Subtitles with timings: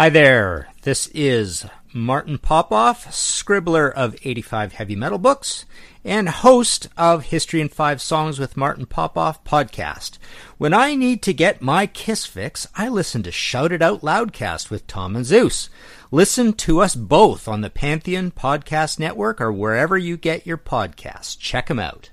[0.00, 0.68] Hi there.
[0.80, 5.66] This is Martin Popoff, scribbler of 85 heavy metal books
[6.02, 10.16] and host of History in 5 Songs with Martin Popoff podcast.
[10.56, 14.70] When I need to get my kiss fix, I listen to Shout It Out Loudcast
[14.70, 15.68] with Tom and Zeus.
[16.10, 21.38] Listen to us both on the Pantheon Podcast Network or wherever you get your podcasts.
[21.38, 22.08] Check them out.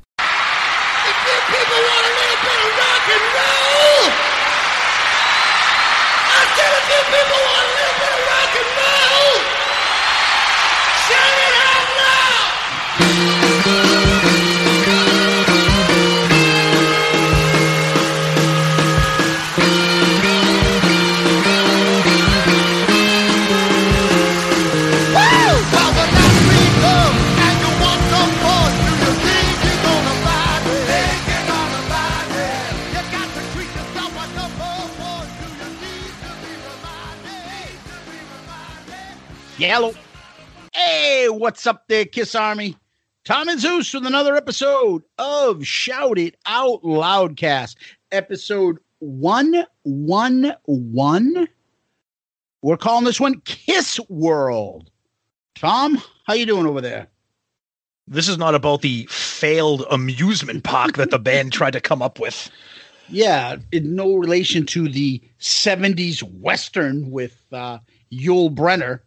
[39.57, 39.93] Yellow.
[40.71, 42.77] Hey, what's up there, Kiss Army?
[43.26, 47.76] Tom and Zeus with another episode of Shout It Out Loudcast,
[48.12, 51.48] episode 111.
[52.62, 54.91] We're calling this one Kiss World.
[55.55, 57.07] Tom, how you doing over there?
[58.07, 62.20] This is not about the failed amusement park that the band tried to come up
[62.20, 62.51] with.
[63.10, 67.79] Yeah, in no relation to the 70s Western with uh,
[68.12, 69.00] Yul Brynner,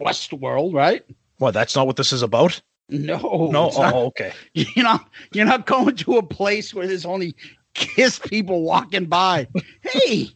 [0.00, 1.04] Westworld, right?
[1.38, 2.60] Well, that's not what this is about.
[2.90, 3.94] No, No, it's not.
[3.94, 4.32] oh, okay.
[4.54, 7.36] You're not you're not going to a place where there's only
[7.74, 9.46] kiss people walking by.
[9.82, 10.28] hey,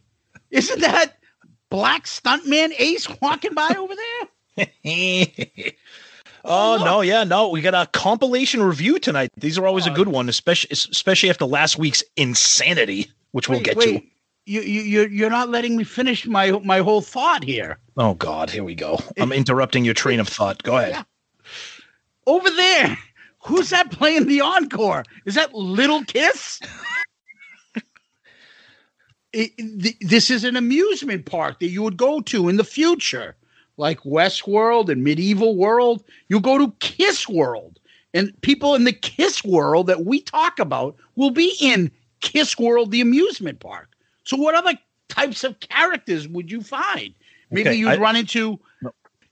[0.51, 1.17] isn't that
[1.69, 4.67] black stuntman Ace walking by over there?
[6.45, 7.49] oh, oh no, yeah, no.
[7.49, 9.31] We got a compilation review tonight.
[9.35, 13.77] These are always a good one, especially especially after last week's insanity, which we'll get
[13.77, 14.01] wait.
[14.01, 14.07] to.
[14.45, 17.77] You you you're, you're not letting me finish my my whole thought here.
[17.97, 18.99] Oh God, here we go.
[19.19, 20.61] I'm interrupting your train of thought.
[20.63, 20.91] Go ahead.
[20.91, 21.03] Yeah.
[22.27, 22.97] Over there,
[23.39, 25.03] who's that playing the encore?
[25.25, 26.59] Is that Little Kiss?
[29.33, 33.35] It- th- this is an amusement park that you would go to in the future,
[33.77, 36.03] like Westworld and Medieval World.
[36.27, 37.79] You go to Kiss World,
[38.13, 41.89] and people in the Kiss World that we talk about will be in
[42.21, 43.89] Kiss World, the amusement park.
[44.23, 44.73] So, what other
[45.09, 47.13] types of characters would you find?
[47.51, 48.59] Maybe Okay, you'd I- run into,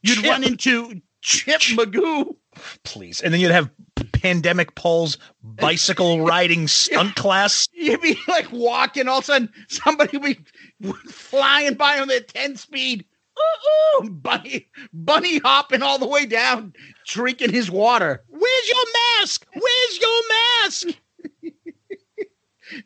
[0.02, 0.25] you'd Chip.
[0.25, 2.35] run into Chip Magoo.
[2.84, 3.22] Please.
[3.22, 3.69] And then you'd have
[4.12, 7.68] Pandemic Paul's bicycle riding stunt class.
[7.74, 10.38] You'd be like walking, all of a sudden somebody would
[10.81, 13.06] be flying by on their 10 speed.
[13.40, 16.73] Ooh, ooh, bunny, bunny hopping all the way down,
[17.08, 18.22] drinking his water.
[18.28, 18.85] Where's your
[19.19, 19.47] mask?
[19.53, 20.88] Where's your mask?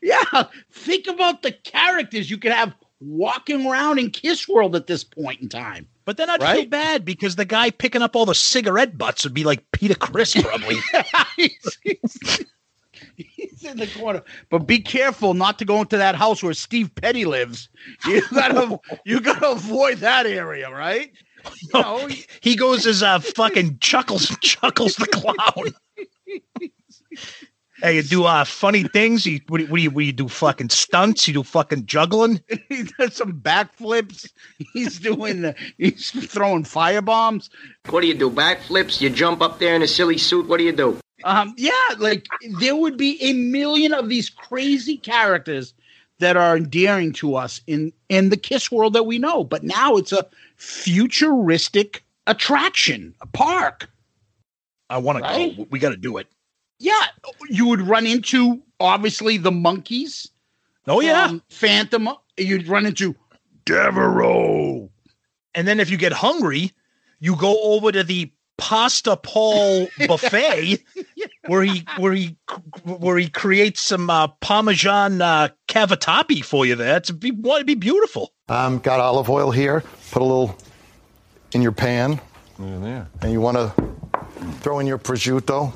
[0.01, 5.03] Yeah, think about the characters you could have walking around in Kiss World at this
[5.03, 5.87] point in time.
[6.05, 9.33] But then I'd feel bad because the guy picking up all the cigarette butts would
[9.33, 10.75] be like Peter Criss, probably.
[11.35, 12.43] he's, he's-
[13.17, 14.21] he's in the corner.
[14.49, 17.69] But be careful not to go into that house where Steve Petty lives.
[18.05, 21.11] You gotta you gotta avoid that area, right?
[21.61, 22.07] You know,
[22.41, 25.73] he goes as uh, fucking chuckles, chuckles the clown.
[27.81, 29.25] hey, you do uh, funny things.
[29.25, 30.27] You what, do you- what do you what do you do?
[30.27, 31.27] Fucking stunts.
[31.27, 32.41] You do fucking juggling.
[32.69, 34.29] he does some backflips.
[34.73, 37.49] He's doing the, he's throwing fire bombs.
[37.89, 38.29] What do you do?
[38.29, 39.01] Backflips?
[39.01, 40.47] You jump up there in a silly suit?
[40.47, 40.97] What do you do?
[41.23, 42.27] Um, yeah, like
[42.59, 45.73] there would be a million of these crazy characters
[46.19, 49.43] that are endearing to us in in the Kiss world that we know.
[49.43, 50.25] But now it's a
[50.55, 53.89] futuristic attraction, a park.
[54.89, 55.51] I want Right?
[55.51, 55.67] to go.
[55.71, 56.27] We got to do it.
[56.79, 57.01] Yeah,
[57.49, 60.29] you would run into obviously the monkeys.
[60.87, 61.25] Oh yeah.
[61.25, 62.09] um, Phantom.
[62.37, 63.15] You'd run into
[63.65, 64.89] Devereaux.
[65.55, 66.71] and then if you get hungry,
[67.19, 70.83] you go over to the Pasta Paul buffet
[71.47, 72.37] where he where he
[72.83, 76.75] where he creates some uh, Parmesan uh, cavatappi for you.
[76.75, 78.33] There, it's be it'd be beautiful.
[78.47, 79.81] Um, got olive oil here.
[80.11, 80.57] Put a little
[81.53, 82.19] in your pan.
[82.59, 83.73] Yeah, And you want to
[84.61, 85.73] throw in your prosciutto.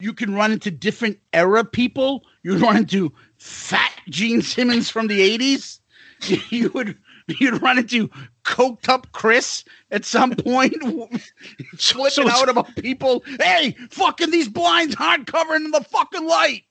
[0.00, 2.24] You can run into different era people.
[2.42, 5.78] You'd run into fat Gene Simmons from the 80s.
[6.50, 6.98] You would
[7.38, 8.10] you'd run into
[8.44, 10.74] coked up Chris at some point,
[11.78, 13.22] flipping so out about people.
[13.40, 16.64] Hey, fucking these blinds aren't covering the fucking light.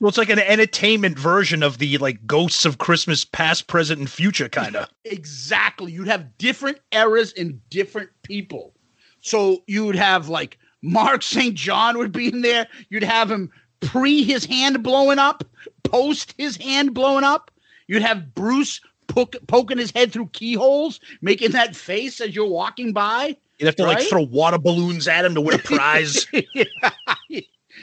[0.00, 4.10] Well, it's like an entertainment version of the like ghosts of Christmas past, present, and
[4.10, 4.88] future kind of.
[5.04, 5.92] Exactly.
[5.92, 8.74] You'd have different eras and different people.
[9.20, 11.54] So you would have like Mark St.
[11.54, 12.66] John would be in there.
[12.90, 13.50] You'd have him
[13.80, 15.42] pre his hand blowing up,
[15.82, 17.50] post his hand blowing up.
[17.88, 22.92] You'd have Bruce poke, poking his head through keyholes, making that face as you're walking
[22.92, 23.36] by.
[23.58, 26.26] You'd have to like throw water balloons at him to win a prize.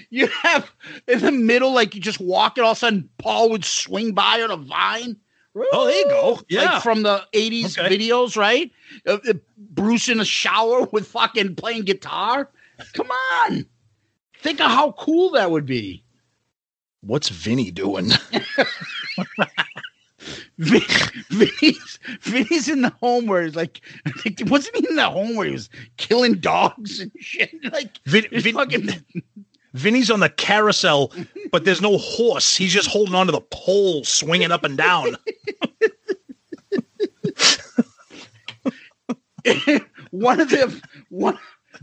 [0.10, 0.72] You have
[1.08, 4.14] in the middle, like you just walk, and all of a sudden Paul would swing
[4.14, 5.18] by on a vine.
[5.56, 6.40] Oh, there you go.
[6.50, 6.74] Yeah.
[6.76, 7.98] like from the '80s Okay.
[7.98, 8.72] videos, right?
[9.06, 12.50] Uh, uh, Bruce in a shower with fucking playing guitar.
[12.94, 13.66] Come on,
[14.42, 16.04] think of how cool that would be.
[17.02, 18.12] What's Vinny doing?
[20.60, 20.82] Vin,
[21.30, 23.82] Vinny's, Vinny's in the home where he's like,
[24.20, 27.52] think wasn't he in the home where he was killing dogs and shit?
[27.72, 28.90] Like, Vin, Vin- fucking,
[29.74, 31.12] Vinny's on the carousel,
[31.52, 32.56] but there's no horse.
[32.56, 35.16] He's just holding onto the pole, swinging up and down.
[40.12, 41.40] one of the one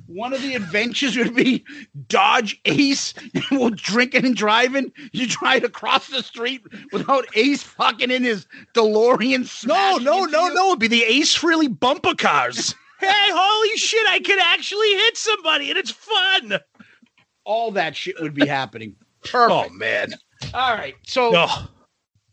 [0.08, 1.64] one of the adventures would be
[2.08, 3.14] dodge Ace
[3.50, 4.93] while drinking and driving.
[5.12, 6.62] You try to cross the street
[6.93, 9.66] without Ace fucking in his DeLorean.
[9.66, 10.55] No, no, no, you.
[10.55, 10.69] no.
[10.69, 12.75] It'd be the Ace Frehley bumper cars.
[13.00, 14.06] hey, holy shit!
[14.08, 16.58] I could actually hit somebody, and it's fun.
[17.44, 18.96] All that shit would be happening.
[19.34, 19.70] Oh, Perfect.
[19.72, 20.08] Oh man.
[20.54, 21.69] All right, so Oh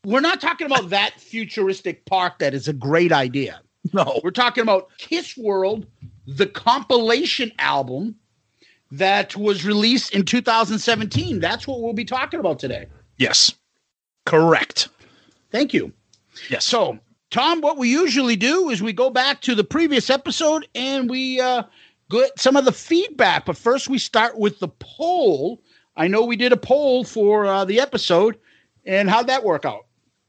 [0.06, 2.40] we're not talking about that futuristic park.
[2.40, 3.62] That is a great idea.
[3.94, 4.22] no.
[4.24, 5.88] We're talking about Kiss World,
[6.28, 8.16] the compilation album
[8.92, 11.40] that was released in 2017.
[11.40, 12.88] That's what we'll be talking about today.
[13.18, 13.54] Yes.
[14.26, 14.90] Correct.
[15.52, 15.92] Thank you.
[16.50, 16.66] Yes.
[16.66, 17.00] So,
[17.32, 21.40] Tom, what we usually do is we go back to the previous episode and we
[21.40, 21.64] uh,
[22.10, 23.46] get some of the feedback.
[23.46, 25.62] But first, we start with the poll.
[25.96, 28.38] I know we did a poll for uh, the episode,
[28.86, 29.86] and how'd that work out?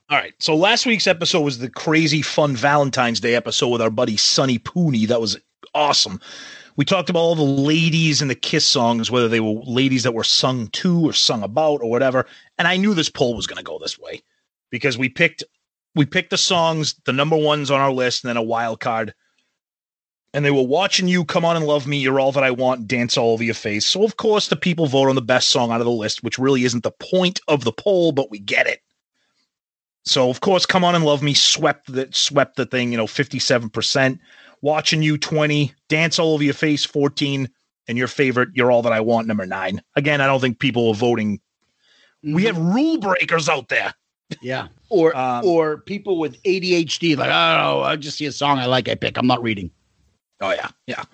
[0.09, 0.35] All right.
[0.39, 4.59] So last week's episode was the crazy fun Valentine's Day episode with our buddy Sonny
[4.59, 5.09] Pooney.
[5.09, 5.37] That was
[5.75, 6.21] awesome.
[6.77, 10.15] We talked about all the ladies in the Kiss songs, whether they were ladies that
[10.15, 12.27] were sung to or sung about or whatever.
[12.59, 14.23] And I knew this poll was going to go this way
[14.71, 15.43] because we picked
[15.95, 19.15] we picked the songs, the number ones on our list, and then a wild card.
[20.35, 21.97] And they were watching you come on and love me.
[21.97, 22.87] You're all that I want.
[22.87, 23.87] Dance all over your face.
[23.87, 26.39] So of course the people vote on the best song out of the list, which
[26.39, 28.83] really isn't the point of the poll, but we get it.
[30.07, 33.07] So of course, come on and love me swept the swept the thing, you know,
[33.07, 34.19] 57%.
[34.63, 37.49] Watching you 20, dance all over your face 14,
[37.89, 39.81] and your favorite, you're all that I want, number nine.
[39.95, 41.41] Again, I don't think people are voting.
[42.23, 43.95] We have rule breakers out there.
[44.43, 44.69] Yeah.
[44.89, 48.89] Or Um, or people with ADHD, like, know, I just see a song I like,
[48.89, 49.17] I pick.
[49.17, 49.71] I'm not reading.
[50.41, 51.05] Oh yeah, yeah.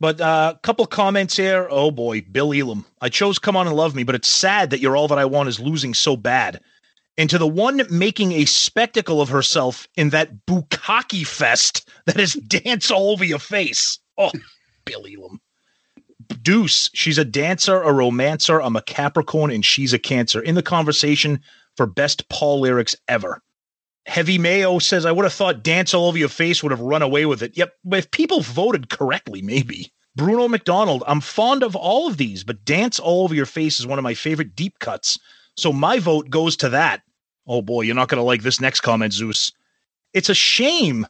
[0.00, 1.66] But a uh, couple comments here.
[1.70, 2.86] Oh boy, Bill Elam.
[3.00, 5.24] I chose "Come On and Love Me," but it's sad that "You're All That I
[5.24, 6.60] Want" is losing so bad.
[7.18, 12.34] And to the one making a spectacle of herself in that bukkake fest that is
[12.34, 13.98] dance all over your face.
[14.16, 14.30] Oh,
[14.84, 15.40] Billy Elam.
[16.42, 18.62] Deuce, she's a dancer, a romancer.
[18.62, 20.40] I'm a Capricorn, and she's a Cancer.
[20.40, 21.40] In the conversation
[21.76, 23.42] for best Paul lyrics ever.
[24.06, 27.02] Heavy Mayo says, I would have thought Dance All Over Your Face would have run
[27.02, 27.56] away with it.
[27.56, 29.92] Yep, if people voted correctly, maybe.
[30.16, 33.86] Bruno McDonald, I'm fond of all of these, but Dance All Over Your Face is
[33.86, 35.18] one of my favorite deep cuts.
[35.56, 37.02] So my vote goes to that.
[37.48, 39.52] Oh boy, you're not going to like this next comment, Zeus.
[40.12, 41.06] It's a shame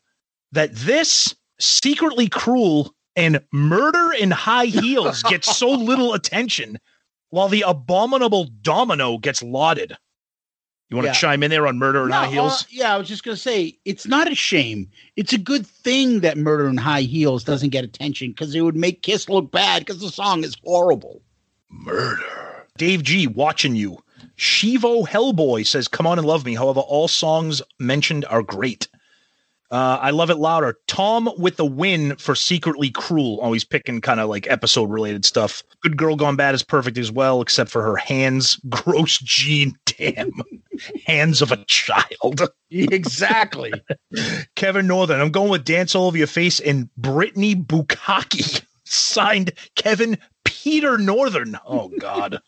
[0.53, 6.79] that this secretly cruel and murder in high heels gets so little attention
[7.31, 9.97] while the abominable domino gets lauded.
[10.89, 11.15] You want to Yeah.
[11.15, 12.63] chime in there on murder in No, high heels?
[12.63, 14.89] uh, yeah, I was just gonna say it's not a shame.
[15.17, 18.77] It's a good thing that Murder in High Heels doesn't get attention because it would
[18.77, 21.21] make Kiss look bad because the song is horrible.
[21.69, 22.67] Murder.
[22.79, 23.99] Dave G, watching you.
[24.39, 26.55] Shivo Hellboy says, Come on and love me.
[26.55, 28.89] However, all songs mentioned are great.
[29.71, 30.79] Uh, I love it louder.
[30.87, 33.39] Tom with the win for Secretly Cruel.
[33.41, 35.63] Always picking kind of like episode related stuff.
[35.83, 38.57] Good Girl Gone Bad is perfect as well, except for her hands.
[38.71, 39.77] Gross Gene.
[39.85, 40.31] Damn.
[41.07, 42.49] hands of a child.
[42.71, 43.73] Exactly.
[44.55, 45.23] Kevin Northern.
[45.23, 48.63] I'm going with Dance All Over Your Face and Brittany Bukaki.
[48.85, 51.59] Signed Kevin Peter Northern.
[51.67, 52.41] Oh, God.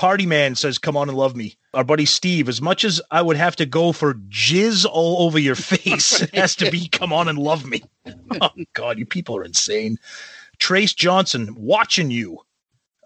[0.00, 1.56] Party Man says, Come on and love me.
[1.74, 5.38] Our buddy Steve, as much as I would have to go for jizz all over
[5.38, 7.82] your face, it has to be Come on and love me.
[8.40, 9.98] Oh, God, you people are insane.
[10.58, 12.38] Trace Johnson, watching you.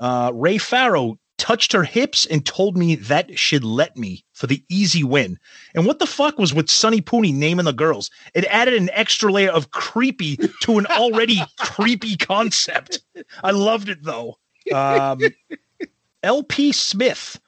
[0.00, 4.62] Uh, Ray Farrow touched her hips and told me that she'd let me for the
[4.68, 5.38] easy win.
[5.74, 8.10] And what the fuck was with Sonny Pooney naming the girls?
[8.34, 13.00] It added an extra layer of creepy to an already creepy concept.
[13.42, 14.36] I loved it though.
[14.72, 15.20] Um,
[16.24, 17.38] LP Smith,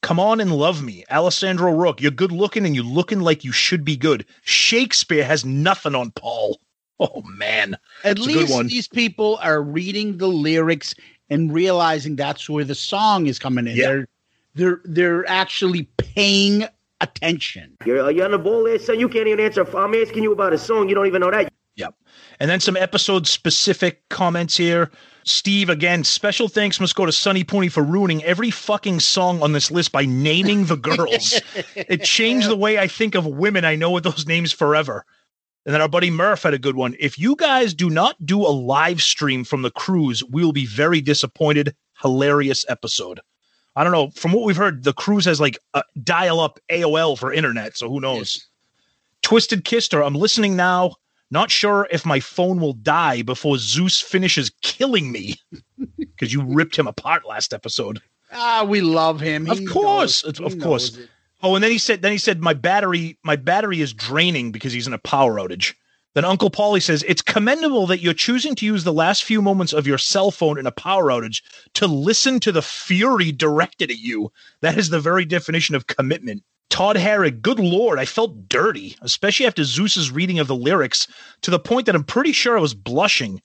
[0.00, 1.04] come on and love me.
[1.10, 4.24] Alessandro Rook, you're good looking and you're looking like you should be good.
[4.42, 6.60] Shakespeare has nothing on Paul.
[7.00, 7.76] Oh man.
[8.04, 8.66] At It's a good one.
[8.66, 10.94] least these people are reading the lyrics
[11.30, 13.76] and realizing that's where the song is coming in.
[13.76, 13.86] Yeah.
[13.86, 14.08] They're
[14.54, 16.64] they're they're actually paying
[17.00, 17.76] attention.
[17.84, 19.00] You're, you're on the ball there, son.
[19.00, 19.62] You can't even answer.
[19.76, 20.88] I'm asking you about a song.
[20.88, 21.52] You don't even know that.
[21.76, 21.94] Yep.
[22.38, 24.90] And then some episode specific comments here.
[25.24, 29.52] Steve, again, special thanks must go to Sonny Pony for ruining every fucking song on
[29.52, 31.40] this list by naming the girls.
[31.76, 33.64] it changed the way I think of women.
[33.64, 35.04] I know with those names forever.
[35.64, 36.96] And then our buddy Murph had a good one.
[36.98, 40.66] If you guys do not do a live stream from the cruise, we will be
[40.66, 41.76] very disappointed.
[42.00, 43.20] Hilarious episode.
[43.76, 44.10] I don't know.
[44.10, 47.76] From what we've heard, the cruise has like uh, a dial up AOL for internet.
[47.76, 48.48] So who knows?
[49.22, 50.96] Twisted Kister, I'm listening now.
[51.32, 55.36] Not sure if my phone will die before Zeus finishes killing me
[55.98, 58.02] because you ripped him apart last episode.
[58.30, 59.50] Ah, we love him.
[59.50, 60.98] Of He course, knows- of course.
[61.42, 64.74] Oh, and then he said, then he said, my battery, my battery is draining because
[64.74, 65.72] he's in a power outage.
[66.14, 69.72] Then Uncle Paulie says, it's commendable that you're choosing to use the last few moments
[69.72, 73.98] of your cell phone in a power outage to listen to the fury directed at
[73.98, 74.30] you.
[74.60, 76.42] That is the very definition of commitment.
[76.72, 81.06] Todd Harrig, good lord, I felt dirty, especially after Zeus's reading of the lyrics,
[81.42, 83.42] to the point that I'm pretty sure I was blushing.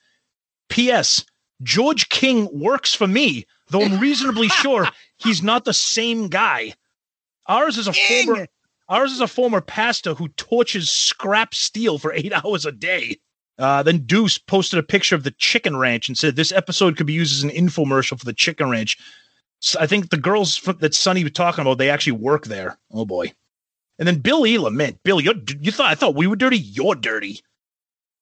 [0.70, 1.26] P.S.
[1.62, 6.74] George King works for me, though I'm reasonably sure he's not the same guy.
[7.48, 8.48] Ours is a former
[8.88, 13.18] ours is a former pastor who torches scrap steel for eight hours a day.
[13.60, 17.08] Uh, then Deuce posted a picture of the chicken ranch and said this episode could
[17.08, 18.98] be used as an infomercial for the chicken ranch.
[19.60, 22.78] So I think the girls that Sonny was talking about, they actually work there.
[22.92, 23.34] Oh boy.
[24.00, 26.60] And then Bill Elam, man, Bill, you're, you thought I thought we were dirty.
[26.60, 27.42] You're dirty.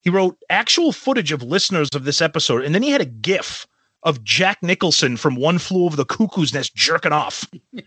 [0.02, 3.68] He wrote actual footage of listeners of this episode, and then he had a GIF
[4.04, 7.46] of Jack Nicholson from One Flew Over the Cuckoo's Nest jerking off.
[7.72, 7.84] you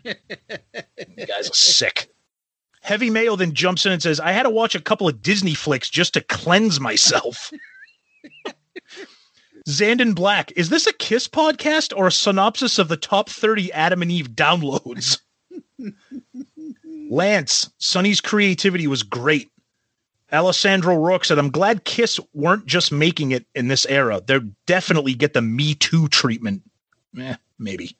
[1.26, 2.11] guys are sick.
[2.83, 5.55] Heavy Mayo then jumps in and says, I had to watch a couple of Disney
[5.55, 7.52] flicks just to cleanse myself.
[9.68, 14.00] Zandon Black, is this a Kiss podcast or a synopsis of the top 30 Adam
[14.00, 15.20] and Eve downloads?
[17.10, 19.50] Lance, Sonny's creativity was great.
[20.32, 24.22] Alessandro Rourke said, I'm glad Kiss weren't just making it in this era.
[24.25, 26.62] They'll definitely get the Me Too treatment.
[27.18, 27.94] Eh, maybe.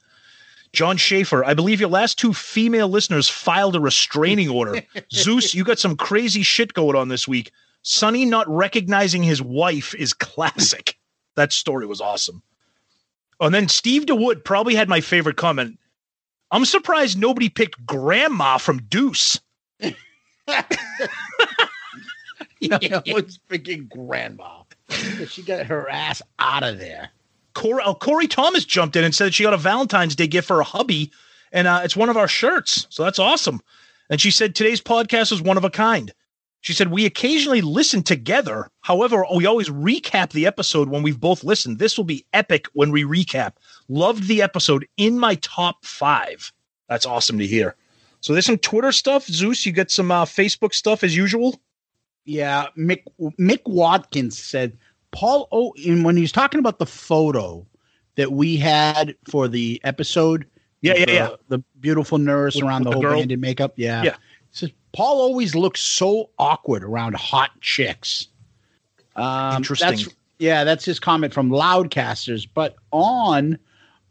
[0.73, 4.83] John Schaefer, I believe your last two female listeners filed a restraining order.
[5.13, 7.53] Zeus, you got some crazy shit going on this week.
[7.83, 10.99] Sonny not recognizing his wife is classic.
[11.39, 12.43] That story was awesome.
[13.41, 15.79] And then Steve DeWood probably had my favorite comment.
[16.51, 19.41] I'm surprised nobody picked Grandma from Deuce.
[22.61, 22.77] Know,
[23.07, 24.63] it's freaking grandma.
[25.29, 27.11] She got her ass out of there.
[27.55, 30.57] Corey, oh, Corey Thomas jumped in and said she got a Valentine's Day gift for
[30.57, 31.13] her hubby,
[31.53, 32.87] and uh, it's one of our shirts.
[32.91, 33.61] So that's awesome.
[34.11, 36.13] And she said today's podcast is one of a kind.
[36.61, 38.69] She said we occasionally listen together.
[38.81, 41.79] However, we always recap the episode when we've both listened.
[41.79, 43.53] This will be epic when we recap.
[43.89, 46.53] Loved the episode in my top five.
[46.89, 47.77] That's awesome to hear.
[48.21, 49.25] So there's some Twitter stuff.
[49.27, 51.61] Zeus, you got some uh, Facebook stuff as usual.
[52.25, 53.05] Yeah, Mick
[53.41, 54.77] Mick Watkins said
[55.13, 55.73] Paul O.
[55.87, 57.65] And when he was talking about the photo
[58.17, 60.45] that we had for the episode,
[60.83, 61.29] Yeah, yeah, the, yeah.
[61.49, 63.19] the beautiful nurse With- around the the whole girl?
[63.21, 63.75] band in makeup.
[63.77, 64.17] Yeah, Yeah.
[64.51, 68.29] He says Paul always looks so awkward around hot chicks.
[69.17, 69.89] Um, Interesting.
[69.89, 72.49] That's, yeah, that's his comment from Loudcasters.
[72.53, 73.59] But on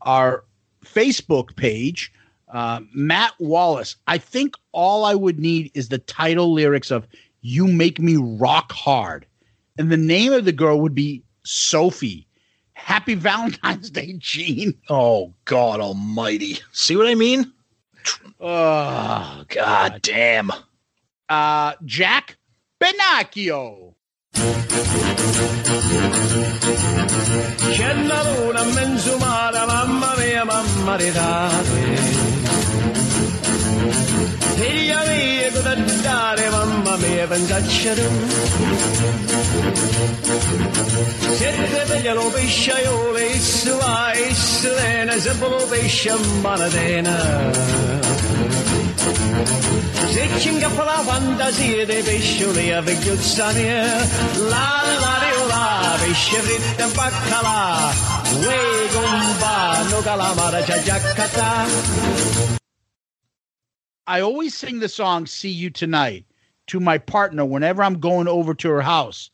[0.01, 0.43] our
[0.85, 2.11] Facebook page,
[2.53, 7.07] uh, Matt Wallace, I think all I would need is the title lyrics of
[7.41, 9.25] You Make Me Rock Hard.
[9.77, 12.27] And the name of the girl would be Sophie.
[12.73, 14.73] Happy Valentine's Day, Gene.
[14.87, 16.59] Oh God Almighty!
[16.71, 17.51] See what I mean?
[18.39, 20.51] Oh, God damn!
[21.29, 22.37] Uh, Jack
[22.77, 23.95] Benacchio.
[27.71, 28.63] C'è luna
[29.65, 30.95] mamma mia, mamma
[36.01, 38.09] dare, mamma mia, pensaccia tu.
[41.33, 45.33] Siete veglia lo pesce, io le isla, islena, se
[49.13, 50.07] manatena.
[50.11, 53.83] Se ci ingappa la fantasia dei pescioli a vecchiuzza mia,
[54.49, 57.91] la la la, pesce fritto baccalà,
[58.41, 60.85] uè gomba, no calamara, c'è.
[64.09, 66.25] I always sing the song See You Tonight
[66.67, 69.29] to my partner whenever I'm going over to her house.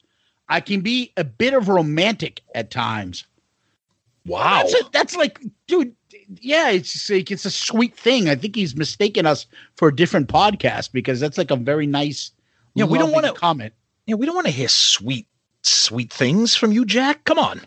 [0.50, 3.26] I can be a bit of romantic at times.
[4.26, 4.64] Wow!
[4.64, 5.96] That's, a, that's like, dude,
[6.42, 8.30] yeah, it's like it's a sweet thing.
[8.30, 12.32] I think he's mistaken us for a different podcast because that's like a very nice.
[12.76, 13.74] Yeah, we don't wanna- comment.
[14.06, 15.28] Yeah, we don't want to hear sweet,
[15.62, 17.24] sweet things from you, Jack.
[17.24, 17.62] Come on.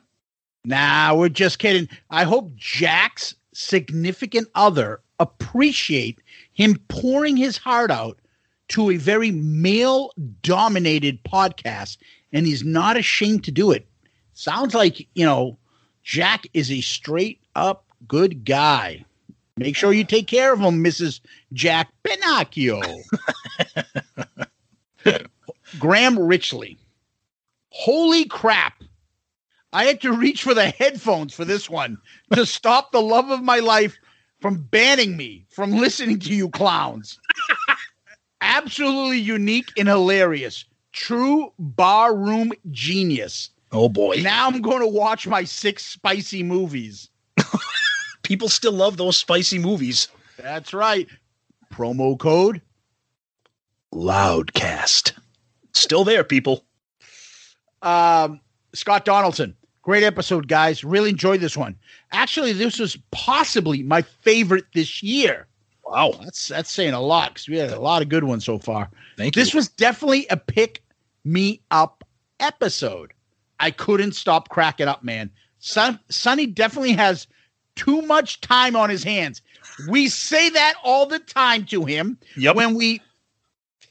[0.64, 1.88] Nah, we're just kidding.
[2.10, 6.20] I hope Jack's significant other appreciate
[6.52, 8.18] him pouring his heart out
[8.68, 10.10] to a very male
[10.42, 11.96] dominated podcast,
[12.32, 13.88] and he's not ashamed to do it.
[14.34, 15.56] Sounds like, you know,
[16.02, 19.04] Jack is a straight up good guy.
[19.56, 21.20] Make sure you take care of him, Mrs.
[21.52, 22.80] Jack Pinocchio.
[25.78, 26.76] Graham Richley.
[27.70, 28.82] Holy crap.
[29.72, 31.98] I had to reach for the headphones for this one
[32.32, 33.96] to stop the love of my life
[34.40, 37.18] from banning me from listening to you clowns.
[38.40, 40.64] Absolutely unique and hilarious.
[40.92, 43.50] True barroom genius.
[43.72, 44.16] Oh boy.
[44.22, 47.10] Now I'm going to watch my six spicy movies.
[48.26, 50.08] People still love those spicy movies.
[50.36, 51.06] That's right.
[51.72, 52.60] Promo code.
[53.94, 55.12] Loudcast.
[55.74, 56.64] Still there, people.
[57.82, 58.40] Um,
[58.74, 59.54] Scott Donaldson.
[59.82, 60.82] Great episode, guys.
[60.82, 61.76] Really enjoyed this one.
[62.10, 65.46] Actually, this was possibly my favorite this year.
[65.84, 66.10] Wow.
[66.20, 68.90] That's that's saying a lot because we had a lot of good ones so far.
[69.16, 69.58] Thank This you.
[69.58, 70.82] was definitely a pick
[71.24, 72.02] me up
[72.40, 73.12] episode.
[73.60, 75.30] I couldn't stop cracking up, man.
[75.60, 77.28] Son, Sonny definitely has
[77.76, 79.40] too much time on his hands.
[79.88, 82.56] We say that all the time to him Yep.
[82.56, 83.00] when we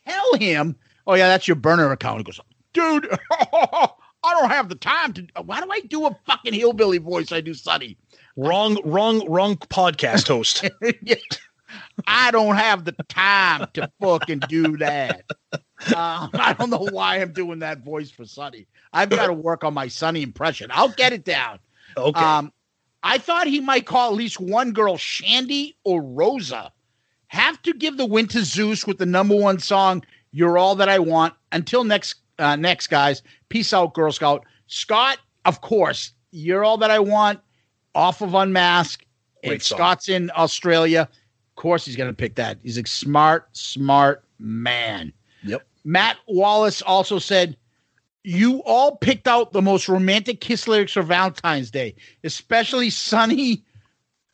[0.08, 0.75] tell him,
[1.08, 2.39] "Oh yeah, that's your burner account." He goes,
[2.74, 3.08] "Dude,
[3.42, 3.88] I
[4.24, 5.27] don't have the time to.
[5.44, 7.32] Why do I do a fucking hillbilly voice?
[7.32, 7.98] I do Sonny.
[8.36, 10.68] wrong, wrong, wrong podcast host.
[12.08, 15.24] I don't have the time to fucking do that.
[15.51, 15.60] Uh,
[16.34, 18.65] I don't know why I'm doing that voice for Sonny.
[18.94, 20.70] I've got to work on my Sonny impression.
[20.74, 21.60] I'll get it down.
[21.98, 22.20] Okay.
[22.20, 22.51] Um,
[23.06, 26.72] I thought he might call at least one girl Shandi or Rosa.
[27.28, 30.90] Have to give the win to Zeus with the number one song, "You're All That
[30.90, 33.22] I Want." Until next, uh, next guys.
[33.50, 34.44] Peace out, Girl Scout.
[34.68, 37.40] Scott, of course, "You're All That I Want"
[37.94, 39.06] off of Unmask.
[39.44, 39.78] And song.
[39.78, 41.02] Scott's in Australia.
[41.02, 42.58] Of course, he's going to pick that.
[42.64, 45.14] He's a smart, smart man.
[45.44, 45.66] Yep.
[45.84, 47.56] Matt Wallace also said,
[48.25, 53.63] You all picked out the most romantic kiss lyrics for Valentine's Day, especially Sonny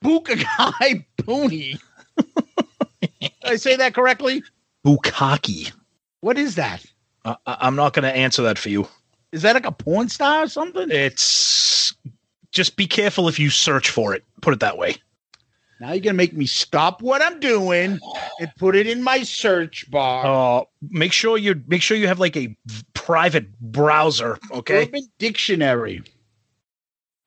[0.01, 1.77] Bukagai Booney.
[3.19, 4.43] Did I say that correctly?
[4.85, 5.73] Bukaki.
[6.21, 6.85] What is that?
[7.25, 8.87] Uh, I'm not going to answer that for you.
[9.33, 10.89] Is that like a porn star or something?
[10.89, 11.93] It's
[12.53, 14.23] just be careful if you search for it.
[14.41, 14.95] Put it that way.
[15.81, 17.99] Now you're going to make me stop what I'm doing
[18.39, 20.59] and put it in my search bar.
[20.59, 22.55] Uh, make sure you make sure you have like a
[22.93, 24.37] private browser.
[24.51, 24.83] Okay.
[24.83, 26.03] Urban Dictionary.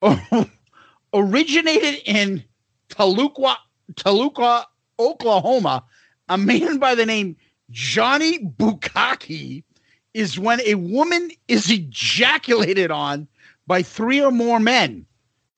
[0.01, 0.47] Oh,
[1.13, 2.45] originated in
[2.87, 3.57] Toluca,
[3.97, 4.65] Toluca,
[4.99, 5.83] Oklahoma,
[6.29, 7.35] a man by the name
[7.71, 9.65] Johnny Bukaki
[10.13, 13.27] is when a woman is ejaculated on
[13.67, 15.05] by three or more men.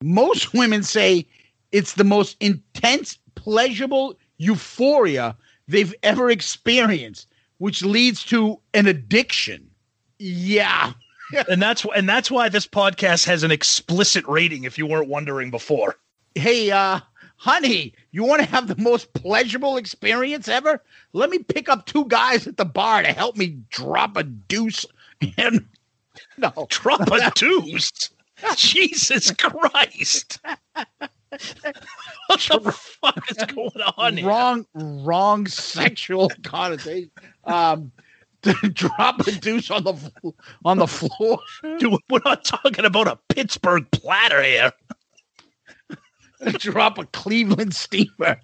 [0.02, 1.28] Most women say
[1.72, 7.28] it's the most intense, pleasurable euphoria they've ever experienced,
[7.58, 9.70] which leads to an addiction.
[10.18, 10.92] Yeah.
[11.48, 14.64] and that's and that's why this podcast has an explicit rating.
[14.64, 15.96] If you weren't wondering before.
[16.34, 17.00] hey uh
[17.36, 22.04] honey you want to have the most pleasurable experience ever let me pick up two
[22.06, 24.84] guys at the bar to help me drop a deuce
[25.38, 25.64] and
[26.36, 28.10] no Drop a deuce.
[28.56, 30.40] Jesus Christ.
[31.30, 34.26] What the fuck is going on here?
[34.26, 37.10] wrong wrong sexual connotation
[37.44, 37.92] um
[38.72, 40.32] drop a deuce on the
[40.64, 41.40] on the floor
[41.78, 44.72] Dude, we're not talking about a Pittsburgh platter here.
[46.58, 48.40] drop a cleveland steamer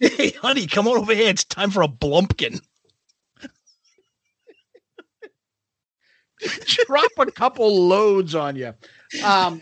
[0.00, 1.28] Hey, honey, come on over here.
[1.28, 2.60] It's time for a blumpkin.
[6.86, 8.72] drop a couple loads on you.
[9.22, 9.60] Um,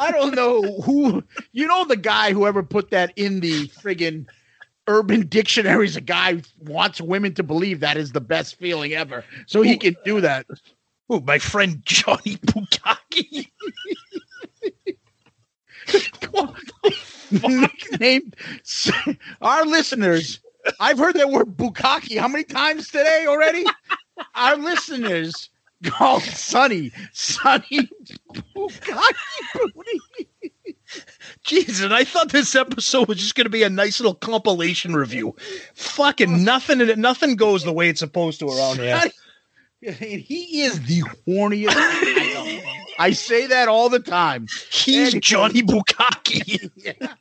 [0.00, 4.26] I don't know who you know the guy whoever put that in the friggin'
[4.88, 8.92] urban dictionary is a guy who wants women to believe that is the best feeling
[8.94, 9.24] ever.
[9.46, 10.46] So he can do that.
[11.10, 13.48] Oh, my friend Johnny Bukaki.
[18.00, 18.36] Named
[19.42, 20.40] our listeners.
[20.78, 23.64] I've heard that word Bukaki how many times today already?
[24.34, 25.50] Our listeners
[25.84, 26.92] called oh, Sonny.
[27.12, 27.88] Sonny
[28.54, 30.00] bukkake booty.
[31.44, 34.94] Jesus, and I thought this episode was just going to be a nice little compilation
[34.94, 35.36] review.
[35.74, 39.00] Fucking nothing, nothing goes the way it's supposed to around here.
[39.82, 41.72] And he is the horniest.
[41.76, 42.76] I.
[42.98, 44.46] I say that all the time.
[44.70, 46.70] He's And- Johnny Bukaki.
[46.76, 47.14] Yeah.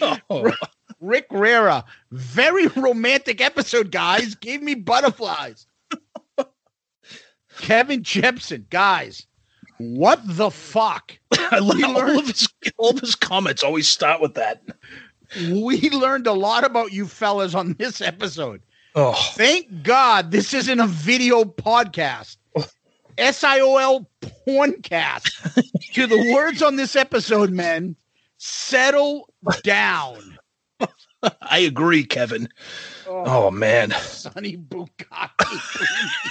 [0.00, 0.52] Oh,
[1.00, 4.34] Rick Rera, very romantic episode, guys.
[4.36, 5.66] Gave me butterflies.
[7.58, 9.26] Kevin Jepson, guys,
[9.78, 11.12] what the fuck?
[11.32, 13.62] I love all learned- of his all of his comments.
[13.62, 14.62] Always start with that.
[15.50, 18.60] We learned a lot about you fellas on this episode.
[18.94, 22.36] Oh, Thank God this isn't a video podcast.
[23.18, 24.08] S I O L
[24.46, 25.30] porncast.
[25.94, 27.96] to the words on this episode, men,
[28.38, 29.28] settle
[29.62, 30.38] down.
[31.42, 32.48] I agree, Kevin.
[33.06, 33.92] Oh, oh man.
[33.92, 36.30] Sonny Bugatti.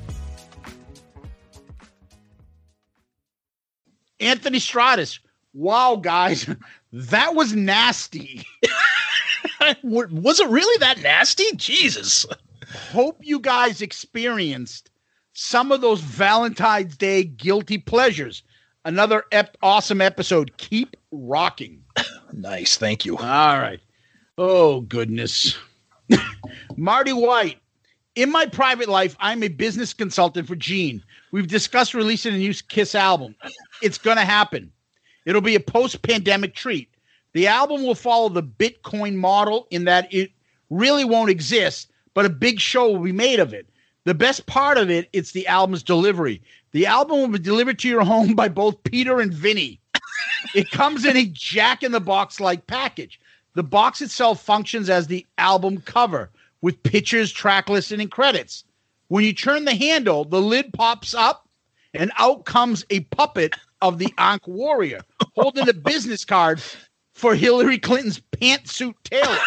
[4.21, 5.19] Anthony Stratus.
[5.53, 6.47] Wow, guys,
[6.93, 8.45] that was nasty.
[9.83, 11.45] Was it really that nasty?
[11.55, 12.25] Jesus.
[12.91, 14.89] Hope you guys experienced
[15.33, 18.43] some of those Valentine's Day guilty pleasures.
[18.85, 20.55] Another ep- awesome episode.
[20.57, 21.83] Keep rocking.
[22.33, 22.77] Nice.
[22.77, 23.17] Thank you.
[23.17, 23.81] All right.
[24.37, 25.57] Oh, goodness.
[26.77, 27.57] Marty White.
[28.15, 31.03] In my private life, I'm a business consultant for Gene.
[31.31, 33.35] We've discussed releasing a new Kiss album.
[33.81, 34.71] It's going to happen.
[35.25, 36.89] It'll be a post pandemic treat.
[37.33, 40.31] The album will follow the Bitcoin model in that it
[40.69, 43.67] really won't exist, but a big show will be made of it.
[44.03, 46.41] The best part of it, it's the album's delivery.
[46.71, 49.79] The album will be delivered to your home by both Peter and Vinny.
[50.55, 53.19] It comes in a jack in the box like package.
[53.53, 56.29] The box itself functions as the album cover
[56.61, 58.63] with pictures, track listing, and credits.
[59.11, 61.49] When you turn the handle, the lid pops up
[61.93, 65.01] and out comes a puppet of the Ankh warrior
[65.35, 66.61] holding a business card
[67.11, 69.37] for Hillary Clinton's pantsuit tailor.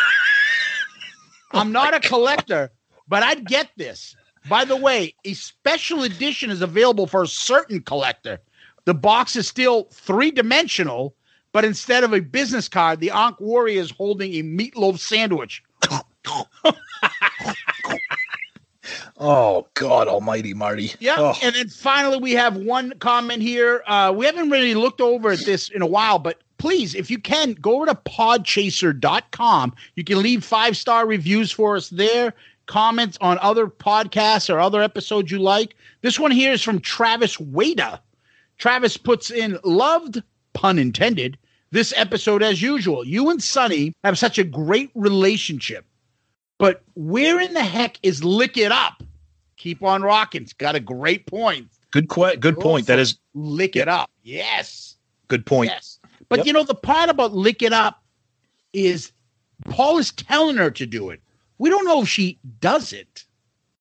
[1.53, 2.73] I'm not a collector,
[3.09, 4.15] but I'd get this.
[4.51, 8.41] By the way, a special edition is available for a certain collector.
[8.85, 11.15] The box is still three dimensional,
[11.53, 15.63] but instead of a business card, the Ankh warrior is holding a meatloaf sandwich.
[19.19, 20.93] Oh God Almighty, Marty.
[21.01, 21.17] Yeah.
[21.19, 23.83] Oh, And then finally, we have one comment here.
[23.87, 27.19] Uh, we haven't really looked over at this in a while, but please, if you
[27.19, 29.75] can, go over to podchaser.com.
[29.97, 32.35] You can leave five star reviews for us there,
[32.67, 35.77] comments on other podcasts or other episodes you like.
[36.03, 38.01] This one here is from Travis Wada.
[38.59, 41.37] Travis puts in loved, pun intended,
[41.71, 43.05] this episode as usual.
[43.05, 45.85] You and Sonny have such a great relationship.
[46.59, 49.03] But where in the heck is Lick It Up?
[49.57, 50.43] Keep on rocking.
[50.43, 51.69] It's got a great point.
[51.91, 52.87] good que- good point.
[52.89, 54.11] That is Lick It Up.
[54.23, 54.97] Yes.
[55.29, 55.71] good point.
[55.71, 55.99] Yes.
[56.29, 56.47] But Yep.
[56.47, 58.03] you know, the part about Lick It Up
[58.73, 59.13] is
[59.71, 61.21] Paul is telling her to do it.
[61.59, 63.25] We don't know if she does it.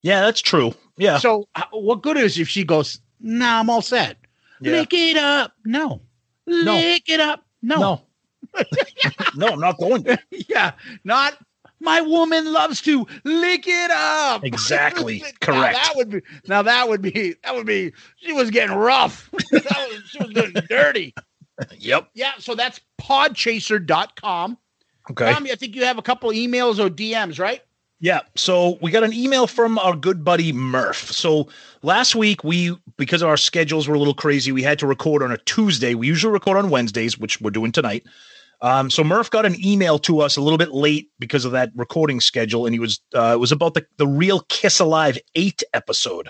[0.04, 0.74] Yeah, that's true.
[0.98, 1.18] Yeah.
[1.18, 4.18] So, what good is if she goes, nah, I'm all set?
[4.62, 4.74] Yeah.
[4.74, 5.54] Lick it up.
[5.66, 6.02] No.
[6.46, 7.46] Lick it up.
[7.62, 7.78] No.
[7.80, 8.02] no.
[9.36, 10.20] no, I'm not going to.
[10.48, 10.72] yeah.
[11.04, 11.38] Not
[11.84, 14.44] my woman loves to lick it up.
[14.54, 15.20] Exactly.
[15.20, 15.76] Now Correct.
[15.76, 19.30] that would be now that would be that would be she was getting rough.
[19.32, 19.44] was,
[20.08, 21.14] she was getting dirty.
[21.78, 22.10] Yep.
[22.14, 24.58] Yeah, so that's podchaser.com.
[25.12, 25.32] Okay.
[25.32, 27.62] Tommy, I think you have a couple emails or DMs, right?
[28.00, 28.22] Yeah.
[28.36, 31.12] So we got an email from our good buddy Murph.
[31.12, 31.48] So
[31.84, 35.32] last week we because our schedules were a little crazy, we had to record on
[35.32, 35.96] a Tuesday.
[35.96, 38.04] We usually record on Wednesdays, which we're doing tonight.
[38.64, 41.72] Um, so Murph got an email to us a little bit late because of that
[41.76, 45.62] recording schedule, and he was uh, it was about the the real Kiss Alive eight
[45.74, 46.30] episode.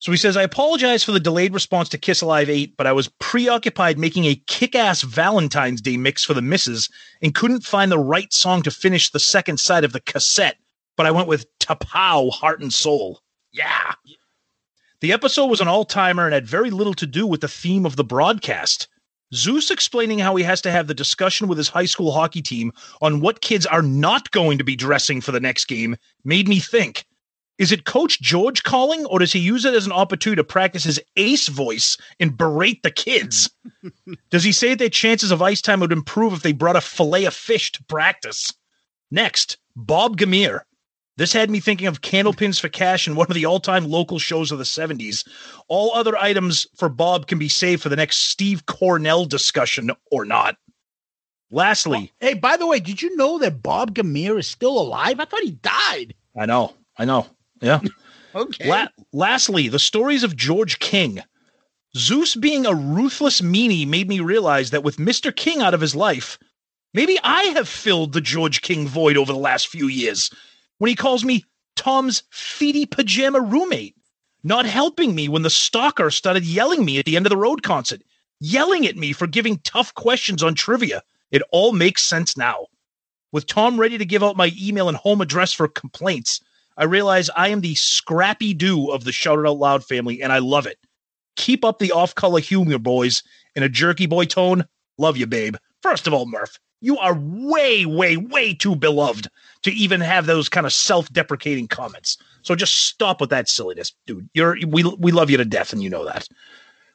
[0.00, 2.92] So he says, I apologize for the delayed response to Kiss Alive 8, but I
[2.92, 6.88] was preoccupied making a kick ass Valentine's Day mix for the misses
[7.20, 10.56] and couldn't find the right song to finish the second side of the cassette.
[10.96, 13.22] But I went with Tapao Heart and Soul.
[13.50, 13.94] Yeah.
[15.00, 17.84] The episode was an all timer and had very little to do with the theme
[17.84, 18.86] of the broadcast.
[19.34, 22.72] Zeus explaining how he has to have the discussion with his high school hockey team
[23.02, 26.60] on what kids are not going to be dressing for the next game made me
[26.60, 27.04] think
[27.58, 30.84] is it Coach George calling, or does he use it as an opportunity to practice
[30.84, 33.50] his ace voice and berate the kids?
[34.30, 37.24] does he say that chances of ice time would improve if they brought a fillet
[37.24, 38.54] of fish to practice?
[39.10, 40.60] Next, Bob Gamere.
[41.18, 44.20] This had me thinking of Candlepins for Cash and one of the all time local
[44.20, 45.26] shows of the 70s.
[45.66, 50.24] All other items for Bob can be saved for the next Steve Cornell discussion or
[50.24, 50.56] not.
[51.50, 55.18] Lastly, oh, Hey, by the way, did you know that Bob Gamere is still alive?
[55.18, 56.14] I thought he died.
[56.38, 57.26] I know, I know.
[57.60, 57.80] Yeah.
[58.34, 58.68] Okay.
[58.68, 61.22] La- lastly, the stories of George King.
[61.96, 65.34] Zeus being a ruthless meanie made me realize that with Mr.
[65.34, 66.38] King out of his life,
[66.92, 70.30] maybe I have filled the George King void over the last few years
[70.78, 71.44] when he calls me
[71.76, 73.96] Tom's feety pajama roommate,
[74.42, 77.62] not helping me when the stalker started yelling me at the end of the road
[77.62, 78.02] concert,
[78.40, 81.02] yelling at me for giving tough questions on trivia.
[81.30, 82.66] It all makes sense now.
[83.30, 86.40] With Tom ready to give out my email and home address for complaints,
[86.76, 90.38] I realize I am the Scrappy-Doo of the Shout It Out Loud family, and I
[90.38, 90.78] love it.
[91.36, 93.22] Keep up the off color humor, boys.
[93.54, 94.64] In a jerky boy tone,
[94.96, 95.56] love you, babe.
[95.82, 99.28] First of all, Murph, you are way, way, way too beloved
[99.62, 102.18] to even have those kind of self deprecating comments.
[102.42, 104.28] So just stop with that silliness, dude.
[104.34, 106.28] You're we we love you to death, and you know that.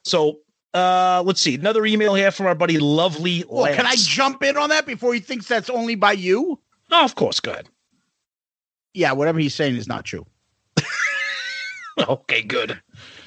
[0.04, 0.40] So
[0.74, 1.56] uh let's see.
[1.56, 5.14] Another email here from our buddy Lovely Well, can I jump in on that before
[5.14, 6.60] he thinks that's only by you?
[6.92, 7.70] Oh, of course, go ahead.
[8.94, 10.26] Yeah, whatever he's saying is not true.
[12.08, 12.80] Okay, good.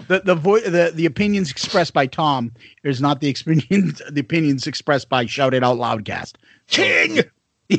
[0.08, 4.66] The the vo- the the opinions expressed by Tom is not the experience the opinions
[4.66, 6.34] expressed by Shout It Out Loudcast.
[6.66, 7.20] King.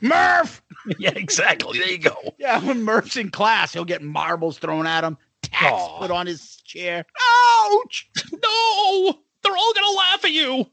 [0.00, 0.62] Murph.
[0.98, 1.78] yeah, exactly.
[1.78, 2.16] There you go.
[2.38, 5.98] Yeah, when Murph's in class, he'll get marbles thrown at him, tacks Aw.
[5.98, 7.04] put on his chair.
[7.20, 8.10] Ouch!
[8.32, 10.66] No, they're all gonna laugh at you.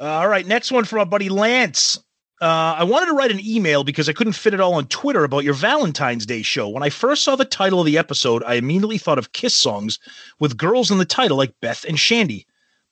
[0.00, 1.98] All right, next one from our buddy Lance.
[2.42, 5.24] Uh, I wanted to write an email because I couldn't fit it all on Twitter
[5.24, 6.68] about your Valentine's Day show.
[6.68, 9.98] When I first saw the title of the episode, I immediately thought of Kiss songs
[10.40, 12.44] with girls in the title like Beth and Shandi.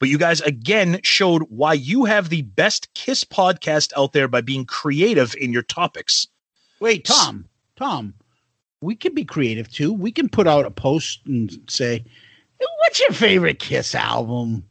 [0.02, 4.40] But you guys again showed why you have the best Kiss podcast out there by
[4.40, 6.26] being creative in your topics.
[6.80, 7.44] Wait, Tom,
[7.76, 8.12] Tom,
[8.80, 9.92] we can be creative too.
[9.92, 12.04] We can put out a post and say,
[12.80, 14.64] "What's your favorite Kiss album?"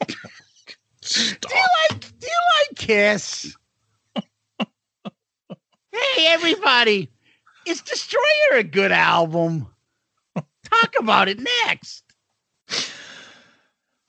[0.00, 0.08] Do
[1.14, 3.56] you like Do you like Kiss?
[5.92, 7.08] hey, everybody!
[7.68, 9.68] Is Destroyer a good album?
[10.34, 12.02] Talk about it next.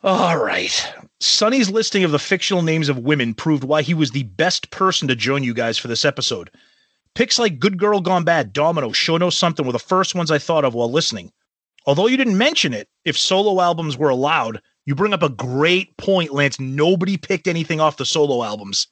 [0.08, 0.94] All right.
[1.20, 5.06] Sonny's listing of the fictional names of women proved why he was the best person
[5.10, 6.50] to join you guys for this episode.
[7.14, 10.38] Picks like Good Girl Gone Bad, Domino, Show No Something were the first ones I
[10.38, 11.34] thought of while listening.
[11.86, 15.98] Although you didn't mention it, if solo albums were allowed, you bring up a great
[15.98, 16.58] point, Lance.
[16.58, 18.88] Nobody picked anything off the solo albums.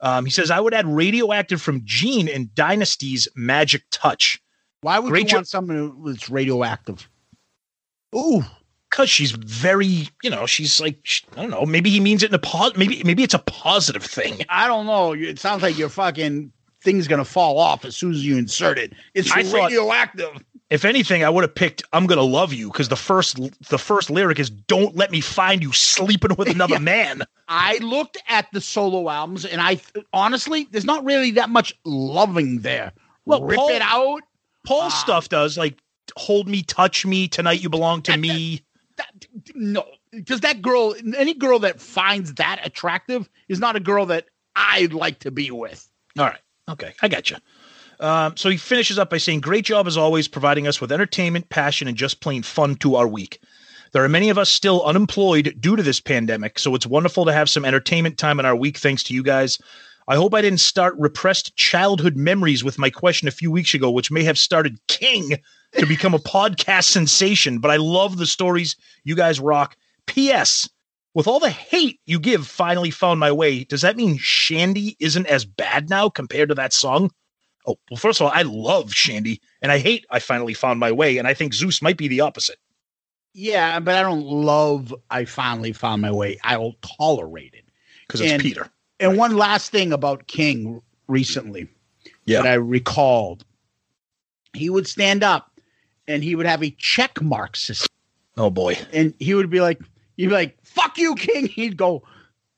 [0.00, 4.42] Um, he says, I would add Radioactive from Gene and Dynasty's Magic Touch.
[4.82, 7.08] Why would Great you jo- want someone that's radioactive?
[8.14, 8.44] Ooh,
[8.94, 12.30] because she's very, you know, she's like, sh- I don't know, maybe he means it
[12.30, 14.42] in a pos- maybe maybe it's a positive thing.
[14.48, 15.12] I don't know.
[15.14, 18.92] It sounds like your fucking thing's gonna fall off as soon as you insert it.
[19.14, 20.44] It's I thought- radioactive.
[20.70, 24.10] If anything, I would have picked "I'm gonna love you" because the first the first
[24.10, 26.78] lyric is "Don't let me find you sleeping with another Yeah.
[26.78, 29.80] man." I looked at the solo albums, and I
[30.12, 32.92] honestly, there's not really that much loving there.
[33.26, 34.20] Well, Rip Paul- it out.
[34.66, 34.98] Paul's Ah.
[35.04, 35.78] stuff does like
[36.16, 38.62] "Hold me, touch me, tonight you belong to me."
[38.96, 44.06] That, no, because that girl, any girl that finds that attractive, is not a girl
[44.06, 45.88] that I'd like to be with.
[46.18, 47.36] All right, okay, I got you.
[48.00, 51.48] Um, so he finishes up by saying, "Great job as always, providing us with entertainment,
[51.48, 53.40] passion, and just plain fun to our week."
[53.92, 57.32] There are many of us still unemployed due to this pandemic, so it's wonderful to
[57.32, 59.58] have some entertainment time in our week thanks to you guys.
[60.08, 63.90] I hope I didn't start repressed childhood memories with my question a few weeks ago,
[63.90, 65.38] which may have started King
[65.78, 69.76] to become a podcast sensation, but I love the stories you guys rock.
[70.06, 70.68] P.S.
[71.14, 75.26] With all the hate you give finally found my way, does that mean Shandi isn't
[75.26, 77.10] as bad now compared to that song?
[77.66, 80.90] Oh, well, first of all, I love Shandi and I hate I finally found my
[80.92, 82.58] way, and I think Zeus might be the opposite.
[83.32, 84.94] Yeah, but I don't love.
[85.10, 86.38] I finally found my way.
[86.44, 87.64] I will tolerate it.
[88.06, 88.68] Because it's And- Peter.
[89.00, 91.68] And one last thing about King recently
[92.26, 92.42] Yeah.
[92.42, 93.44] that I recalled.
[94.52, 95.50] He would stand up
[96.08, 97.88] and he would have a check mark system.
[98.36, 98.76] Oh boy.
[98.92, 99.80] And he would be like,
[100.16, 101.46] you'd be like, fuck you, King.
[101.46, 102.02] He'd go,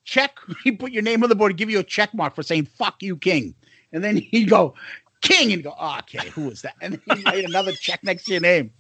[0.05, 0.39] check.
[0.65, 3.03] He'd put your name on the board, give you a check mark for saying fuck
[3.03, 3.55] you, King.
[3.93, 4.75] And then he'd go,
[5.23, 6.75] King, and go, oh, okay, who was that?
[6.81, 8.73] And then he'd write another check next to your name.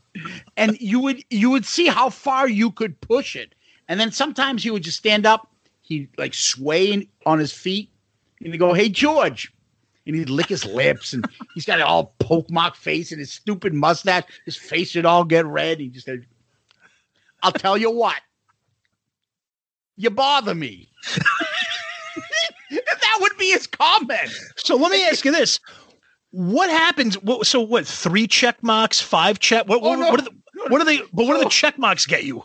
[0.56, 3.54] And you would you would see how far you could push it.
[3.88, 5.50] And then sometimes he would just stand up,
[5.82, 7.90] he'd like sway on his feet,
[8.40, 9.52] and he'd go, Hey George.
[10.06, 13.32] And he'd lick his lips and he's got an all poke mark face and his
[13.32, 14.24] stupid mustache.
[14.44, 15.80] His face would all get red.
[15.80, 16.24] He just said,
[17.42, 18.16] I'll tell you what.
[19.96, 20.88] You bother me.
[22.70, 24.30] that would be his comment.
[24.56, 25.58] So let me ask you this:
[26.30, 27.20] What happens?
[27.22, 27.86] What, so what?
[27.86, 29.66] Three check marks, five check.
[29.68, 29.80] What?
[29.82, 30.10] Oh, what, no.
[30.10, 30.36] what are the?
[30.68, 30.98] What are they?
[31.12, 32.44] But what do the check marks get you?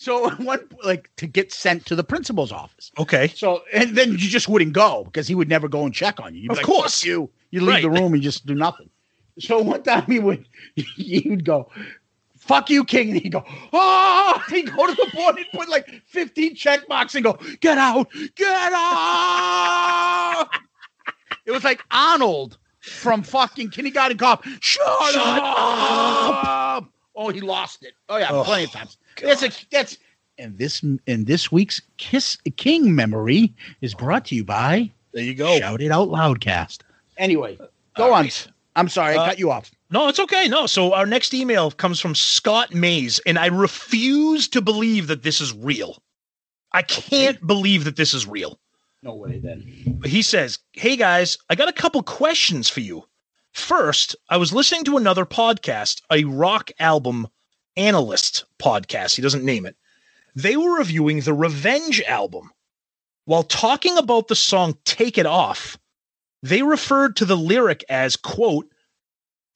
[0.00, 2.90] So one like to get sent to the principal's office.
[2.98, 3.28] Okay.
[3.28, 6.34] So and then you just wouldn't go because he would never go and check on
[6.34, 6.40] you.
[6.40, 7.04] You'd Of like, course.
[7.04, 7.28] You.
[7.50, 8.88] You leave the room and just do nothing.
[9.38, 11.70] So one time he would he would go,
[12.38, 15.86] fuck you, King, and he'd go, oh he'd go to the board and put like
[16.06, 20.48] 15 check marks and go, get out, get out.
[21.44, 24.44] it was like Arnold from fucking kindergarten cop.
[24.60, 24.86] Shut,
[25.16, 26.88] up.
[27.14, 27.92] Oh, he lost it.
[28.08, 28.96] Oh yeah, Oh, plenty of times.
[29.22, 29.98] That's a that's
[30.38, 35.34] and this and this week's Kiss King memory is brought to you by There you
[35.34, 35.58] go.
[35.58, 36.78] Shout It Out Loudcast.
[37.18, 37.56] Anyway,
[37.96, 38.22] go All on.
[38.24, 38.46] right.
[38.76, 39.70] I'm sorry, I Uh, cut you off.
[39.90, 40.46] No, it's okay.
[40.48, 40.66] No.
[40.66, 45.40] So our next email comes from Scott Mays, and I refuse to believe that this
[45.40, 46.00] is real.
[46.72, 48.60] I can't believe that this is real.
[49.02, 50.00] No way then.
[50.04, 53.04] He says, Hey guys, I got a couple questions for you.
[53.52, 57.26] First, I was listening to another podcast, a rock album
[57.80, 59.16] analyst podcast.
[59.16, 59.76] He doesn't name it.
[60.34, 62.50] They were reviewing the Revenge album.
[63.24, 65.78] While talking about the song Take It Off,
[66.42, 68.66] they referred to the lyric as, quote,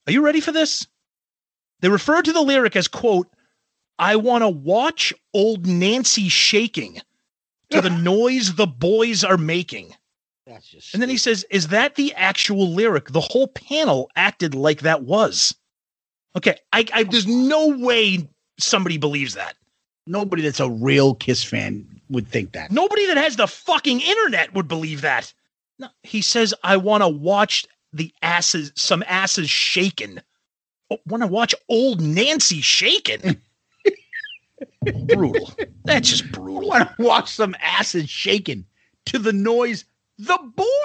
[0.07, 0.87] Are you ready for this?
[1.81, 3.29] They referred to the lyric as, quote,
[3.99, 7.01] I want to watch old Nancy shaking
[7.71, 9.95] to the noise the boys are making.
[10.47, 13.09] That's just And then he says, Is that the actual lyric?
[13.09, 15.55] The whole panel acted like that was.
[16.37, 16.57] Okay.
[16.73, 19.57] I, I there's no way somebody believes that.
[20.07, 22.71] nobody that's a real Kiss fan would think that.
[22.71, 25.33] Nobody that has the fucking internet would believe that.
[25.79, 30.21] No, he says, I want to watch the asses, some asses shaken.
[30.91, 33.41] Oh, want to watch old Nancy shaken?
[35.09, 35.51] brutal.
[35.85, 36.73] That's just brutal.
[36.73, 38.65] I want to watch some asses shaking
[39.07, 39.85] to the noise
[40.19, 40.39] the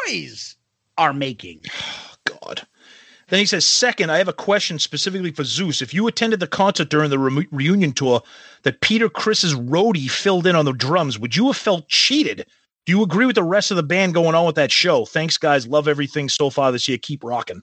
[0.08, 0.56] boys
[0.98, 1.62] are making.
[2.26, 2.66] God.
[3.30, 5.82] Then he says, second, I have a question specifically for Zeus.
[5.82, 8.22] If you attended the concert during the re- reunion tour
[8.64, 12.46] that Peter Criss's roadie filled in on the drums, would you have felt cheated?
[12.86, 15.06] Do you agree with the rest of the band going on with that show?
[15.06, 15.68] Thanks, guys.
[15.68, 16.98] Love everything so far this year.
[16.98, 17.62] Keep rocking.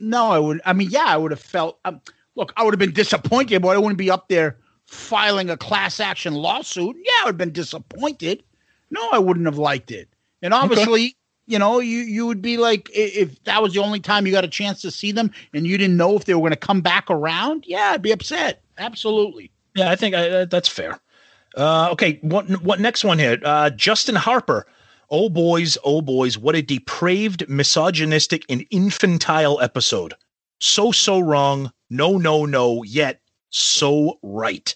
[0.00, 0.60] No, I would.
[0.64, 1.78] I mean, yeah, I would have felt.
[1.84, 2.00] Um,
[2.34, 6.00] look, I would have been disappointed, but I wouldn't be up there filing a class
[6.00, 6.96] action lawsuit.
[6.98, 8.42] Yeah, I would have been disappointed.
[8.90, 10.08] No, I wouldn't have liked it.
[10.42, 14.26] And obviously, you know, you you would be like, if that was the only time
[14.26, 16.50] you got a chance to see them, and you didn't know if they were going
[16.50, 18.62] to come back around, yeah, I'd be upset.
[18.78, 19.50] Absolutely.
[19.74, 20.98] Yeah, I think I, that's fair.
[21.56, 23.38] Uh, okay, what what next one here?
[23.44, 24.66] Uh, Justin Harper.
[25.08, 30.14] Oh boys, oh boys, what a depraved, misogynistic, and infantile episode.
[30.58, 31.72] So so wrong.
[31.90, 32.82] No no no.
[32.82, 34.74] Yet so right.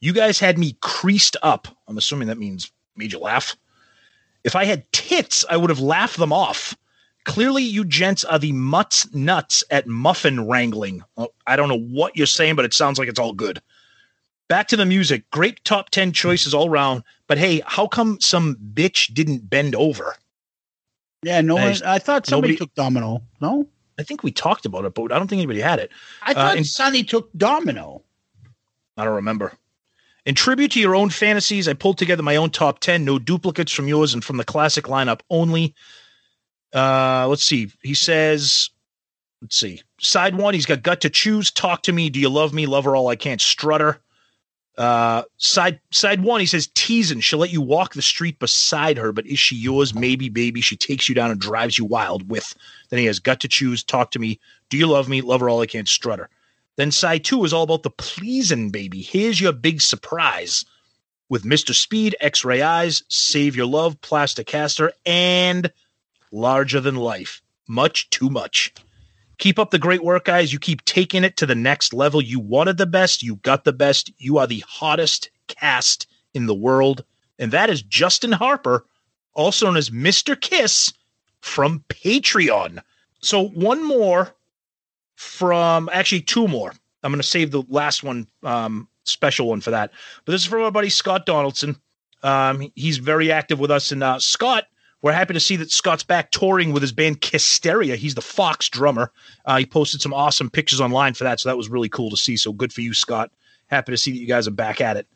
[0.00, 1.68] You guys had me creased up.
[1.86, 3.54] I'm assuming that means made you laugh.
[4.44, 6.76] If I had tits, I would have laughed them off.
[7.24, 11.02] Clearly, you gents are the mutts nuts at muffin wrangling.
[11.16, 13.60] Well, I don't know what you're saying, but it sounds like it's all good.
[14.48, 15.30] Back to the music.
[15.30, 17.04] Great top 10 choices all round.
[17.26, 20.16] But hey, how come some bitch didn't bend over?
[21.22, 21.82] Yeah, no one.
[21.84, 23.22] I thought somebody Nobody- took Domino.
[23.40, 23.66] No,
[23.98, 25.90] I think we talked about it, but I don't think anybody had it.
[26.22, 28.02] I thought uh, and- Sonny took Domino.
[28.96, 29.52] I don't remember.
[30.26, 33.72] In tribute to your own fantasies, I pulled together my own top 10, no duplicates
[33.72, 35.74] from yours and from the classic lineup only.
[36.74, 37.70] Uh, let's see.
[37.82, 38.70] He says,
[39.40, 39.82] let's see.
[39.98, 41.50] Side one, he's got gut to choose.
[41.50, 42.10] Talk to me.
[42.10, 42.66] Do you love me?
[42.66, 43.40] Love her all I can't.
[43.40, 44.00] Strutter.
[44.78, 47.20] Uh, side side one, he says teasing.
[47.20, 49.94] She'll let you walk the street beside her, but is she yours?
[49.94, 50.60] Maybe, baby.
[50.60, 52.30] She takes you down and drives you wild.
[52.30, 52.54] With
[52.88, 53.82] then he has Got to Choose.
[53.82, 54.38] Talk to me.
[54.70, 55.20] Do you love me?
[55.20, 55.88] Love her all I can't.
[55.88, 56.30] Strutter.
[56.80, 59.02] Then side two is all about the pleasing, baby.
[59.02, 60.64] Here's your big surprise
[61.28, 61.74] with Mr.
[61.74, 65.70] Speed, X Ray Eyes, Save Your Love, Plaster Caster, and
[66.32, 67.42] Larger Than Life.
[67.68, 68.72] Much too much.
[69.36, 70.54] Keep up the great work, guys.
[70.54, 72.22] You keep taking it to the next level.
[72.22, 73.22] You wanted the best.
[73.22, 74.10] You got the best.
[74.16, 77.04] You are the hottest cast in the world.
[77.38, 78.86] And that is Justin Harper,
[79.34, 80.40] also known as Mr.
[80.40, 80.94] Kiss
[81.42, 82.82] from Patreon.
[83.20, 84.34] So one more
[85.20, 86.72] from actually two more.
[87.02, 89.90] I'm going to save the last one, um, special one for that.
[90.24, 91.76] But this is from our buddy Scott Donaldson.
[92.22, 93.92] Um, he's very active with us.
[93.92, 94.64] And uh, Scott,
[95.02, 97.96] we're happy to see that Scott's back touring with his band Kissteria.
[97.96, 99.12] He's the Fox drummer.
[99.44, 101.38] Uh, he posted some awesome pictures online for that.
[101.38, 102.38] So that was really cool to see.
[102.38, 103.30] So good for you, Scott.
[103.66, 105.06] Happy to see that you guys are back at it.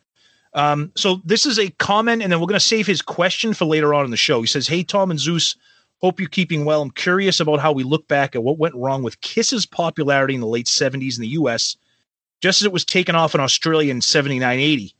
[0.52, 3.64] Um, so this is a comment, and then we're going to save his question for
[3.64, 4.42] later on in the show.
[4.42, 5.56] He says, Hey, Tom and Zeus,
[6.04, 6.82] hope you're keeping well.
[6.82, 10.42] I'm curious about how we look back at what went wrong with Kiss's popularity in
[10.42, 11.78] the late 70s in the US,
[12.42, 14.94] just as it was taken off in Australia in 79 80.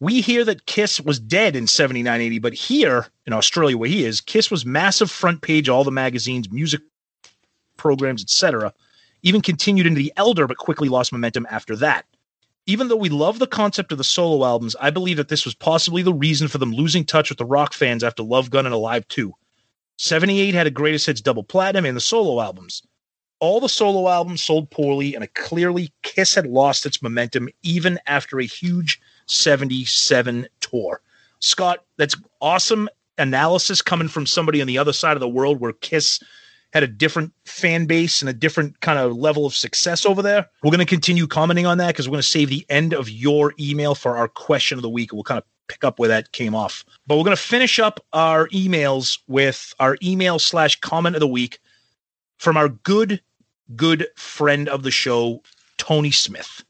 [0.00, 4.04] We hear that Kiss was dead in 79 80, but here in Australia, where he
[4.04, 6.80] is, Kiss was massive front page, all the magazines, music
[7.76, 8.74] programs, etc.
[9.22, 12.04] Even continued into the Elder, but quickly lost momentum after that.
[12.66, 15.54] Even though we love the concept of the solo albums, I believe that this was
[15.54, 18.74] possibly the reason for them losing touch with the rock fans after Love Gun and
[18.74, 19.32] Alive 2.
[20.02, 22.82] 78 had a greatest hits double platinum and the solo albums.
[23.38, 28.40] All the solo albums sold poorly, and clearly Kiss had lost its momentum even after
[28.40, 31.02] a huge 77 tour.
[31.40, 32.88] Scott, that's awesome
[33.18, 36.18] analysis coming from somebody on the other side of the world where Kiss
[36.72, 40.48] had a different fan base and a different kind of level of success over there.
[40.62, 43.08] We're going to continue commenting on that because we're going to save the end of
[43.08, 45.12] your email for our question of the week.
[45.12, 46.84] We'll kind of pick up where that came off.
[47.06, 51.28] But we're going to finish up our emails with our email slash comment of the
[51.28, 51.60] week
[52.38, 53.20] from our good,
[53.76, 55.42] good friend of the show,
[55.78, 56.64] Tony Smith.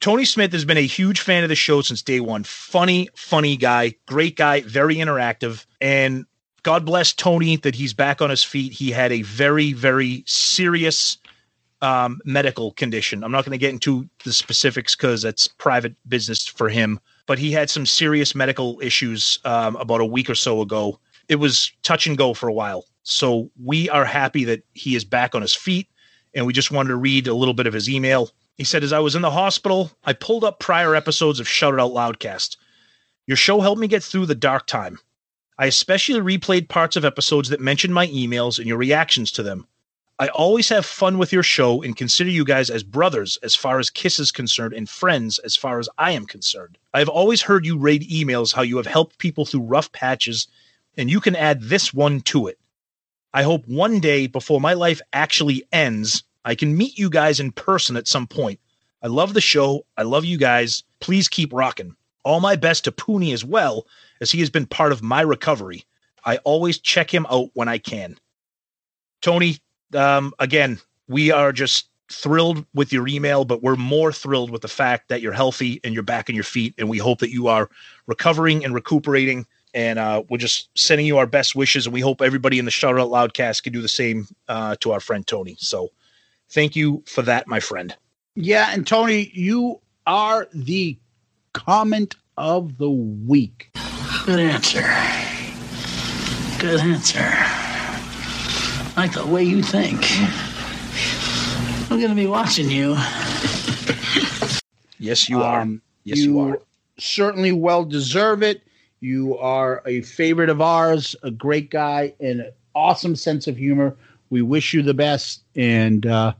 [0.00, 2.42] Tony Smith has been a huge fan of the show since day one.
[2.42, 5.66] Funny, funny guy, great guy, very interactive.
[5.80, 6.24] And
[6.62, 8.72] God bless Tony that he's back on his feet.
[8.72, 11.18] He had a very, very serious
[11.82, 13.24] um, medical condition.
[13.24, 17.00] I'm not going to get into the specifics because that's private business for him.
[17.26, 20.98] But he had some serious medical issues um, about a week or so ago.
[21.28, 22.84] It was touch and go for a while.
[23.02, 25.88] So we are happy that he is back on his feet.
[26.34, 28.30] And we just wanted to read a little bit of his email.
[28.56, 31.74] He said, As I was in the hospital, I pulled up prior episodes of Shout
[31.74, 32.56] It Out Loudcast.
[33.26, 34.98] Your show helped me get through the dark time.
[35.60, 39.66] I especially replayed parts of episodes that mentioned my emails and your reactions to them.
[40.18, 43.78] I always have fun with your show and consider you guys as brothers as far
[43.78, 46.78] as Kiss is concerned and friends as far as I am concerned.
[46.94, 50.48] I have always heard you read emails how you have helped people through rough patches,
[50.96, 52.58] and you can add this one to it.
[53.34, 57.52] I hope one day before my life actually ends, I can meet you guys in
[57.52, 58.60] person at some point.
[59.02, 59.84] I love the show.
[59.98, 60.84] I love you guys.
[61.00, 61.96] Please keep rocking.
[62.22, 63.86] All my best to Pooney as well,
[64.20, 65.84] as he has been part of my recovery.
[66.24, 68.18] I always check him out when I can.
[69.22, 69.58] Tony,
[69.94, 74.68] um, again, we are just thrilled with your email, but we're more thrilled with the
[74.68, 76.74] fact that you're healthy and you're back on your feet.
[76.76, 77.70] And we hope that you are
[78.06, 79.46] recovering and recuperating.
[79.72, 81.86] And uh, we're just sending you our best wishes.
[81.86, 84.92] And we hope everybody in the Shout Out Loudcast can do the same uh, to
[84.92, 85.56] our friend Tony.
[85.58, 85.90] So
[86.50, 87.94] thank you for that, my friend.
[88.34, 90.98] Yeah, and Tony, you are the
[91.52, 93.70] comment of the week.
[94.26, 94.82] Good answer.
[96.58, 97.20] Good answer.
[97.22, 100.04] I like the way you think.
[101.90, 102.96] I'm going to be watching you.
[105.02, 105.62] Yes, you are.
[105.62, 106.60] Um, Yes, you are.
[106.98, 108.62] Certainly well deserve it.
[109.00, 113.96] You are a favorite of ours, a great guy, and an awesome sense of humor.
[114.28, 116.34] We wish you the best, and uh,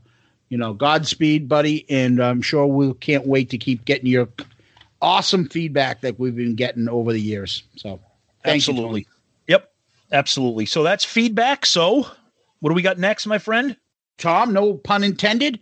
[0.49, 1.85] you know, Godspeed, buddy.
[1.89, 4.27] And I'm sure we can't wait to keep getting your
[5.01, 7.63] awesome feedback that we've been getting over the years.
[7.75, 7.99] So,
[8.43, 9.07] thank you, absolutely.
[9.47, 9.71] yep,
[10.11, 10.65] absolutely.
[10.65, 11.65] So that's feedback.
[11.65, 12.07] So
[12.59, 13.75] what do we got next, my friend?
[14.17, 14.53] Tom.
[14.53, 15.59] No pun intended.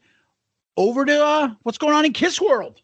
[0.77, 2.81] Over to uh, what's going on in Kiss World.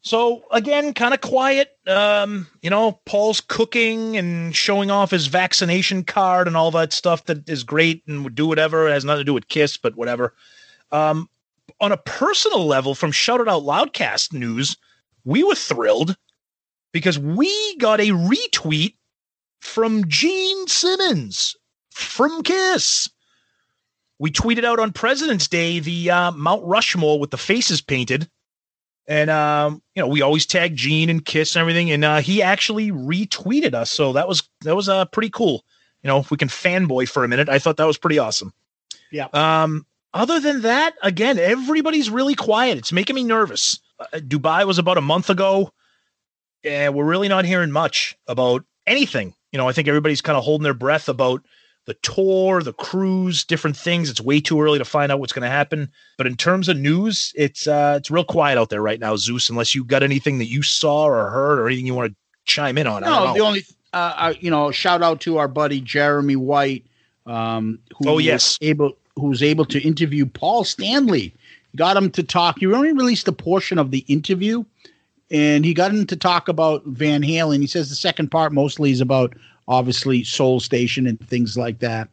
[0.00, 1.76] So again, kind of quiet.
[1.86, 7.26] Um, you know, Paul's cooking and showing off his vaccination card and all that stuff
[7.26, 8.88] that is great and would do whatever.
[8.88, 10.34] It has nothing to do with Kiss, but whatever.
[10.90, 11.28] Um,
[11.80, 14.76] on a personal level, from Shout It Out Loudcast news,
[15.24, 16.16] we were thrilled
[16.92, 18.94] because we got a retweet
[19.60, 21.56] from Gene Simmons
[21.90, 23.08] from Kiss.
[24.18, 28.28] We tweeted out on President's Day the uh, Mount Rushmore with the faces painted.
[29.08, 32.40] And um, you know, we always tag Gene and Kiss and everything, and uh, he
[32.40, 33.90] actually retweeted us.
[33.90, 35.64] So that was that was uh, pretty cool.
[36.02, 38.52] You know, if we can fanboy for a minute, I thought that was pretty awesome.
[39.10, 39.26] Yeah.
[39.32, 42.78] Um, other than that, again, everybody's really quiet.
[42.78, 43.78] It's making me nervous.
[43.98, 45.70] Uh, Dubai was about a month ago.
[46.64, 49.34] And we're really not hearing much about anything.
[49.50, 51.42] You know, I think everybody's kind of holding their breath about
[51.86, 54.08] the tour, the cruise, different things.
[54.08, 55.90] It's way too early to find out what's going to happen.
[56.16, 59.50] But in terms of news, it's uh, it's real quiet out there right now, Zeus.
[59.50, 62.78] Unless you got anything that you saw or heard or anything you want to chime
[62.78, 63.02] in on.
[63.02, 66.86] No, the only uh, uh, you know, shout out to our buddy Jeremy White,
[67.26, 68.56] um, who Oh, yes.
[68.60, 71.34] able who was able to interview Paul Stanley
[71.76, 72.58] got him to talk.
[72.58, 74.64] He only released a portion of the interview,
[75.30, 77.60] and he got him to talk about Van Halen.
[77.60, 79.34] He says the second part mostly is about
[79.68, 82.08] obviously Soul Station and things like that.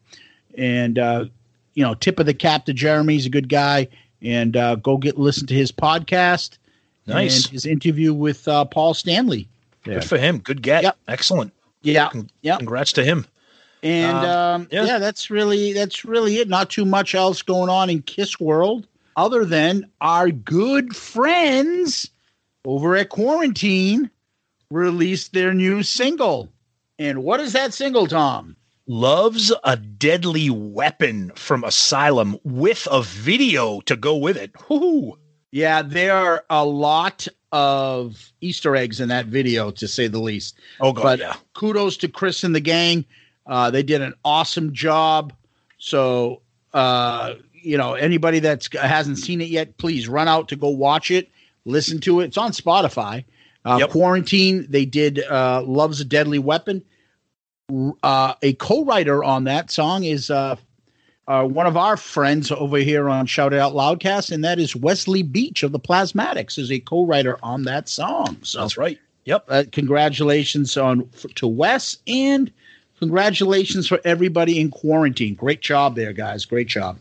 [0.57, 1.25] And uh,
[1.73, 3.13] you know, tip of the cap to Jeremy.
[3.13, 3.87] He's a good guy,
[4.21, 6.57] and uh, go get listen to his podcast.
[7.07, 7.45] Nice.
[7.45, 9.47] and his interview with uh, Paul Stanley.
[9.83, 10.39] Good for him.
[10.39, 10.83] Good get.
[10.83, 10.97] Yep.
[11.07, 11.53] Excellent.
[11.81, 12.57] Yeah, yeah.
[12.57, 13.25] Congrats to him.
[13.81, 14.85] And Um, um, yeah.
[14.85, 14.99] yeah.
[14.99, 16.49] that's really that's really it.
[16.49, 22.09] Not too much else going on in Kiss World other than our good friends
[22.65, 24.09] over at Quarantine
[24.71, 26.49] released their new single.
[26.97, 28.55] And what is that single, Tom?
[28.87, 34.51] Loves a deadly weapon from Asylum with a video to go with it.
[34.69, 35.17] Whoo.
[35.51, 40.55] Yeah, there are a lot of Easter eggs in that video, to say the least.
[40.79, 41.35] Oh god, but yeah.
[41.53, 43.05] kudos to Chris and the gang.
[43.49, 45.33] Uh, they did an awesome job.
[45.79, 46.41] So,
[46.73, 51.09] uh, you know, anybody that hasn't seen it yet, please run out to go watch
[51.11, 51.29] it,
[51.65, 52.25] listen to it.
[52.25, 53.25] It's on Spotify.
[53.65, 53.89] Uh, Yep.
[53.89, 56.83] Quarantine, they did uh, Love's a Deadly Weapon.
[58.01, 60.55] Uh, a co writer on that song is uh,
[61.27, 64.75] uh, one of our friends over here on Shout It Out Loudcast, and that is
[64.75, 68.37] Wesley Beech of the Plasmatics, is a co writer on that song.
[68.43, 68.97] So That's right.
[69.25, 69.45] Yep.
[69.49, 72.51] uh, congratulations on f- to Wes and
[72.99, 75.33] congratulations for everybody in quarantine.
[75.33, 76.45] Great job there, guys.
[76.45, 76.99] Great job.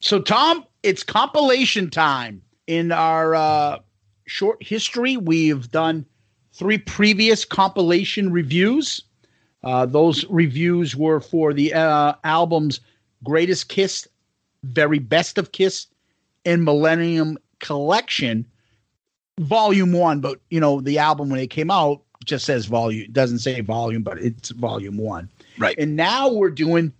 [0.00, 2.42] So, Tom, it's compilation time.
[2.66, 3.78] In our uh,
[4.26, 6.04] short history, we've done
[6.52, 9.02] three previous compilation reviews.
[9.64, 12.80] Uh, those reviews were for the uh, albums
[13.24, 14.06] Greatest Kiss,
[14.62, 15.86] Very Best of Kiss,
[16.44, 18.46] and Millennium Collection
[19.38, 23.12] volume one, but you know, the album when it came out just says volume, it
[23.12, 25.28] doesn't say volume, but it's volume one.
[25.58, 25.76] Right.
[25.78, 26.92] And now we're doing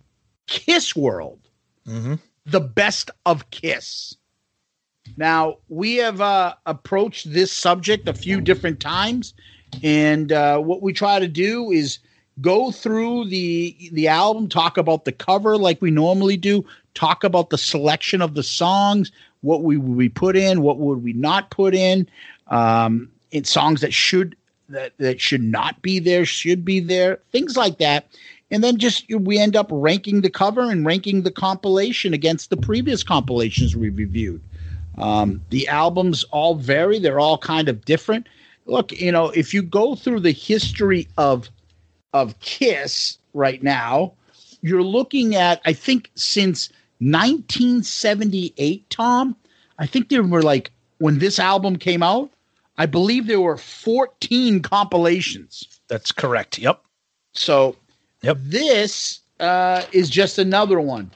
[0.47, 1.39] Kiss World,
[1.87, 2.15] Mm-hmm.
[2.45, 4.15] the best of Kiss.
[5.17, 9.33] Now we have uh, approached this subject a few different times,
[9.81, 11.99] and uh, what we try to do is
[12.41, 16.63] go through the the album, talk about the cover like we normally do,
[16.93, 19.11] talk about the selection of the songs,
[19.41, 22.07] what we would we put in, what would we not put in,
[22.47, 24.35] um, in songs that should
[24.69, 28.07] that that should not be there, should be there, things like that.
[28.51, 32.57] And then just we end up ranking the cover and ranking the compilation against the
[32.57, 34.41] previous compilations we reviewed.
[34.97, 38.27] Um, the albums all vary; they're all kind of different.
[38.65, 41.49] Look, you know, if you go through the history of
[42.13, 44.13] of Kiss right now,
[44.61, 49.35] you're looking at I think since 1978, Tom.
[49.77, 52.29] I think there were like when this album came out,
[52.79, 55.79] I believe there were 14 compilations.
[55.87, 56.57] That's correct.
[56.57, 56.81] Yep.
[57.33, 57.75] So
[58.23, 58.37] Yep.
[58.41, 61.11] this uh, is just another one.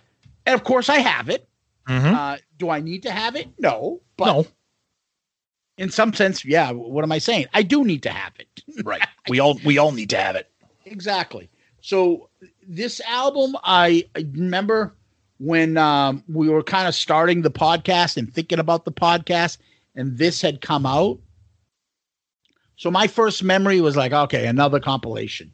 [0.46, 1.48] And of course, I have it.
[1.90, 2.14] Mm-hmm.
[2.16, 3.48] Uh, do I need to have it?
[3.60, 4.02] No.
[4.18, 4.46] But no.
[5.78, 6.72] in some sense, yeah.
[6.72, 7.48] What am I saying?
[7.54, 8.48] I do need to have it.
[8.84, 9.06] Right.
[9.30, 10.50] We all we all need to have it.
[10.86, 11.50] exactly.
[11.82, 12.30] So
[12.68, 14.96] this album, I, I remember
[15.38, 19.58] when um, we were kind of starting the podcast and thinking about the podcast,
[19.96, 21.20] and this had come out.
[22.84, 25.54] So my first memory was like, okay, another compilation.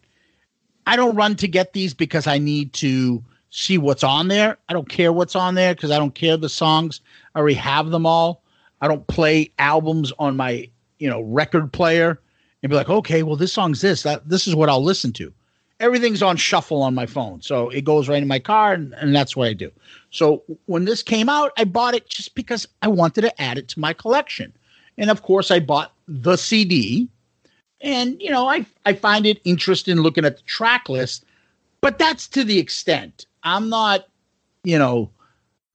[0.88, 4.58] I don't run to get these because I need to see what's on there.
[4.68, 7.02] I don't care what's on there because I don't care the songs.
[7.36, 8.42] I already have them all.
[8.82, 12.20] I don't play albums on my, you know, record player
[12.64, 14.02] and be like, okay, well, this song's this.
[14.02, 15.32] That this is what I'll listen to.
[15.80, 19.16] Everything's on shuffle on my phone, so it goes right in my car, and, and
[19.16, 19.72] that's what I do.
[20.10, 23.68] So when this came out, I bought it just because I wanted to add it
[23.68, 24.52] to my collection,
[24.98, 27.08] and of course, I bought the CD.
[27.82, 31.26] And you know, I I find it interesting looking at the track list,
[31.82, 33.26] but that's to the extent.
[33.44, 34.08] I'm not,
[34.64, 35.10] you know,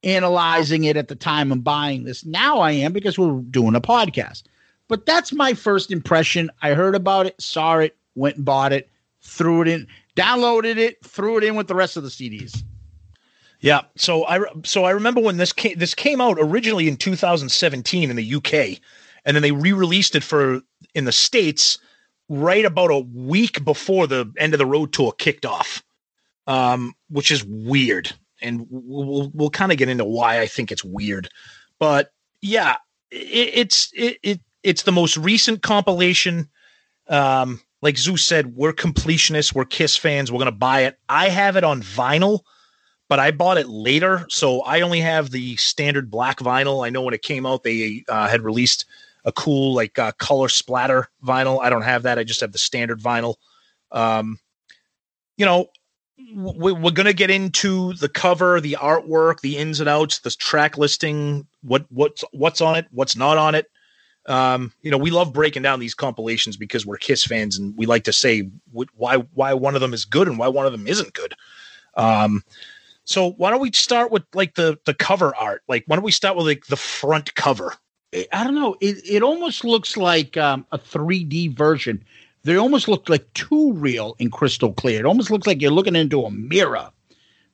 [0.03, 2.25] analyzing it at the time I'm buying this.
[2.25, 4.43] Now I am because we're doing a podcast.
[4.87, 6.51] But that's my first impression.
[6.61, 8.87] I heard about it, saw it, went and bought it,
[9.21, 12.63] threw it in, downloaded it, threw it in with the rest of the CDs.
[13.61, 13.81] Yeah.
[13.95, 18.15] So I so I remember when this came this came out originally in 2017 in
[18.15, 18.79] the UK,
[19.25, 20.61] and then they re-released it for
[20.93, 21.79] in the states
[22.29, 25.83] right about a week before the end of the road tour kicked off,
[26.47, 28.11] um, which is weird,
[28.41, 31.29] and we'll we'll, kind of get into why I think it's weird,
[31.79, 32.11] but
[32.41, 32.77] yeah,
[33.11, 36.49] it, it's it, it it's the most recent compilation.
[37.07, 40.97] Um, like Zeus said, we're completionists, we're Kiss fans, we're gonna buy it.
[41.09, 42.41] I have it on vinyl
[43.07, 46.85] but I bought it later, so I only have the standard black vinyl.
[46.85, 48.85] I know when it came out, they uh, had released
[49.25, 51.59] a cool like uh, color splatter vinyl.
[51.61, 52.19] I don't have that.
[52.19, 53.35] I just have the standard vinyl.
[53.91, 54.39] Um,
[55.37, 55.67] you know,
[56.33, 60.31] we- we're going to get into the cover, the artwork, the ins and outs, the
[60.31, 63.67] track listing, what what's what's on it, what's not on it.
[64.27, 67.85] Um, you know, we love breaking down these compilations because we're Kiss fans, and we
[67.85, 70.71] like to say wh- why why one of them is good and why one of
[70.71, 71.33] them isn't good.
[71.95, 72.43] Um,
[73.03, 75.63] so why don't we start with like the the cover art?
[75.67, 77.73] Like, why don't we start with like the front cover?
[78.31, 78.75] I don't know.
[78.79, 82.03] It it almost looks like um, a 3D version.
[82.43, 84.99] They almost look like too real and crystal clear.
[84.99, 86.91] It almost looks like you're looking into a mirror.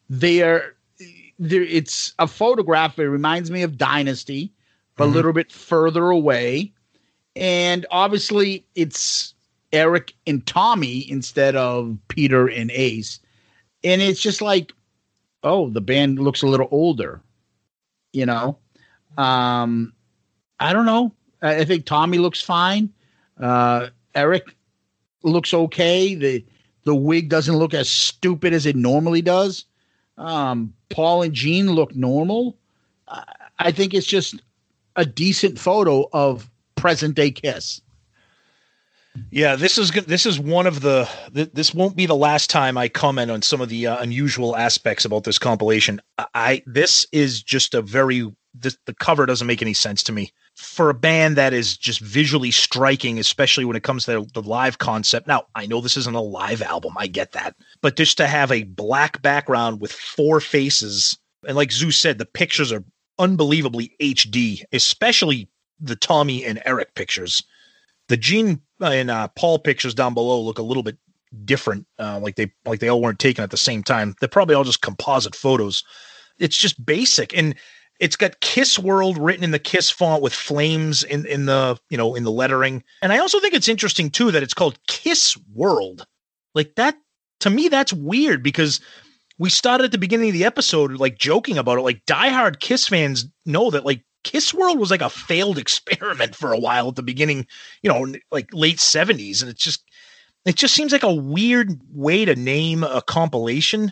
[0.10, 0.76] They're,
[1.40, 3.00] they're it's a photograph.
[3.00, 4.52] It reminds me of Dynasty,
[4.98, 6.74] but a little bit further away.
[7.38, 9.34] And obviously, it's
[9.72, 13.20] Eric and Tommy instead of Peter and Ace.
[13.84, 14.74] And it's just like,
[15.44, 17.22] oh, the band looks a little older,
[18.12, 18.58] you know.
[19.18, 19.94] Um,
[20.62, 21.12] I don't know.
[21.42, 22.94] I, think Tommy looks fine.
[23.40, 24.56] Uh, Eric
[25.24, 26.14] looks okay.
[26.14, 26.46] The
[26.84, 29.66] the wig doesn't look as stupid as it normally does.
[30.18, 32.58] Um, Paul and Gene look normal.
[33.08, 33.24] I,
[33.58, 34.42] I think it's just
[34.96, 37.82] a decent photo of present day Kiss.
[39.32, 39.92] Yeah, this is.
[39.92, 41.10] This is one of the.
[41.32, 45.06] This won't be the last time I comment on some of the uh, unusual aspects
[45.06, 46.00] about this compilation.
[46.36, 48.32] I this is just a very.
[48.54, 52.00] This, the cover doesn't make any sense to me for a band that is just
[52.00, 55.28] visually striking, especially when it comes to the live concept.
[55.28, 56.94] Now, I know this isn't a live album.
[56.98, 61.72] I get that, but just to have a black background with four faces, and like
[61.72, 62.84] Zeus said, the pictures are
[63.18, 65.50] unbelievably HD, especially
[65.80, 67.44] the Tommy and Eric pictures
[68.12, 70.98] the Gene and uh, Paul pictures down below look a little bit
[71.46, 74.16] different, uh, like they like they all weren't taken at the same time.
[74.20, 75.82] They're probably all just composite photos.
[76.38, 77.56] It's just basic, and
[78.02, 81.98] it's got Kiss World written in the Kiss font with flames in in the you
[81.98, 82.84] know in the lettering.
[83.02, 86.06] And I also think it's interesting too that it's called Kiss World.
[86.56, 86.98] Like that
[87.42, 88.82] to me, that's weird because
[89.38, 91.84] we started at the beginning of the episode like joking about it.
[91.84, 96.52] Like diehard Kiss fans know that like Kiss World was like a failed experiment for
[96.52, 97.46] a while at the beginning,
[97.84, 99.42] you know, like late 70s.
[99.42, 99.84] And it's just,
[100.46, 103.92] it just seems like a weird way to name a compilation.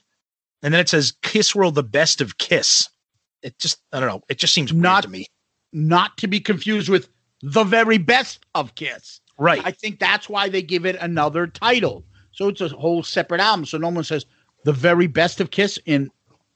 [0.61, 2.89] And then it says Kiss World, the best of Kiss.
[3.41, 4.21] It just, I don't know.
[4.29, 5.25] It just seems Not- to me.
[5.71, 7.09] Not to be confused with
[7.41, 9.21] the very best of Kiss.
[9.37, 9.61] Right.
[9.63, 12.03] I think that's why they give it another title.
[12.31, 13.65] So it's a whole separate album.
[13.65, 14.25] So no one says
[14.63, 16.09] the very best of Kiss in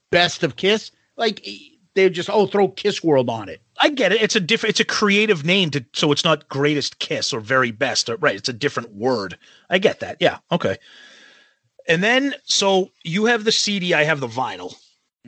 [0.09, 0.91] best of Kiss.
[1.15, 1.57] Like eh,
[1.93, 3.61] they just oh throw Kiss World on it.
[3.79, 4.21] I get it.
[4.21, 7.71] It's a different, it's a creative name to, so it's not greatest kiss or very
[7.71, 8.09] best.
[8.09, 8.35] Or, right.
[8.35, 9.37] It's a different word.
[9.69, 10.17] I get that.
[10.19, 10.39] Yeah.
[10.51, 10.77] Okay.
[11.87, 14.75] And then, so you have the CD, I have the vinyl.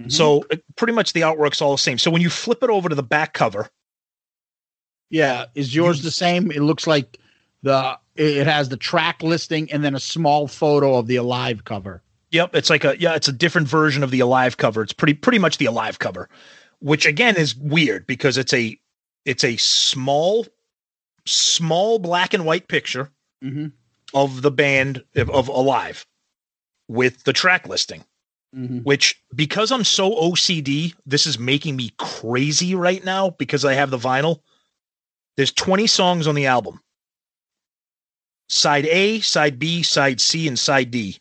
[0.07, 1.97] So uh, pretty much the artwork's all the same.
[1.97, 3.69] So when you flip it over to the back cover,
[5.09, 6.51] Yeah, is yours the same?
[6.51, 7.19] It looks like
[7.63, 12.01] the it has the track listing and then a small photo of the alive cover.
[12.31, 14.81] Yep, it's like a yeah, it's a different version of the alive cover.
[14.81, 16.27] It's pretty pretty much the alive cover,
[16.79, 18.77] which again is weird because it's a
[19.25, 20.45] it's a small
[21.25, 23.11] small black and white picture
[23.43, 23.67] Mm-hmm.
[24.13, 26.05] of the band of, of alive
[26.87, 28.03] with the track listing.
[28.55, 28.79] Mm-hmm.
[28.79, 33.91] Which because I'm so OCD, this is making me crazy right now because I have
[33.91, 34.39] the vinyl.
[35.35, 36.79] There's 20 songs on the album.
[38.47, 41.17] Side A, side B, side C, and side D.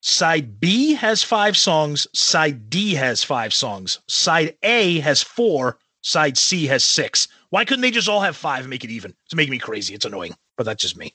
[0.00, 2.06] Side B has five songs.
[2.14, 4.00] Side D has five songs.
[4.08, 5.78] Side A has four.
[6.00, 7.28] Side C has six.
[7.50, 9.14] Why couldn't they just all have five and make it even?
[9.26, 9.94] It's making me crazy.
[9.94, 11.14] It's annoying, but that's just me.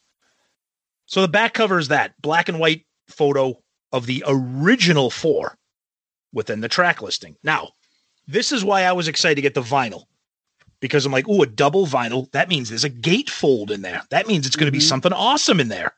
[1.07, 3.61] So the back cover is that black and white photo
[3.91, 5.57] of the original four
[6.33, 7.35] within the track listing.
[7.43, 7.71] Now,
[8.27, 10.03] this is why I was excited to get the vinyl
[10.79, 12.29] because I'm like, oh, a double vinyl.
[12.31, 14.03] That means there's a gatefold in there.
[14.09, 14.89] That means it's going to be Mhm.
[14.89, 15.93] something awesome in there.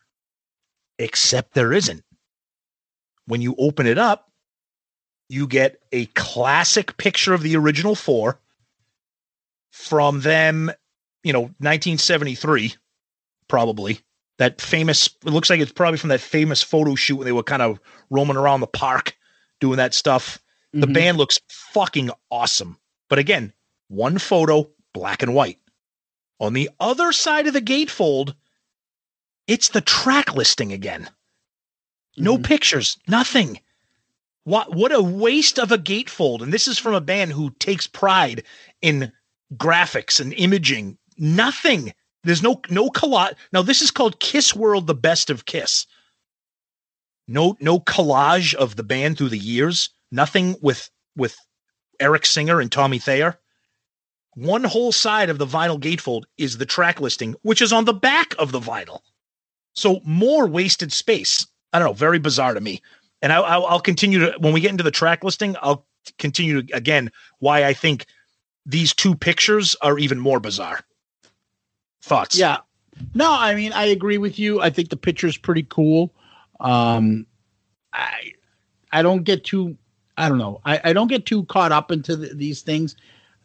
[1.00, 2.04] Except there isn't.
[3.26, 4.32] When you open it up,
[5.28, 8.40] you get a classic picture of the original four
[9.72, 10.72] from them,
[11.24, 12.76] you know, 1973,
[13.48, 14.00] probably.
[14.40, 17.44] That famous, it looks like it's probably from that famous photo shoot when they were
[17.44, 17.80] kind of
[18.10, 19.16] roaming around the park
[19.60, 20.40] doing that stuff.
[20.74, 20.94] The Mhm.
[20.94, 22.80] band looks fucking awesome.
[23.10, 23.54] But again,
[23.90, 25.60] one photo, black and white.
[26.40, 28.34] On the other side of the gatefold,
[29.48, 31.10] it's the track listing again.
[32.16, 32.46] No Mhm.
[32.46, 33.60] pictures, nothing.
[34.46, 36.42] What what a waste of a gatefold.
[36.42, 38.44] And this is from a band who takes pride
[38.82, 39.12] in
[39.56, 40.98] graphics and imaging.
[41.18, 41.94] Nothing.
[42.24, 43.36] There's no no collage.
[43.54, 45.86] Now this is called Kiss World the Best of Kiss.
[47.28, 49.90] No no collage of the band through the years.
[50.12, 51.38] Nothing with with
[52.00, 53.40] Eric Singer and Tommy Thayer.
[54.36, 57.94] One whole side of the vinyl gatefold is the track listing, which is on the
[57.94, 59.02] back of the vinyl.
[59.76, 61.46] So more wasted space.
[61.74, 62.82] I don't know, very bizarre to me.
[63.22, 65.56] and I, I'll, I'll continue to when we get into the track listing.
[65.62, 65.86] I'll
[66.18, 68.06] continue to again why I think
[68.66, 70.82] these two pictures are even more bizarre.
[72.02, 72.38] Thoughts?
[72.38, 72.58] Yeah.
[73.14, 74.62] No, I mean I agree with you.
[74.62, 76.14] I think the picture's pretty cool.
[76.60, 77.26] Um
[77.93, 78.34] I
[78.91, 79.78] I don't get too
[80.18, 80.60] I don't know.
[80.66, 82.97] I, I don't get too caught up into the, these things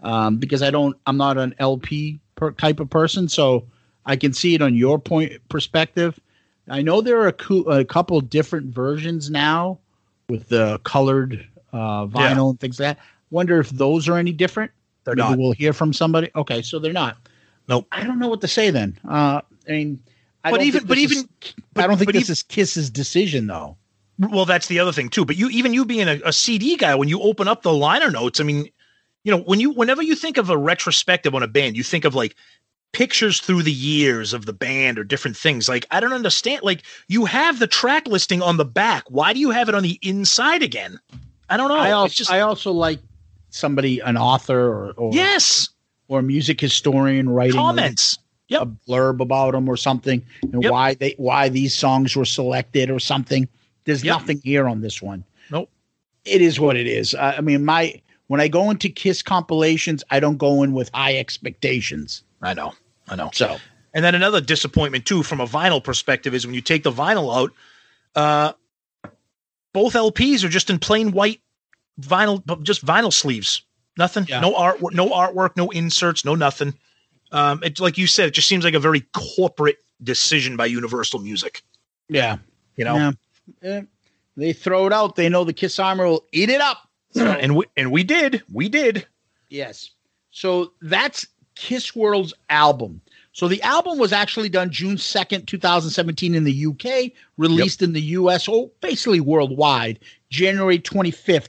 [0.02, 3.64] um, because I don't I'm not an LP per, type of person, so
[4.06, 6.18] I can see it on your point perspective.
[6.68, 9.78] I know there are a, cou- a couple different versions now
[10.28, 12.48] with the colored uh, vinyl Yeah.
[12.50, 13.04] and things like that.
[13.30, 14.72] Wonder if those are any different.
[15.04, 15.38] They're Maybe not.
[15.38, 16.30] We'll hear from somebody.
[16.34, 17.16] Okay, so they're not.
[17.68, 17.86] Nope.
[17.92, 18.98] I don't know what to say then.
[19.08, 20.00] Uh, I mean,
[20.44, 23.46] I But even- but even- is- but- I don't think this even- is Kiss's decision
[23.46, 23.76] though.
[24.18, 25.24] Well, that's the other thing too.
[25.24, 28.10] But you, even you being a, a CD guy, when you open up the liner
[28.10, 28.68] notes, I mean,
[29.24, 32.04] you know, when you, whenever you think of a retrospective on a band, you think
[32.04, 32.36] of like
[32.92, 35.68] pictures through the years of the band or different things.
[35.68, 36.62] Like, I don't understand.
[36.62, 39.02] Like, you have the track listing on the back.
[39.08, 41.00] Why do you have it on the inside again?
[41.50, 41.76] I don't know.
[41.76, 43.00] I also just I also like
[43.50, 45.70] somebody, an author or or, yes,
[46.08, 48.18] or a music historian writing a- comments.
[48.48, 48.60] Yep.
[48.62, 50.70] a blurb about them or something and Yep.
[50.70, 53.48] why they why these songs were selected or something.
[53.84, 54.20] There's Yep.
[54.20, 55.24] nothing here on this one.
[55.50, 55.70] Nope.
[56.26, 57.14] It is what it is.
[57.14, 60.90] I, I mean, my when I go into Kiss compilations, I don't go in with
[60.92, 62.22] high expectations.
[62.42, 62.74] I know.
[63.08, 63.30] I know.
[63.32, 63.56] So
[63.94, 67.34] And then another disappointment too, from a vinyl perspective, is when you take the vinyl
[67.34, 67.52] out,
[68.14, 68.52] uh,
[69.72, 71.40] both LPs are just in plain white
[72.00, 73.62] vinyl, just vinyl sleeves.
[73.96, 74.40] Nothing, Yeah.
[74.40, 76.74] no art, no artwork, no inserts, no nothing.
[77.32, 81.20] Um, it's like you said, it just seems like a very corporate decision by Universal
[81.20, 81.62] Music.
[82.08, 82.36] yeah,
[82.76, 83.12] You know, yeah.
[83.62, 83.82] Eh,
[84.36, 85.16] they throw it out.
[85.16, 86.88] They know the Kiss Army will eat it up.
[87.14, 89.06] and we and we did, we did.
[89.48, 89.90] Yes.
[90.32, 93.00] So that's Kiss World's album.
[93.32, 98.00] So the album was actually done June 2nd, 2017 in the UK, released in the
[98.00, 99.98] US, oh, basically worldwide,
[100.30, 101.48] January 25th,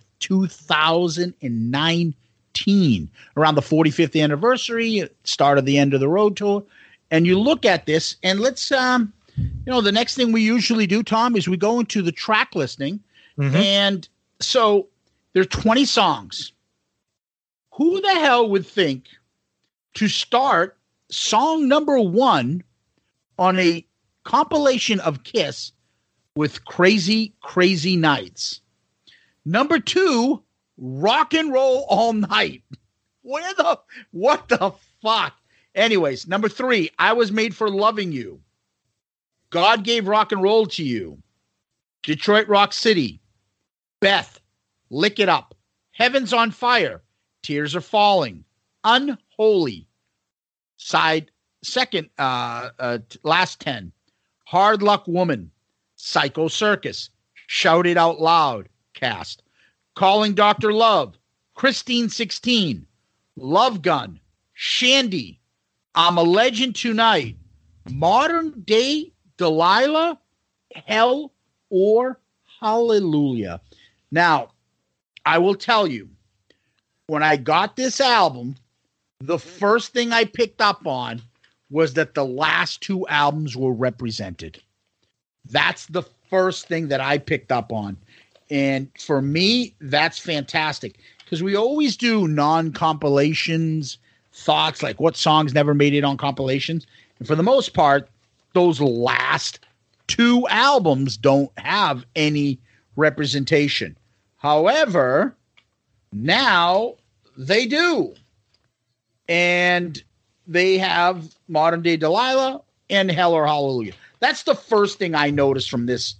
[2.55, 6.63] 2019, around the 45th anniversary, start of the end of the road tour.
[7.11, 10.87] And you look at this, and let's, um, you know, the next thing we usually
[10.87, 12.99] do, Tom, is we go into the track listing.
[13.55, 14.87] And so
[15.33, 16.51] there's 20 songs
[17.73, 19.05] who the hell would think
[19.95, 20.77] to start
[21.09, 22.63] song number one
[23.37, 23.85] on a
[24.23, 25.71] compilation of Kiss
[26.35, 28.61] with Crazy, Crazy Nights?
[29.45, 30.41] Number two,
[30.77, 32.63] Rock and Roll All Night.
[33.21, 33.79] Where the,
[34.11, 34.71] what the
[35.01, 35.33] fuck?
[35.73, 38.39] Anyways, number three, I Was Made for Loving You.
[39.49, 41.17] God Gave Rock and Roll to You.
[42.03, 43.19] Detroit Rock City.
[43.99, 44.39] Beth,
[44.89, 45.55] Lick It Up.
[45.91, 47.01] Heaven's on Fire.
[47.41, 48.43] Tears Are Falling.
[48.83, 49.87] Unholy.
[50.77, 51.31] Side
[51.63, 53.91] second, uh, uh, last 10.
[54.45, 55.51] Hard Luck Woman.
[55.95, 57.09] Psycho Circus.
[57.47, 58.69] Shout It Out Loud.
[58.93, 59.41] Cast.
[59.95, 60.73] Calling Dr.
[60.73, 61.17] Love.
[61.55, 62.85] Christine 16.
[63.37, 64.19] Love Gun.
[64.57, 65.37] Shandi.
[65.95, 67.37] I'm a Legend Tonight.
[67.89, 70.19] Modern Day Delilah.
[70.85, 71.31] Hell
[71.69, 72.19] or
[72.59, 73.61] Hallelujah.
[74.11, 74.49] Now,
[75.25, 76.09] I will tell you,
[77.07, 78.55] when I got this album,
[79.19, 81.21] the first thing I picked up on
[81.69, 84.61] was that the last two albums were represented.
[85.49, 87.97] That's the first thing that I picked up on.
[88.49, 93.97] And for me, that's fantastic because we always do non compilations,
[94.31, 96.85] thoughts like what songs never made it on compilations.
[97.19, 98.09] And for the most part,
[98.53, 99.59] those last
[100.07, 102.59] two albums don't have any
[102.95, 103.97] representation.
[104.37, 105.35] However,
[106.11, 106.95] now
[107.37, 108.13] they do.
[109.27, 110.01] And
[110.47, 113.93] they have modern day Delilah and Hell or Hallelujah.
[114.19, 116.15] That's the first thing I noticed from this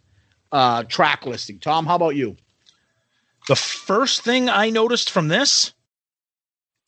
[0.55, 1.59] uh, track listing.
[1.59, 2.37] Tom, how about you?
[3.49, 5.73] The first thing I noticed from this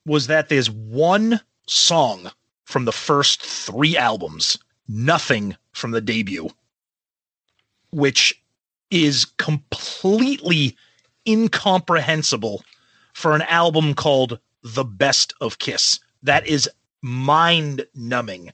[0.06, 2.32] was that there's one song
[2.64, 4.58] from the first three albums,
[4.88, 6.50] nothing from the debut,
[7.92, 8.42] which
[8.90, 10.78] is completely
[11.28, 12.64] incomprehensible
[13.14, 16.00] for an album called The Best of Kiss.
[16.24, 16.70] That is
[17.02, 18.54] mind numbing.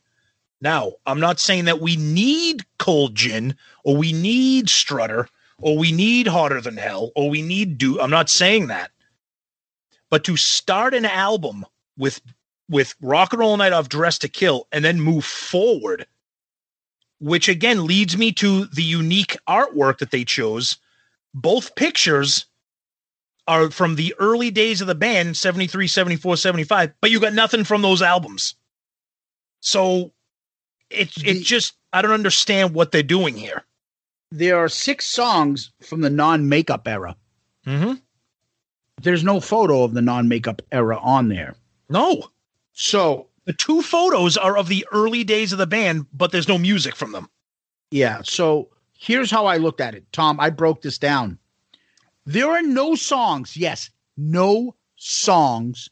[0.63, 5.27] Now, I'm not saying that we need Cold Gin or we need Strutter
[5.59, 7.99] or we need Hotter Than Hell or we need Do.
[7.99, 8.89] I'm not saying that.
[10.09, 11.65] But to start an album
[11.97, 12.21] with
[12.69, 16.07] with Rock and Roll Night of Dress to Kill and then move forward,
[17.19, 20.77] which again leads me to the unique artwork that they chose.
[21.33, 22.45] Both pictures
[23.49, 27.65] are from the early days of the band 73 74 75 but you got nothing
[27.65, 28.55] from those albums
[29.59, 30.13] so
[30.93, 33.63] it it just i don't understand what they're doing here
[34.33, 37.15] there are six songs from the non-makeup era.
[37.67, 37.93] Mm-hmm.
[39.03, 41.55] There's no photo of the non-makeup era on there.
[41.87, 42.29] No.
[42.71, 46.57] So The two photos are of the early days of the band, but there's no
[46.57, 47.29] music from them.
[47.91, 48.21] Yeah.
[48.23, 50.11] So here's how I looked at it.
[50.11, 51.37] Tom, I broke this down.
[52.25, 55.89] There are no songs, yes, no songs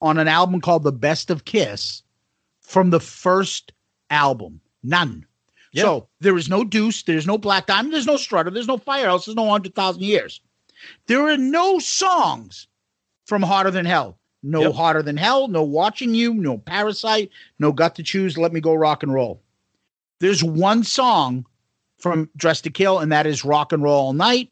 [0.00, 2.04] on an album called The Best of Kiss
[2.60, 3.72] from the first
[4.10, 4.60] album.
[4.82, 5.26] None.
[5.72, 5.82] Yeah.
[5.82, 9.26] So there is no Deuce, there's no Black Diamond, there's no Strutter, there's no Firehouse,
[9.26, 10.40] there's no 100,000 Years.
[11.06, 12.66] There are no songs
[13.26, 14.18] from Hotter Than Hell.
[14.42, 14.72] No Yep.
[14.72, 18.74] Hotter Than Hell, no Watching You, no Parasite, no Got to Choose, Let Me Go
[18.74, 19.42] Rock and Roll.
[20.18, 21.46] There's one song
[21.98, 24.50] from Dress to Kill, and that is Rock and Roll All Night.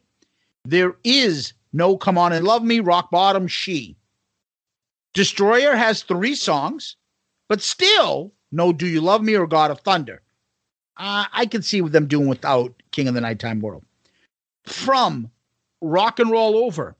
[0.65, 3.97] There is no Come On and Love Me, Rock Bottom, She.
[5.15, 6.97] Destroyer has three songs,
[7.49, 10.23] but still no Do You Love Me or God of Thunder.
[10.97, 13.85] Uh, I can see them doing without King of the Nighttime World.
[14.65, 15.31] From
[15.81, 16.97] Rock and Roll Over,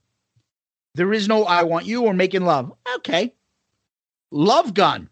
[0.95, 2.73] there is no I Want You or Making Love.
[2.95, 3.33] Okay.
[4.31, 5.09] Love Gun,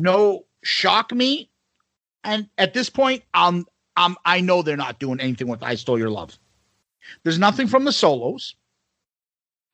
[0.00, 1.50] no Shock Me.
[2.24, 3.66] And at this point, um,
[3.96, 6.38] um, I know they're not doing anything with I Stole Your Love.
[7.22, 8.54] There's nothing from the solos.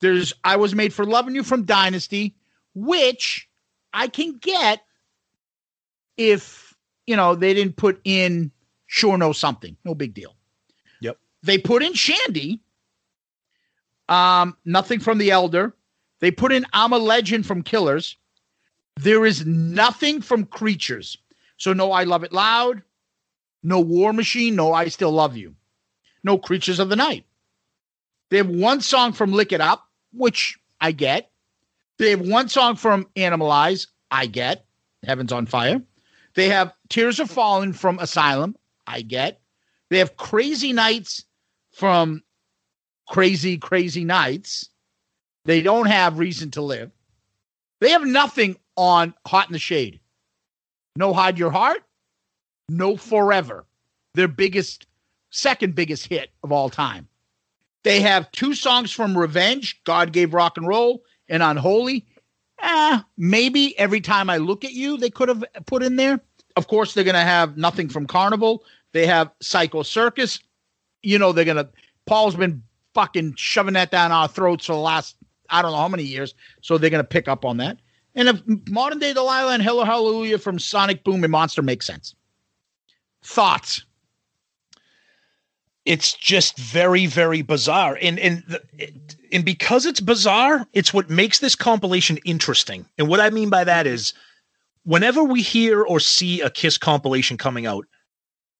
[0.00, 2.34] There's I Was Made for Loving You from Dynasty,
[2.74, 3.48] which
[3.92, 4.82] I can get
[6.30, 6.74] if
[7.06, 8.50] you know they didn't put in
[8.86, 9.76] Sure Know Something.
[9.84, 10.34] No big deal.
[11.00, 11.18] Yep.
[11.42, 12.60] They put in Shandi.
[14.08, 15.74] Um, nothing from the Elder.
[16.20, 18.16] They put in I'm a Legend from Killers.
[18.96, 21.16] There is nothing from Creatures.
[21.56, 22.82] So no I Love It Loud,
[23.62, 25.54] no War Machine, no I Still Love You,
[26.24, 27.24] no Creatures of the Night.
[28.30, 31.30] They have one song from Lick It Up, which I get.
[31.98, 34.64] They have one song from Animalize, I get.
[35.04, 35.82] Heaven's on Fire.
[36.34, 38.56] They have Tears of Falling from Asylum,
[38.86, 39.40] I get.
[39.90, 41.24] They have Crazy Nights
[41.72, 42.22] from
[43.08, 44.68] Crazy, Crazy Nights.
[45.44, 46.90] They don't have Reason to Live.
[47.80, 50.00] They have nothing on Hot in the Shade.
[50.96, 51.82] No Hide Your Heart,
[52.68, 53.66] no Forever.
[54.14, 54.86] Their biggest,
[55.30, 57.08] second biggest hit of all time.
[57.82, 62.06] They have two songs from Revenge, God Gave Rock and Roll, and Unholy.
[62.62, 66.20] Ah, maybe every time I look at you, they could have put in there.
[66.56, 68.64] Of course, they're going to have nothing from Carnival.
[68.92, 70.38] They have Psycho Circus.
[71.02, 71.68] You know, they're going to,
[72.06, 72.62] Paul's been
[72.94, 75.16] fucking shoving that down our throats for the last,
[75.50, 76.34] I don't know how many years.
[76.60, 77.78] So they're going to pick up on that.
[78.14, 81.86] And if modern day Delilah and Hell or Hallelujah from Sonic Boom and Monster makes
[81.86, 82.14] sense.
[83.22, 83.84] Thoughts?
[85.84, 91.10] it's just very very bizarre and and the, it, and because it's bizarre it's what
[91.10, 94.12] makes this compilation interesting and what i mean by that is
[94.84, 97.86] whenever we hear or see a kiss compilation coming out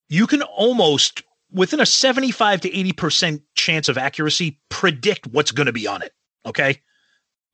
[0.09, 5.73] you can almost within a 75 to 80% chance of accuracy predict what's going to
[5.73, 6.12] be on it
[6.47, 6.81] okay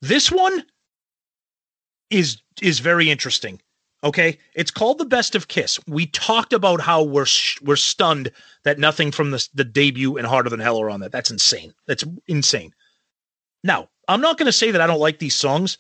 [0.01, 0.65] this one
[2.11, 3.61] is is very interesting
[4.05, 5.81] Okay, it's called the Best of Kiss.
[5.89, 8.31] We talked about how we're sh- we're stunned
[8.63, 11.11] that nothing from the the debut and Hotter Than Hell are on that.
[11.11, 11.75] That's insane.
[11.87, 12.73] That's insane.
[13.69, 15.77] Now, I'm not going to say that I don't like these songs,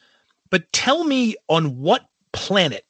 [0.51, 2.85] but tell me on what planet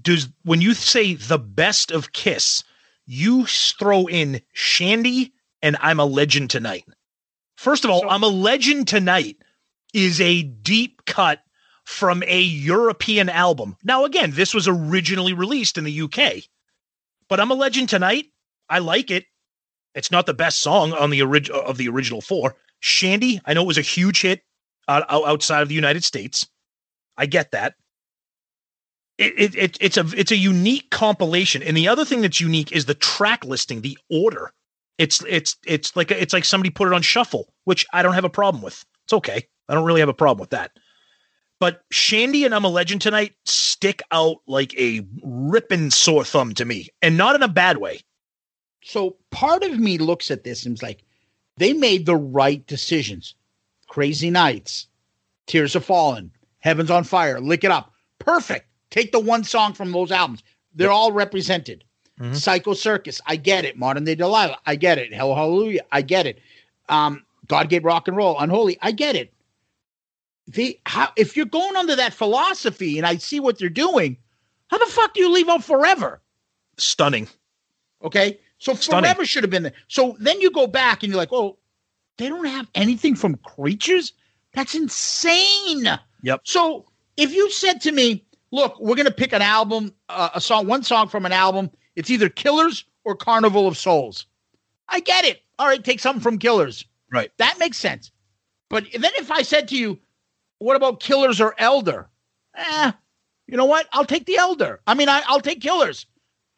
[0.00, 2.64] does when you say the Best of Kiss,
[3.06, 5.30] you throw in Shandi
[5.62, 6.84] and I'm a Legend Tonight.
[7.56, 9.36] First of all, I'm a Legend Tonight
[9.94, 11.40] is a deep cut
[11.84, 13.76] from a European album.
[13.84, 16.42] Now, again, this was originally released in the UK,
[17.28, 18.26] but I'm a Legend Tonight.
[18.68, 19.26] I like it.
[19.94, 22.56] It's not the best song on the orig- of the original four.
[22.82, 24.42] Shandi, I know it was a huge hit
[24.88, 26.46] uh, outside of the United States.
[27.16, 27.74] I get that.
[29.18, 32.72] It, it, it, it's a it's a unique compilation, and the other thing that's unique
[32.72, 34.52] is the track listing, the order.
[34.98, 38.24] It's it's it's like it's like somebody put it on shuffle, which I don't have
[38.24, 38.84] a problem with.
[39.04, 39.46] It's okay.
[39.68, 40.72] I don't really have a problem with that.
[41.60, 46.64] But Shandi and I'm a Legend tonight stick out like a ripping sore thumb to
[46.64, 48.00] me, and not in a bad way.
[48.82, 51.04] So part of me looks at this and is like,
[51.56, 53.34] they made the right decisions.
[53.88, 54.86] Crazy Nights,
[55.46, 56.30] Tears Are Fallen,
[56.60, 57.92] Heaven's on Fire, Lick It Up.
[58.18, 58.66] Perfect.
[58.90, 60.42] Take the one song from those albums.
[60.74, 61.84] They're all represented.
[62.20, 62.36] Mhm.
[62.36, 63.76] Psycho Circus, I get it.
[63.76, 65.12] Modern Day Delilah, I get it.
[65.12, 66.38] Hell Hallelujah, I get it.
[66.88, 69.32] Um, God gave rock and roll, Unholy, I get it.
[70.46, 74.16] The how if you're going under that philosophy and I see what they're doing,
[74.68, 76.20] how the fuck do you leave out forever?
[76.78, 77.28] Stunning.
[78.02, 78.38] Okay.
[78.62, 79.02] So Stunning.
[79.02, 79.72] forever should have been there.
[79.88, 81.58] So then you go back and you're like, oh,
[82.16, 84.12] they don't have anything from creatures?
[84.54, 85.98] That's insane.
[86.22, 86.42] Yep.
[86.44, 86.84] So
[87.16, 90.68] if you said to me, look, we're going to pick an album, uh, a song,
[90.68, 94.26] one song from an album, it's either Killers or Carnival of Souls.
[94.88, 95.42] I get it.
[95.58, 96.84] All right, take something from Killers.
[97.10, 97.32] Right.
[97.38, 98.12] That makes sense.
[98.68, 99.98] But then if I said to you,
[100.60, 102.08] what about Killers or Elder?
[102.54, 102.92] Eh,
[103.48, 103.88] you know what?
[103.92, 104.78] I'll take the Elder.
[104.86, 106.06] I mean, I, I'll take Killers.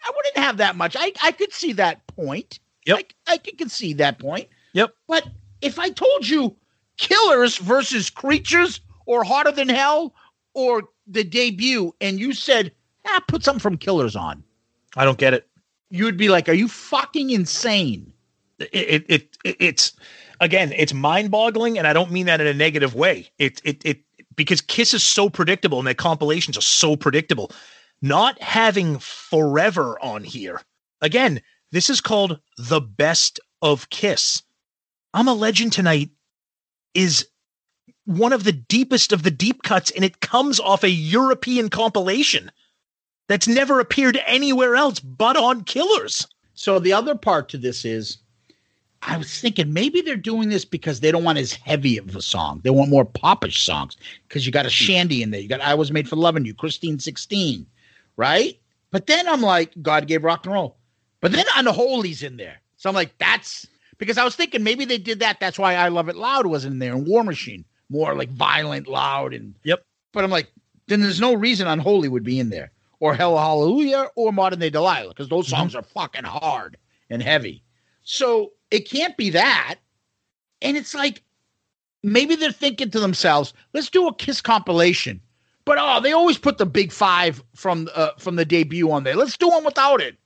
[0.04, 0.96] I wouldn't have that much.
[0.98, 2.60] I, I could see that point.
[2.86, 2.98] Yep.
[3.26, 4.48] I, I could concede that point.
[4.74, 4.94] Yep.
[5.08, 5.28] But
[5.62, 6.54] if I told you
[6.96, 10.14] Killers versus Creatures or Hotter Than Hell
[10.52, 12.72] or the debut, and you said,
[13.06, 14.44] ah, put something from Killers on,
[14.96, 15.48] I don't get it.
[15.90, 18.12] you'd be like, are you fucking insane?
[18.58, 19.92] It, it, it, it it's
[20.40, 21.78] again, it's mind boggling.
[21.78, 23.30] And I don't mean that in a negative way.
[23.38, 24.00] It, it, it,
[24.36, 27.50] because Kiss is so predictable and their compilations are so predictable.
[28.02, 30.60] Not having forever on here.
[31.00, 31.40] Again,
[31.72, 34.42] this is called the best of Kiss.
[35.12, 36.10] I'm a legend tonight
[36.94, 37.26] is
[38.06, 42.50] one of the deepest of the deep cuts, and it comes off a European compilation
[43.28, 46.26] that's never appeared anywhere else but on Killers.
[46.54, 48.18] So the other part to this is,
[49.02, 52.22] I was thinking maybe they're doing this because they don't want as heavy of a
[52.22, 52.60] song.
[52.64, 53.96] They want more popish songs
[54.28, 55.40] because you got a Shandi in there.
[55.40, 57.66] You got I Was Made for Loving You, Christine 16,
[58.16, 58.58] right?
[58.90, 60.76] But then I'm like, God gave rock and roll.
[61.20, 62.60] But then Unholy's in there.
[62.76, 63.66] So I'm like, that's
[63.98, 65.40] because I was thinking maybe they did that.
[65.40, 68.86] That's why I Love It Loud was in there and War Machine, more like violent,
[68.86, 69.84] loud, and Yep.
[70.12, 70.48] But I'm like,
[70.86, 74.70] then there's no reason Unholy would be in there, or Hell Hallelujah, or Modern Day
[74.70, 75.56] Delilah, because those mm-hmm.
[75.56, 76.76] songs are fucking hard
[77.10, 77.62] and heavy.
[78.02, 79.76] So it can't be that.
[80.62, 81.22] And it's like,
[82.02, 85.20] maybe they're thinking to themselves, let's do a Kiss compilation.
[85.64, 89.16] But oh, they always put the big five from uh, from the debut on there.
[89.16, 90.16] Let's do one without it.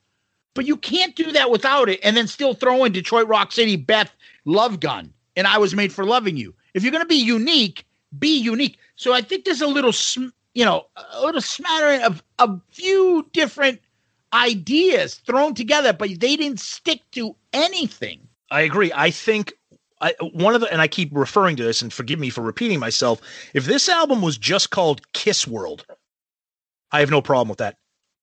[0.53, 3.75] But you can't do that without it, and then still throw in Detroit Rock City,
[3.75, 4.13] Beth,
[4.45, 6.53] Love Gun, and I Was Made for Loving You.
[6.73, 7.85] If you're going to be unique,
[8.17, 8.77] be unique.
[8.95, 9.93] So I think there's a little,
[10.53, 13.79] you know, a little smattering of a few different
[14.33, 18.27] ideas thrown together, but they didn't stick to anything.
[18.51, 18.91] I agree.
[18.93, 19.53] I think
[20.01, 22.79] I, one of the, and I keep referring to this, and forgive me for repeating
[22.79, 23.21] myself.
[23.53, 25.85] If this album was just called Kiss World,
[26.91, 27.77] I have no problem with that.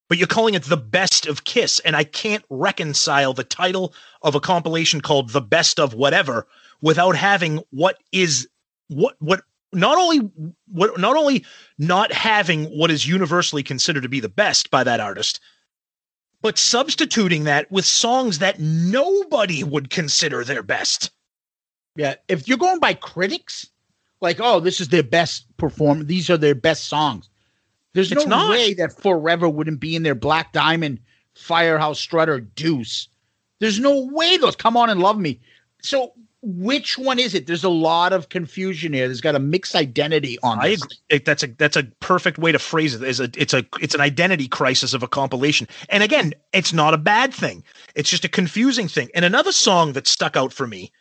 [0.08, 4.34] But you're calling it the best of Kiss, and I can't reconcile the title of
[4.34, 6.46] a compilation called the best of whatever
[6.80, 8.48] without having what is
[8.88, 10.30] what what not only
[10.68, 11.44] what not only
[11.78, 15.40] not having what is universally considered to be the best by that artist,
[16.40, 21.10] but substituting that with songs that nobody would consider their best.
[21.96, 23.68] Yeah, if you're going by critics,
[24.20, 27.28] like, oh, this is their best performance, these are their best songs.
[27.94, 28.50] There's It's no not.
[28.50, 31.00] way that Forever wouldn't be in their Black Diamond,
[31.34, 33.08] Firehouse Strutter, Deuce.
[33.58, 35.40] There's no way those come on and love me.
[35.82, 37.46] So which one is it?
[37.46, 39.08] There's a lot of confusion here.
[39.08, 40.82] There's got a mixed identity on I this.
[40.82, 40.96] agree.
[41.08, 43.02] It, that's a that's a perfect way to phrase it.
[43.02, 45.66] Is a it's a it's an identity crisis of a compilation.
[45.88, 47.64] And again, it's not a bad thing.
[47.94, 49.08] It's just a confusing thing.
[49.14, 50.92] And another song that stuck out for me,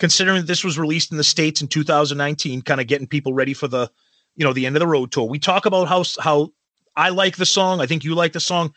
[0.00, 3.54] considering that this was released in the states in 2019, kind of getting people ready
[3.54, 3.88] for the
[4.34, 5.28] you know the end of the road tour.
[5.28, 6.50] We talk about how how
[6.96, 7.80] I like the song.
[7.80, 8.74] I think you like the song.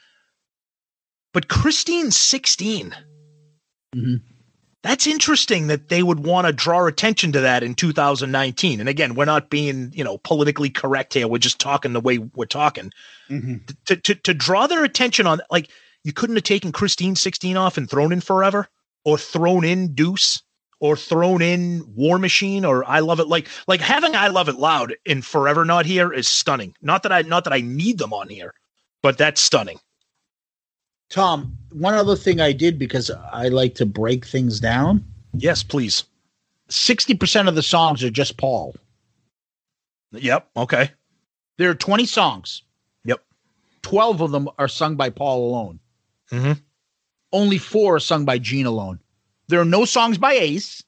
[1.34, 2.96] But Christine 16.
[3.96, 4.22] Mhm.
[4.84, 8.82] That's interesting that they would want to draw attention to that in 2019.
[8.82, 11.28] And again, we're not being, you know, politically correct here.
[11.28, 12.92] We're just talking the way we're talking.
[13.30, 13.66] Mhm.
[13.86, 15.70] To, to to draw their attention on like
[16.04, 18.68] you couldn't have taken Christine 16 off and thrown in Forever
[19.06, 20.43] or thrown in Deuce
[20.84, 24.58] or thrown in War Machine or I Love It like like having I Love It
[24.58, 26.76] Loud in Forever not here is stunning.
[26.82, 28.54] Not that I not that I need them on here,
[29.02, 29.80] but that's stunning.
[31.10, 35.06] Tom, one other thing I did because I like to break things down.
[35.34, 36.04] Yes, please.
[36.70, 38.76] 60% of the songs are just Paul.
[40.12, 40.50] Yep.
[40.58, 40.92] Okay.
[41.58, 42.64] There are 20 songs.
[43.06, 43.24] Yep.
[43.84, 45.80] 12 of them are sung by Paul alone.
[46.32, 46.62] Mhm.
[47.32, 49.00] Only four are sung by Gene alone.
[49.48, 50.84] There are no songs by Ace.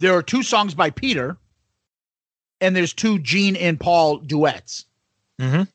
[0.00, 1.36] There are two songs by Peter.
[2.60, 4.86] And there's two Gene and Paul duets.
[5.40, 5.68] Mhm.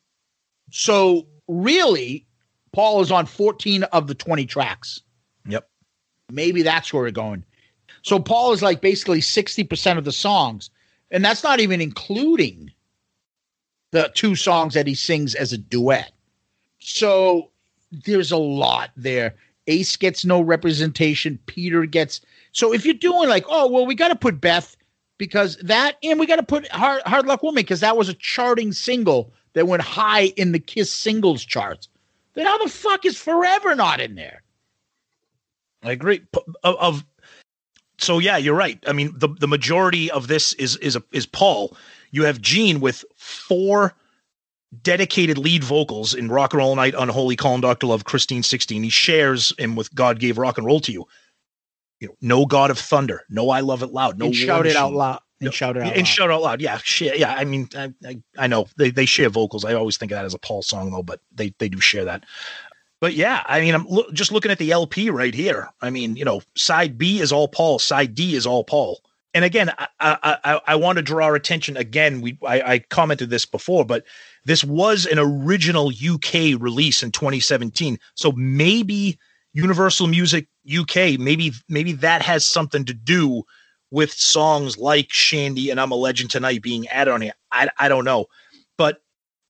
[0.70, 2.26] So really,
[2.72, 5.00] Paul is on 14 of the 20 tracks.
[5.46, 5.68] Yep.
[6.30, 7.44] Maybe that's where we're going.
[8.02, 10.70] So Paul is like basically 60% of the songs.
[11.10, 12.72] And that's not even including
[13.90, 16.12] the two songs that he sings as a duet.
[16.78, 17.50] So
[17.90, 19.34] there's a lot there.
[19.66, 21.38] Ace gets no representation.
[21.46, 22.20] Peter gets.
[22.52, 24.76] So if you're doing like, oh, well, we got to put Beth
[25.18, 28.14] because that, and we got to put Hard, Hard Luck Woman because that was a
[28.14, 31.88] charting single that went high in the Kiss singles charts.
[32.34, 34.42] Then how the fuck is Forever not in there?
[35.82, 36.22] I agree.
[36.62, 37.04] Of, of
[37.98, 38.82] so yeah, you're right.
[38.86, 41.76] I mean, the the majority of this is is is Paul.
[42.10, 43.94] You have Gene with four
[44.82, 47.86] dedicated lead vocals in Rock and Roll Night, Unholy, Dr.
[47.86, 48.82] Love, Christine 16.
[48.82, 51.06] He shares him with God Gave Rock and Roll to You.
[52.00, 54.92] You know, no God of Thunder, no I Love It Loud, no shout it out
[54.92, 55.20] loud.
[55.40, 56.06] And No, shout it out and loud.
[56.06, 56.60] shout out loud.
[56.60, 57.14] Yeah, share.
[57.16, 59.64] Yeah, I mean, I, I, I know they, they share vocals.
[59.64, 62.04] I always think of that as a Paul song though, but they they do share
[62.06, 62.24] that.
[63.00, 65.68] But yeah, I mean, I'm loo- just looking at the LP right here.
[65.80, 69.00] I mean, you know, side B is all Paul, side D is all Paul.
[69.32, 72.20] And again, I I, I, I want to draw our attention again.
[72.20, 74.04] We I, I commented this before, but
[74.44, 77.98] this was an original UK release in 2017.
[78.14, 79.18] So maybe
[79.52, 83.42] Universal Music UK, maybe maybe that has something to do
[83.90, 87.32] with songs like Shandi and I'm a Legend Tonight being added on here.
[87.50, 88.26] I, I don't know.
[88.78, 89.02] But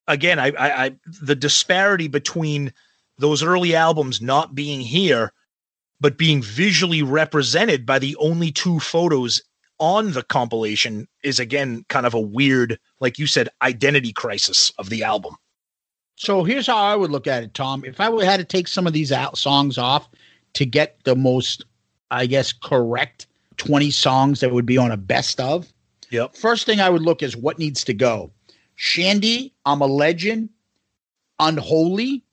[0.07, 2.73] again, I, I, I the disparity between
[3.17, 5.31] those early albums not being here,
[5.99, 9.41] but being visually represented by the only two photos
[9.81, 14.89] on the compilation is again kind of a weird, like you said, identity crisis of
[14.89, 15.35] the album.
[16.15, 17.83] So here's how I would look at it, Tom.
[17.83, 20.07] If I had to take some of these out songs off
[20.53, 21.65] to get the most,
[22.11, 23.25] I guess, correct
[23.57, 25.73] 20 songs that would be on a best of,
[26.11, 26.35] Yep.
[26.35, 28.31] first thing I would look is what needs to go.
[28.77, 30.49] Shandi, I'm a legend,
[31.39, 32.23] unholy.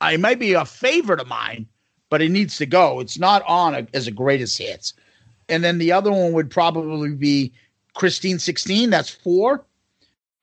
[0.00, 1.68] I might be a favorite of mine,
[2.10, 2.98] but it needs to go.
[2.98, 4.94] It's not on a, as a greatest hits.
[5.48, 7.52] And then the other one would probably be
[7.94, 9.64] Christine 16, that's four.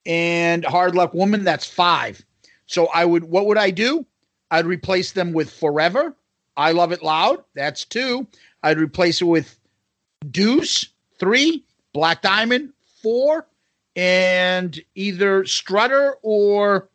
[0.05, 2.23] And Hard Luck Woman, that's five.
[2.65, 4.05] So I would, what would I do?
[4.51, 6.15] I'd replace them with Forever.
[6.55, 7.43] I Love It Loud.
[7.55, 8.27] That's two.
[8.61, 9.57] I'd replace it with
[10.29, 10.85] Deuce,
[11.19, 11.63] three.
[11.93, 13.47] Black Diamond, four.
[13.95, 16.89] And either Strutter or,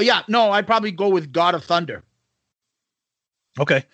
[0.00, 2.04] yeah, no, I'd probably go with God of Thunder.
[3.58, 3.84] Okay.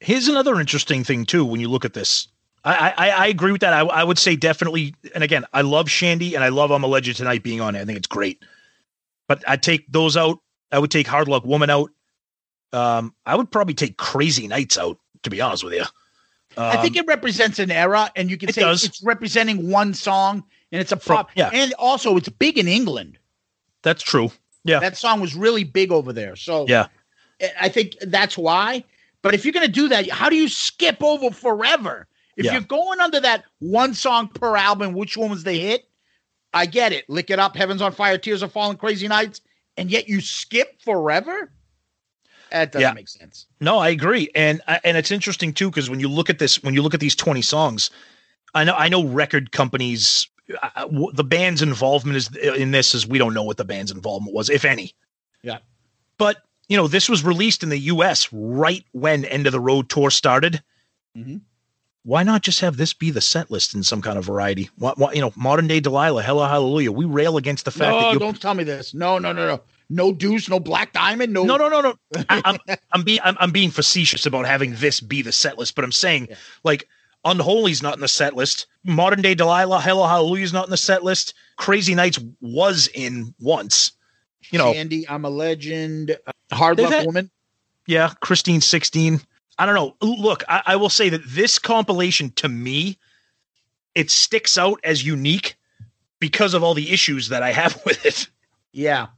[0.00, 1.44] Here's another interesting thing too.
[1.44, 2.28] When you look at this,
[2.64, 3.72] I I, I agree with that.
[3.72, 4.94] I, I would say definitely.
[5.14, 7.80] And again, I love Shandi and I love I'm a Legend Tonight being on it.
[7.80, 8.42] I think it's great.
[9.28, 10.38] But I'd take those out.
[10.72, 11.90] I would take Hard Luck Woman out.
[12.72, 14.98] Um, I would probably take Crazy Nights out.
[15.22, 15.84] To be honest with you,
[16.58, 18.84] I think it represents an era, and you can Um, say does.
[18.84, 21.48] it's representing one song, and it's a From- yeah.
[21.50, 23.18] And also, it's big in England.
[23.82, 24.30] that's true.
[24.64, 26.36] Yeah, That song was really big over there.
[26.36, 26.88] So yeah.
[27.60, 28.84] I think that's why.
[29.22, 32.06] But if you're going to do that, how do you skip over forever?
[32.36, 32.52] If Yeah.
[32.54, 35.88] you're going under that one song per album, which one was the hit?
[36.52, 37.08] I get it.
[37.08, 39.40] Lick it up, Heaven's on Fire, Tears are Falling, Crazy Nights,
[39.76, 41.50] and yet you skip forever?
[42.50, 42.92] That doesn't Yeah.
[42.94, 43.46] make sense.
[43.60, 46.74] No, I agree, and and it's interesting too because when you look at this, when
[46.74, 47.90] you look at these twenty songs,
[48.54, 50.28] I know I know record companies,
[50.62, 53.90] uh, w- the band's involvement is in this is we don't know what the band's
[53.90, 54.94] involvement was, if any.
[55.42, 55.58] Yeah.
[56.18, 58.28] But you know, this was released in the U.S.
[58.32, 60.62] right when End of the Road tour started.
[61.18, 61.40] Mhm.
[62.04, 64.68] Why not just have this be the set list in some kind of variety?
[64.76, 66.92] Why, why, you know, modern day Delilah, Hell or Hallelujah.
[66.92, 68.92] We rail against the fact No, that you don't tell me this.
[68.92, 69.62] No, no, no, no.
[69.88, 71.44] No Deuce, no Black Diamond, no.
[71.44, 71.94] no, no, no, no.
[72.28, 75.74] I, I'm I'm being I'm, I'm being facetious about having this be the set list,
[75.74, 76.28] but I'm saying
[76.62, 76.88] like
[77.24, 78.66] Unholy's not in the set list.
[78.84, 81.34] Modern day Delilah, Hell or Hallelujah's not in the set list.
[81.56, 83.92] Crazy Nights was in once.
[84.50, 86.18] You know, Shandi, I'm a legend.
[86.52, 87.30] Hard Luck had- Woman.
[87.86, 89.20] yeah, Christine 16.
[89.58, 89.96] I don't know.
[90.00, 92.98] Look, I, I will say that this compilation to me,
[93.94, 95.56] it sticks out as unique
[96.18, 98.28] because of all the issues that I have with it.
[98.72, 99.08] Yeah.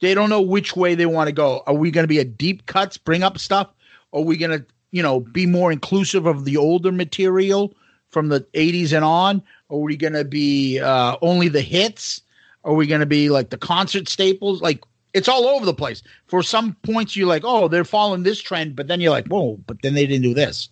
[0.00, 1.62] They don't know which way they want to go.
[1.66, 3.68] Are we going to be a deep cuts, bring up stuff?
[4.12, 7.74] Are we going to, you know, be more inclusive of the older material
[8.10, 9.42] from the 80s and on?
[9.70, 12.20] Are we going to be uh, only the hits?
[12.64, 14.60] Are we going to be like the concert staples?
[14.60, 14.84] Like
[15.16, 16.02] it's all over the place.
[16.26, 19.58] For some points, you're like, oh, they're following this trend, but then you're like, whoa,
[19.66, 20.68] but then they didn't do this.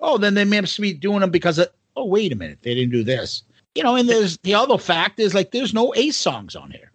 [0.00, 2.92] Oh, then they must be doing them because of, oh, wait a minute, they didn't
[2.92, 3.42] do this.
[3.74, 6.90] You know, and there's the other fact is like there's no Ace songs on here.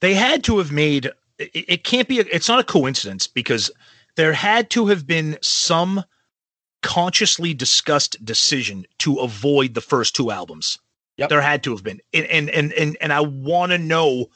[0.00, 1.06] they had to have made
[1.38, 3.70] it, it can't be a, it's not a coincidence because
[4.16, 6.04] there had to have been some
[6.82, 10.78] consciously discussed decision to avoid the first two albums
[11.16, 11.30] Yep.
[11.30, 14.26] there had to have been and and and and, and i want to know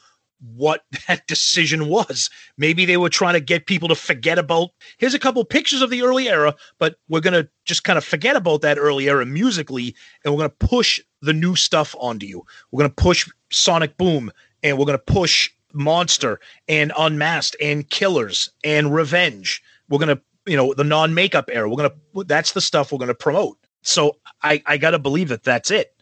[0.55, 2.29] what that decision was.
[2.57, 5.89] Maybe they were trying to get people to forget about here's a couple pictures of
[5.89, 9.25] the early era but we're going to just kind of forget about that early era
[9.25, 12.43] musically and we're going to push the new stuff onto you.
[12.71, 17.89] We're going to push sonic boom and we're going to push monster and unmasked and
[17.89, 19.61] killers and revenge.
[19.89, 21.69] We're going to you know the non-makeup era.
[21.69, 23.57] We're going to that's the stuff we're going to promote.
[23.81, 25.95] So i i got to believe that that's it.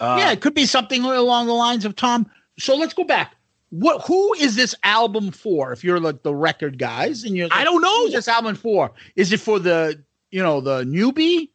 [0.00, 2.28] Uh, yeah, it could be something along the lines of Tom.
[2.58, 3.36] So let's go back.
[3.72, 4.04] What?
[4.06, 5.72] Who is this album for?
[5.72, 8.04] If you're like the record guys, and you're, I don't know.
[8.04, 8.92] who's this album for?
[9.16, 9.98] Is it for the
[10.30, 11.48] you know the newbie?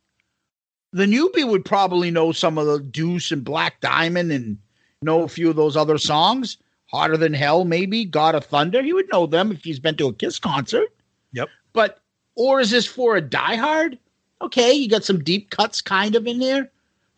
[0.93, 4.57] The newbie would probably know some of the Deuce and Black Diamond and
[5.03, 6.57] know a few of those other songs.
[6.87, 8.81] Hotter Than Hell, maybe God of Thunder.
[8.81, 10.87] He would know them if he's been to a Kiss concert.
[11.33, 11.49] Yep.
[11.73, 11.99] But
[12.33, 13.99] or is this for a diehard?
[14.41, 16.71] Okay, you got some deep cuts kind of in there,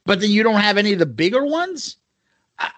[0.05, 1.95] but then you don't have any of the bigger ones.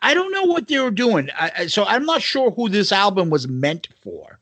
[0.01, 1.29] I, don't know what they were doing.
[1.37, 4.39] I, so I'm not sure who this album was meant for.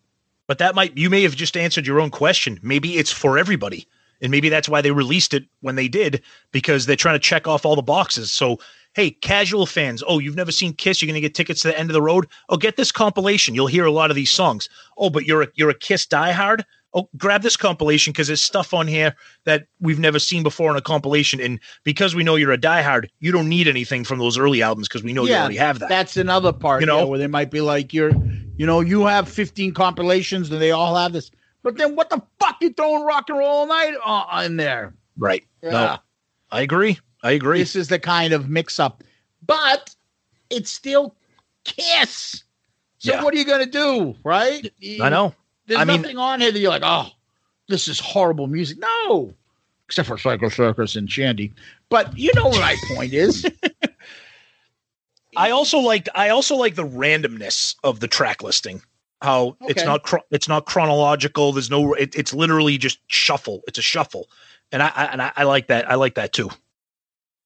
[0.48, 2.60] But that might you may have just answered your own question.
[2.64, 3.88] Maybe it's for everybody.
[4.22, 6.22] And maybe that's why they released it when they did,
[6.52, 8.32] because they're trying to check off all the boxes.
[8.32, 8.60] So,
[8.94, 11.90] hey, casual fans, oh, you've never seen Kiss, you're gonna get tickets to the end
[11.90, 12.28] of the road.
[12.50, 13.56] Oh, get this compilation.
[13.56, 14.68] You'll hear a lot of these songs.
[14.98, 16.64] Oh, but you're a you're a Kiss diehard.
[16.94, 20.76] Oh, grab this compilation because there's stuff on here that we've never seen before in
[20.78, 21.40] a compilation.
[21.40, 24.88] And because we know you're a diehard, you don't need anything from those early albums
[24.88, 25.90] because we know you already have that.
[25.90, 27.02] That's another part, You know?
[27.02, 28.12] know, where they might be like, you're,
[28.58, 31.30] you know, you have 15 compilations and they all have this.
[31.62, 34.96] But then what the fuck you throwing rock and roll all night uh, in there?
[35.18, 35.44] right.
[35.62, 35.72] Yeah.
[35.72, 35.98] No,
[36.52, 36.98] I agree.
[37.22, 37.60] I agree.
[37.60, 39.04] This is the kind of mix up,
[39.46, 39.94] but
[40.50, 41.16] it's still
[41.66, 42.44] Kiss.
[42.98, 43.24] So Yeah.
[43.24, 44.72] what are you going to do, right?
[45.02, 45.36] I know.
[45.70, 47.10] There's I mean- nothing on here that you're like, oh,
[47.68, 48.80] this is horrible music.
[48.80, 49.34] No,
[49.86, 51.54] except for Psycho Circus and Shandi.
[51.90, 53.46] But you know what my point is.
[55.38, 58.82] I also like I also like the randomness of the track listing.
[59.22, 61.52] How it's not it's not chronological.
[61.52, 63.62] There's no it, it's literally just shuffle.
[63.68, 64.28] It's a shuffle,
[64.72, 65.90] and I, I and I, I like that.
[65.90, 66.50] I like that too.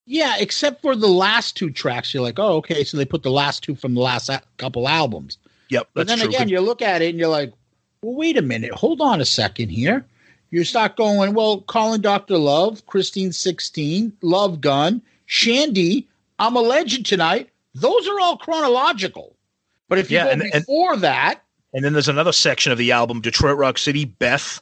[0.06, 3.32] Yeah, except for the last two tracks, you're like, oh, okay, so they put the
[3.32, 5.38] last two from the last couple albums.
[5.70, 6.28] Yep, But then true.
[6.28, 7.54] again, you look at it and you're like,
[8.04, 10.06] well, wait a minute, hold on a second here.
[10.52, 12.38] You start going, well, calling Dr.
[12.38, 16.06] Love, Christine 16, Love Gun, Shandi,
[16.38, 17.50] I'm a Legend Tonight.
[17.74, 19.36] Those are all chronological.
[19.90, 21.42] But if you Yeah, go and- and- before that,
[21.74, 24.62] and then there's another section of the album, Detroit Rock City, Beth.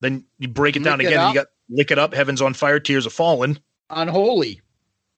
[0.00, 1.20] Then you break it down It again.
[1.20, 3.58] and you got Lick It Up, Heaven's on Fire, Tears Are Falling.
[3.88, 4.60] Unholy.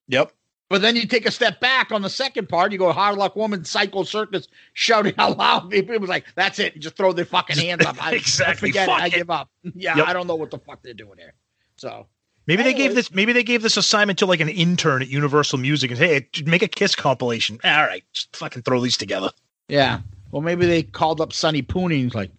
[0.09, 0.31] Yep.
[0.71, 2.73] But then you take a step back on the second part.
[2.73, 5.71] You go hard luck woman, psycho circus, shouting out loud.
[5.71, 8.03] People was like, "That's it." You just throw their fucking hands up.
[8.03, 8.71] I, Exactly.
[8.71, 9.03] I forget Fuck it.
[9.03, 9.51] I give up.
[9.75, 10.09] Yeah, Yep.
[10.09, 11.35] I don't know what the fuck they're doing here.
[11.77, 12.07] So
[12.47, 13.13] Maybe they gave this.
[13.13, 16.63] Maybe they gave this assignment to like an intern at Universal Music and hey, make
[16.63, 17.59] a Kiss compilation.
[17.65, 19.31] All right, just fucking throw these together.
[19.69, 20.01] yeah.
[20.31, 21.95] Well, maybe they called up Sonny Pooney.
[21.95, 22.33] And he's like,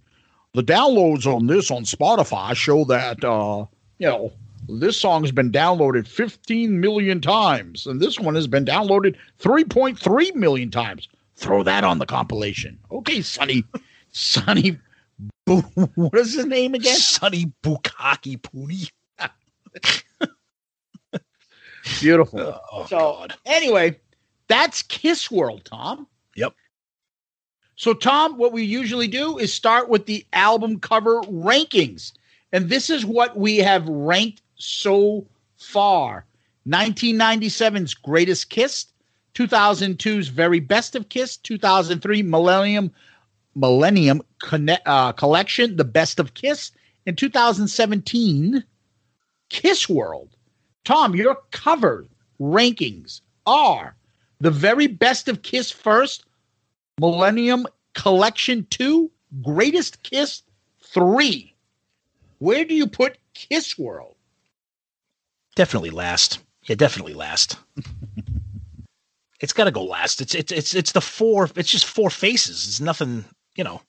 [0.54, 3.66] the downloads on this on Spotify show that uh,
[4.00, 4.34] you know
[4.68, 10.36] this song has been downloaded 15 million times, and this one has been downloaded 3.3
[10.36, 11.08] million times.
[11.36, 12.80] Throw that on the compilation.
[12.92, 13.64] Okay, Sonny.
[14.12, 14.78] Sonny.
[15.46, 15.62] Boo-
[15.96, 16.98] What is his name again?
[16.98, 18.90] Sonny Bukaki Pooney.
[22.00, 22.40] Beautiful.
[22.40, 23.34] Oh, oh So God.
[23.46, 24.00] anyway,
[24.48, 26.08] that's Kiss World, Tom.
[26.36, 26.54] Yep.
[27.76, 32.14] So Tom, what we usually do is start with the album cover rankings.
[32.52, 35.26] And this is what we have ranked so
[35.58, 36.26] far.
[36.68, 38.88] 1997's Greatest Kiss,
[39.36, 42.92] 2002's Very Best of Kiss, 2003 Millennium
[43.56, 44.22] Millennium
[44.86, 46.72] uh, Collection, The Best of Kiss,
[47.06, 48.64] and 2017
[49.50, 50.36] Kiss World.
[50.84, 52.06] Tom, your cover
[52.40, 53.96] rankings are
[54.40, 56.26] the very best of Kiss first,
[57.00, 59.10] Millennium Collection 2,
[59.42, 60.44] Greatest Kiss
[60.84, 61.54] 3.
[62.40, 64.15] Where do you put Kiss World?
[65.56, 66.40] Definitely last.
[66.64, 67.58] Yeah, definitely last.
[69.40, 70.22] it's got to go last.
[70.22, 71.50] It's it's it's it's the four.
[71.56, 72.68] It's just four faces.
[72.68, 73.26] It's nothing.
[73.56, 73.82] You know.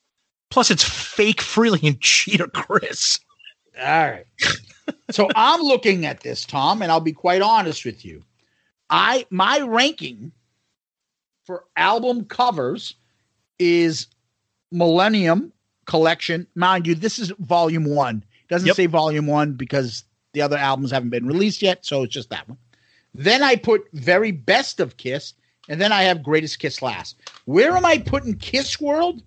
[0.51, 3.19] Plus, it's fake Frehley and Cheater Criss.
[3.81, 4.25] All right.
[5.11, 8.23] so I'm looking at this, Tom, and I'll be quite honest with you.
[8.89, 10.31] I my ranking
[11.45, 12.95] for album covers
[13.59, 14.07] is
[14.71, 15.53] Millennium
[15.87, 16.47] Collection.
[16.55, 18.25] Mind you, this is volume one.
[18.49, 18.77] Doesn't Yep.
[18.77, 20.05] say volume one because
[20.37, 22.59] the other albums haven't been released yet, so it's just that one.
[23.15, 25.33] Then I put very best of Kiss,
[25.67, 27.17] and then I have greatest Kiss last.
[27.47, 29.23] Where am I putting Kiss World?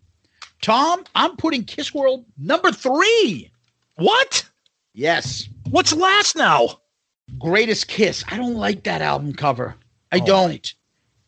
[0.61, 3.49] Tom, I'm putting Kiss World number three.
[3.95, 4.47] What?
[4.93, 5.49] Yes.
[5.71, 6.79] What's last now?
[7.39, 8.23] Greatest Kiss.
[8.29, 9.75] I don't like that album cover.
[10.11, 10.73] I Oh, don't.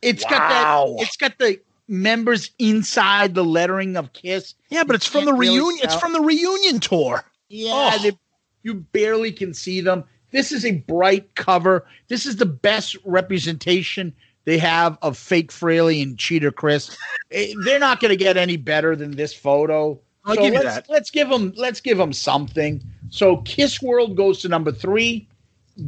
[0.03, 0.85] It's got that.
[0.99, 4.53] It's got the members inside the lettering of Kiss.
[4.69, 5.85] Yeah, but it's from the can't really reunion.
[5.85, 7.25] It's from the reunion tour.
[7.49, 7.99] Yeah, Oh.
[8.03, 8.17] they-
[8.63, 10.03] you barely can see them.
[10.31, 11.85] This is a bright cover.
[12.07, 14.13] This is the best representation
[14.45, 16.95] they have of fake Frehley and Cheater Criss.
[17.31, 19.99] Eh, They're not going to get any better than this photo.
[20.25, 20.89] I'll give you let's, that.
[20.89, 21.53] Let's give them.
[21.55, 22.81] Let's give them something.
[23.09, 25.27] So Kiss World goes to number three.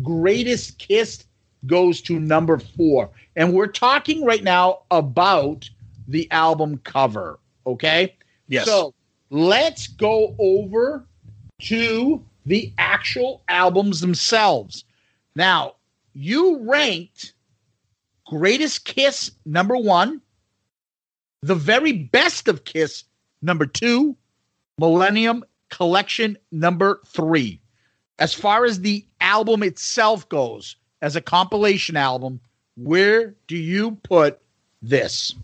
[0.01, 1.25] Greatest Kiss
[1.65, 5.69] goes to number four, and we're talking right now about
[6.07, 7.39] the album cover.
[7.67, 8.15] Okay.
[8.47, 8.65] Yes.
[8.65, 8.93] So
[9.29, 11.05] let's go over
[11.63, 14.83] to the actual albums themselves.
[15.35, 15.75] Now,
[16.13, 17.33] you ranked
[18.27, 20.21] Greatest Kiss number one,
[21.41, 23.03] The very best of Kiss,
[23.41, 24.15] number two,
[24.77, 27.59] Millennium Collection, number three.
[28.19, 32.39] As far as the album itself goes, as a compilation album,
[32.77, 34.39] where do you put
[34.81, 35.35] this?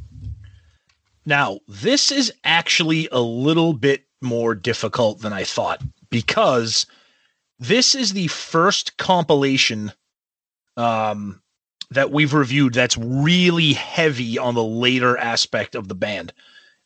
[1.25, 6.85] Now, this is actually a little bit more difficult than I thought because
[7.59, 9.91] this is the first compilation
[10.77, 11.41] um,
[11.91, 16.33] that we've reviewed that's really heavy on the later aspect of the band.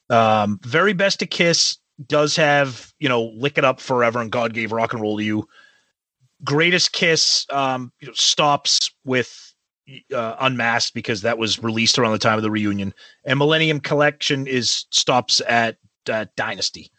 [0.09, 1.77] Um, Very Best to Kiss
[2.07, 5.23] does have, you know, Lick It Up Forever and God Gave Rock and Roll to
[5.23, 5.47] You.
[6.43, 9.53] Greatest Kiss um, you know, stops with
[10.13, 12.93] uh, Unmasked because that was released around the time of the reunion,
[13.25, 15.77] and Millennium Collection is stops at
[16.09, 16.91] uh, Dynasty.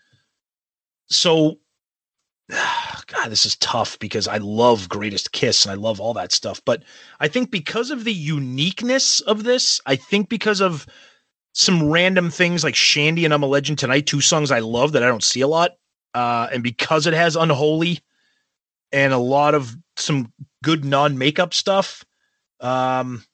[1.07, 1.59] So,
[3.07, 6.61] God, this is tough because I love Greatest Kiss and I love all that stuff,
[6.65, 6.83] but
[7.21, 10.87] I think because of the uniqueness of this, I think because of
[11.53, 15.03] some random things like Shandi and I'm a Legend Tonight, two songs I love that
[15.03, 15.73] I don't see a lot,
[16.13, 18.01] uh, and because it has Unholy
[18.93, 22.05] and a lot of some good non-makeup stuff.
[22.61, 23.25] Um,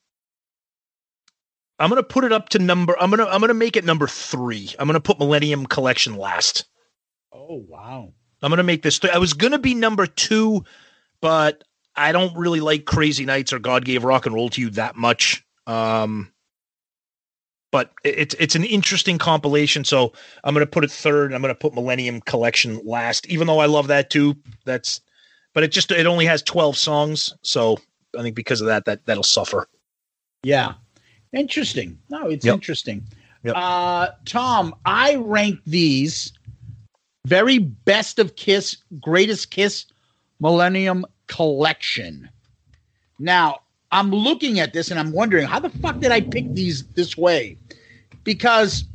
[1.79, 2.95] I'm gonna put it up to number.
[2.99, 4.73] I'm gonna I'm gonna make it number three.
[4.77, 6.65] I'm gonna put Millennium Collection last.
[7.31, 8.13] Oh wow.
[8.41, 8.99] I'm gonna make this.
[8.99, 10.63] Th- I was gonna be number two,
[11.21, 11.63] but
[11.95, 14.95] I don't really like Crazy Nights or God Gave Rock and Roll to You that
[14.95, 15.43] much.
[15.67, 16.31] Um,
[17.71, 19.83] but it's it's an interesting compilation.
[19.83, 20.13] So
[20.43, 21.33] I'm gonna put it third.
[21.33, 24.35] I'm gonna put Millennium Collection last, even though I love that too.
[24.65, 25.01] That's,
[25.53, 27.77] but it just it only has 12 songs, so
[28.17, 29.67] I think because of that, that that'll suffer.
[30.43, 30.73] Yeah.
[31.33, 31.97] Interesting.
[32.09, 32.55] No, it's Yep.
[32.55, 33.07] interesting.
[33.43, 33.55] Yep.
[33.55, 36.33] Uh, Tom, I rank these
[37.25, 39.85] very best of Kiss, greatest Kiss,
[40.39, 42.29] Millennium Collection.
[43.19, 43.59] Now,
[43.91, 47.17] I'm looking at this and I'm wondering how the fuck did I pick these this
[47.17, 47.57] way?
[48.23, 48.85] Because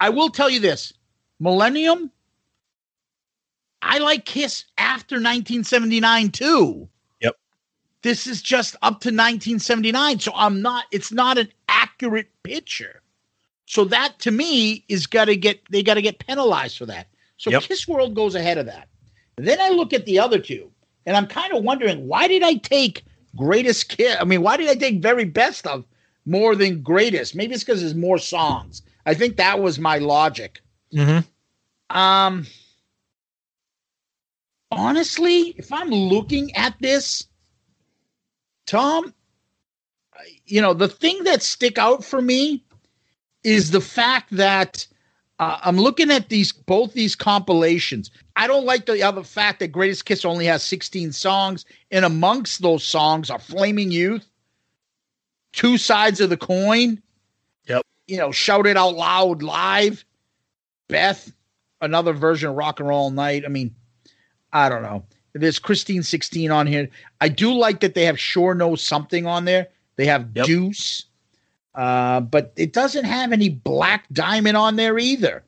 [0.00, 0.92] I will tell you this
[1.40, 2.10] Millennium,
[3.80, 6.88] I like Kiss after 1979 too
[7.20, 7.36] Yep.
[8.02, 13.02] this is just up to 1979 so i'm not it's not an accurate picture
[13.68, 17.06] so that to me is got to get they got to get penalized for that.
[17.36, 17.62] So Yep.
[17.64, 18.88] kiss world goes ahead of that.
[19.36, 20.70] Then i look at the other two
[21.06, 23.04] and i'm kind of wondering why did i take
[23.36, 25.84] greatest kiss i mean why did i take very best of
[26.24, 27.34] more than greatest?
[27.34, 28.82] Maybe it's because there's more songs.
[29.06, 30.60] I think that was my logic.
[30.94, 31.96] Mm-hmm.
[31.96, 32.46] um
[34.70, 37.26] honestly, if I'm looking at this,
[38.66, 39.14] Tom,
[40.46, 42.64] you know, the thing that stick out for me
[43.44, 44.86] is the fact that
[45.38, 48.10] uh, I'm looking at these both these compilations.
[48.36, 52.62] I don't like the other fact that Greatest Kiss only has 16 songs, and amongst
[52.62, 54.26] those songs are Flaming Youth,
[55.52, 57.00] Two Sides of the Coin.
[57.68, 57.82] Yep.
[58.06, 60.04] You know, Shout It Out Loud live,
[60.88, 61.32] Beth,
[61.80, 63.44] another version of Rock and Roll Night.
[63.44, 63.74] I mean,
[64.52, 65.04] I don't know.
[65.34, 66.88] There's Christine 16 on here.
[67.20, 69.68] I do like that they have Sure Know Something on there.
[69.96, 70.46] They have Yep.
[70.46, 71.04] Deuce.
[71.78, 75.44] Uh, but it doesn't have any Black Diamond on there either.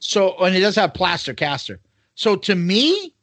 [0.00, 1.78] So, and it does have Plaster Caster.
[2.16, 3.14] So to me,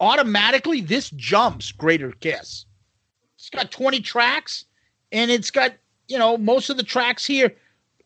[0.00, 2.64] automatically, this jumps Greater Kiss.
[3.36, 4.64] It's got 20 tracks
[5.12, 5.74] and it's got,
[6.08, 7.54] you know, most of the tracks here.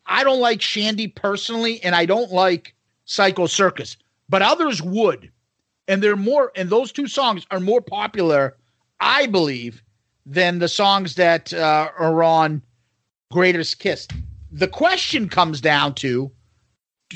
[0.05, 3.95] I don't like Shandi personally, and I don't like Psycho Circus,
[4.27, 5.31] but others would.
[5.87, 8.57] And they're more, and those two songs are more popular,
[8.99, 9.81] I believe,
[10.25, 12.61] than the songs that uh, are on
[13.31, 14.07] Greatest Kiss.
[14.51, 16.31] The question comes down to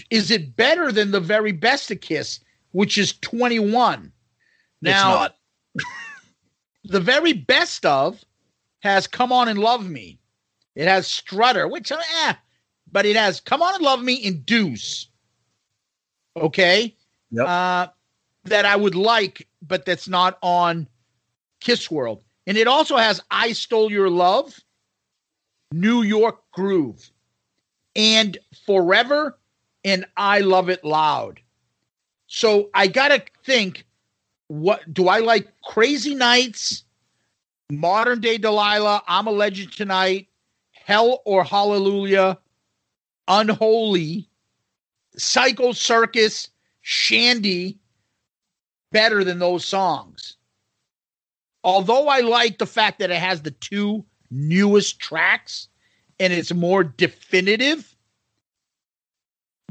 [0.10, 2.40] is it better than the very best of Kiss,
[2.72, 4.12] which is 21?
[4.82, 5.34] Now, it's
[5.76, 5.86] not.
[6.86, 8.24] the very best of
[8.82, 10.20] has Come On and Love Me.
[10.76, 12.34] It has Strutter, which, eh,
[12.92, 15.08] but it has Come On and Love Me and Deuce.
[16.38, 16.96] Okay.
[17.32, 17.48] Yep.
[17.48, 17.88] Uh,
[18.46, 20.88] that I would like, but that's not on
[21.60, 22.24] Kiss World.
[22.48, 24.60] And it also has I Stole Your Love,
[25.72, 27.12] New York Groove,
[27.96, 29.38] and Forever,
[29.84, 31.42] and I Love It Loud.
[32.28, 33.86] So I got to think
[34.48, 36.84] what do I like Crazy Nights,
[37.72, 40.28] Modern Day Delilah, I'm a Legend Tonight,
[40.72, 42.40] Hell or Hallelujah,
[43.28, 44.28] Unholy,
[45.16, 46.50] Psycho Circus,
[46.84, 47.78] Shandi
[48.92, 50.38] better than those songs.
[51.64, 55.68] Although I like the fact that it has the two newest tracks
[56.20, 57.96] and it's more definitive,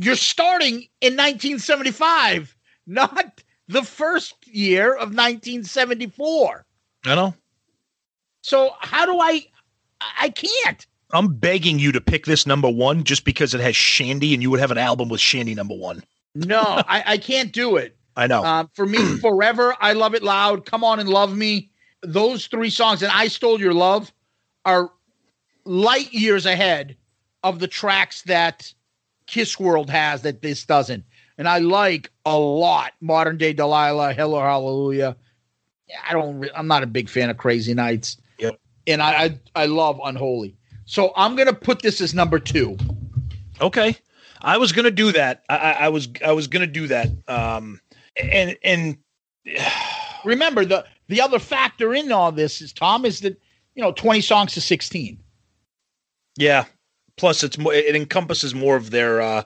[0.01, 2.57] you're starting in 1975,
[2.87, 6.65] not the first year of 1974.
[7.05, 7.35] I know.
[8.43, 9.45] So how do I?
[10.21, 10.87] I can't.
[11.13, 14.51] I'm begging you to pick this number one just because it has Shandi, and you
[14.51, 16.05] would have an album with Shandi number one.
[16.35, 17.97] No, I, I can't do it.
[18.17, 18.45] I know.
[18.45, 20.67] Um, for me, forever, I love it loud.
[20.67, 21.71] Come on and love me.
[22.03, 24.13] Those three songs, and I stole your love,
[24.69, 24.91] are
[25.65, 26.95] light years ahead
[27.43, 28.73] of the tracks that
[29.27, 31.05] Kiss World has that this doesn't.
[31.39, 35.17] And I like a lot modern day Delilah, Hell or Hallelujah.
[36.07, 36.47] I don't.
[36.55, 38.19] I'm not a big fan of Crazy Nights.
[38.39, 38.61] Yep.
[38.87, 40.55] And I I, I love Unholy.
[40.85, 42.77] So I'm gonna put this as number two.
[43.61, 43.97] Okay,
[44.43, 45.45] I was gonna do that.
[45.49, 47.09] I, I, I was I was gonna do that.
[47.27, 47.81] Um,
[48.21, 48.99] and and
[50.25, 53.41] Remember the the other factor in all this is Tom is that
[53.79, 55.17] you know 20 songs to 16.
[56.37, 56.65] yeah.
[57.17, 57.75] Plus, it's more.
[57.75, 59.43] It encompasses more of their uh,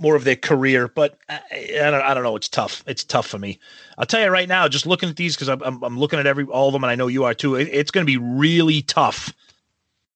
[0.00, 0.88] more of their career.
[0.88, 2.02] But I, I don't.
[2.02, 2.34] I don't know.
[2.34, 2.82] It's tough.
[2.86, 3.60] It's tough for me.
[3.96, 4.66] I'll tell you right now.
[4.66, 6.90] Just looking at these because I'm, I'm I'm looking at every all of them, and
[6.90, 7.54] I know you are too.
[7.54, 9.32] It, it's going to be really tough.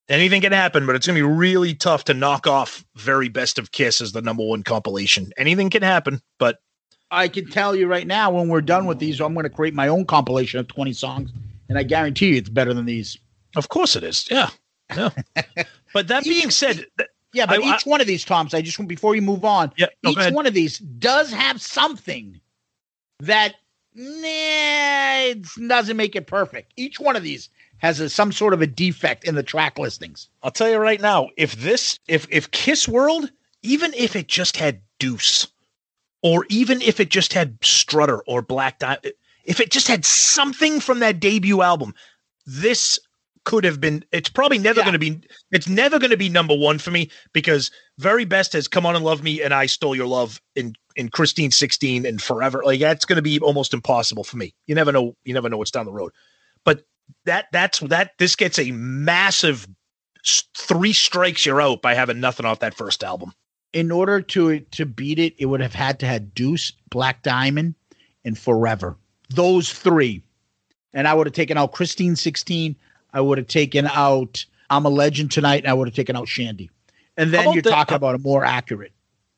[0.08, 3.56] Anything can happen, but it's going to be really tough to knock off "Very Best
[3.56, 5.32] of Kiss" as the number one compilation.
[5.36, 6.60] Anything can happen, but
[7.12, 9.74] I can tell you right now when we're done with these, I'm going to create
[9.74, 11.30] my own compilation of 20 songs,
[11.68, 13.16] and I guarantee you it's better than these.
[13.56, 14.28] Of course it is.
[14.30, 14.50] Yeah.
[14.94, 15.10] Yeah.
[15.92, 18.62] but that being said, th- Yeah, but I- I- each one of these, Toms, I
[18.62, 22.40] just want before you move on, Yeah, no, each one of these does have something
[23.20, 23.54] that
[23.94, 26.72] nah, doesn't make it perfect.
[26.76, 27.48] Each one of these
[27.78, 30.28] has a, some sort of a defect in the track listings.
[30.42, 33.30] I'll tell you right now, if this, if if Kiss World,
[33.62, 35.46] even if it just had Deuce,
[36.22, 39.12] or even if it just had Strutter or Black Diamond,
[39.44, 41.94] if it just had something from that debut album,
[42.46, 42.98] this
[43.44, 44.04] could have been.
[44.12, 44.84] It's probably never Yeah.
[44.84, 45.20] going to be.
[45.50, 48.94] It's never going to be number one for me because very best has "Come On
[48.96, 52.62] and Love Me" and "I Stole Your Love" in in Christine sixteen and forever.
[52.64, 54.54] Like that's going to be almost impossible for me.
[54.66, 55.16] You never know.
[55.24, 56.12] You never know what's down the road.
[56.64, 56.84] But
[57.24, 58.12] that that's that.
[58.18, 59.66] This gets a massive
[60.56, 63.32] three strikes you're out by having nothing off that first album.
[63.72, 67.74] In order to to beat it, it would have had to have Deuce, Black Diamond,
[68.24, 68.96] and Forever.
[69.30, 70.22] Those three.
[70.92, 72.74] And I would have taken out Christine 16.
[73.12, 76.28] I would have taken out I'm a Legend Tonight, and I would have taken out
[76.28, 76.70] Shandy.
[77.16, 78.92] And then you're the- talking uh, about a more accurate.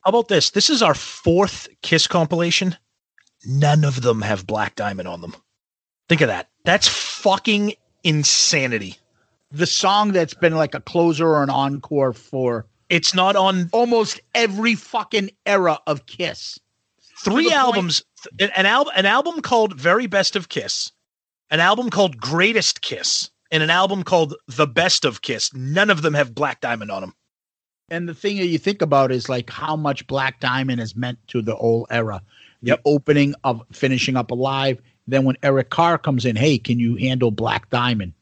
[0.05, 0.51] How about this?
[0.51, 2.77] This is our fourth Kiss compilation.
[3.47, 5.35] None of them have Black Diamond on them.
[6.09, 6.49] Think of that.
[6.65, 7.75] That's fucking
[8.05, 8.97] insanity.
[9.53, 14.21] The song that's been like a closer or an encore for It's not on almost
[14.35, 16.59] every fucking era of Kiss.
[17.25, 18.03] three the point- albums.
[18.39, 20.93] An album, an album called "Very Best of Kiss,"
[21.51, 26.03] an album called "Greatest Kiss," and an album called "The Best of Kiss." None of
[26.03, 27.15] them have Black Diamond on them.
[27.89, 31.19] And the thing that you think about is like how much Black Diamond has meant
[31.29, 32.23] to the whole era.
[32.63, 32.81] The Yep.
[32.85, 34.81] opening of finishing up alive.
[35.07, 38.15] Then when Eric Carr comes in, hey, can you handle Black Diamond?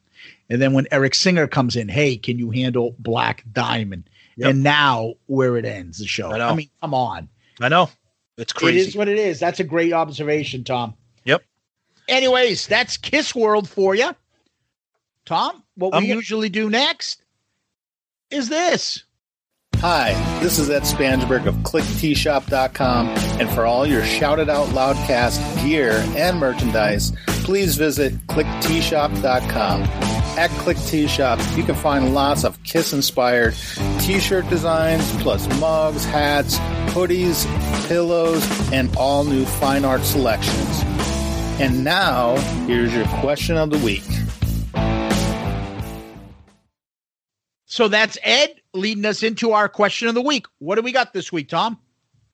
[0.48, 4.08] And then when Eric Singer comes in, hey, can you handle Black Diamond?
[4.36, 4.50] Yep.
[4.50, 6.30] And now where it ends the show.
[6.30, 6.40] I.
[6.50, 7.28] I mean, come on.
[7.60, 7.90] I know
[8.38, 8.80] it's crazy.
[8.80, 9.38] is what it is.
[9.38, 10.94] That's a great observation, Tom.
[11.24, 11.44] Yep.
[12.08, 14.10] Anyways, that's Kiss World for you.
[15.30, 17.22] Tom, what I'm we gonna- usually do next
[18.32, 19.04] is this.
[19.76, 20.12] Hi,
[20.42, 23.06] this is Ed Spansberg of KlickTeeShop.com,
[23.38, 27.12] and for all your Shout It Out Loudcast gear and merchandise,
[27.44, 29.82] please visit KlickTeeShop.com.
[30.36, 33.54] At Klick Tee Shop, you can find lots of Kiss inspired
[34.00, 36.56] t shirt designs, plus mugs, hats,
[36.92, 37.46] hoodies,
[37.86, 40.82] pillows, and all new fine art selections.
[41.60, 42.36] And now,
[42.66, 44.02] here's your question of the week.
[47.70, 50.46] So that's Ed leading us into our question of the week.
[50.58, 51.78] What do we got this week, Tom?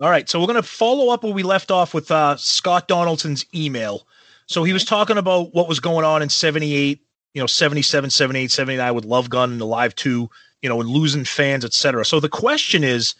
[0.00, 2.88] All right, so we're going to follow up where we left off with uh, Scott
[2.88, 4.06] Donaldson's email.
[4.46, 7.02] So he was talking about what was going on in 78,
[7.34, 10.28] you know, 77, 78, 79 with Love Gun and the Live 2,
[10.62, 12.06] you know, and losing fans, etc.
[12.06, 13.14] So the question is,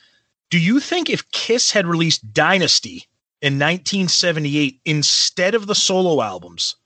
[0.48, 3.04] do you think if Kiss had released Dynasty
[3.42, 6.76] in 1978 instead of the solo albums,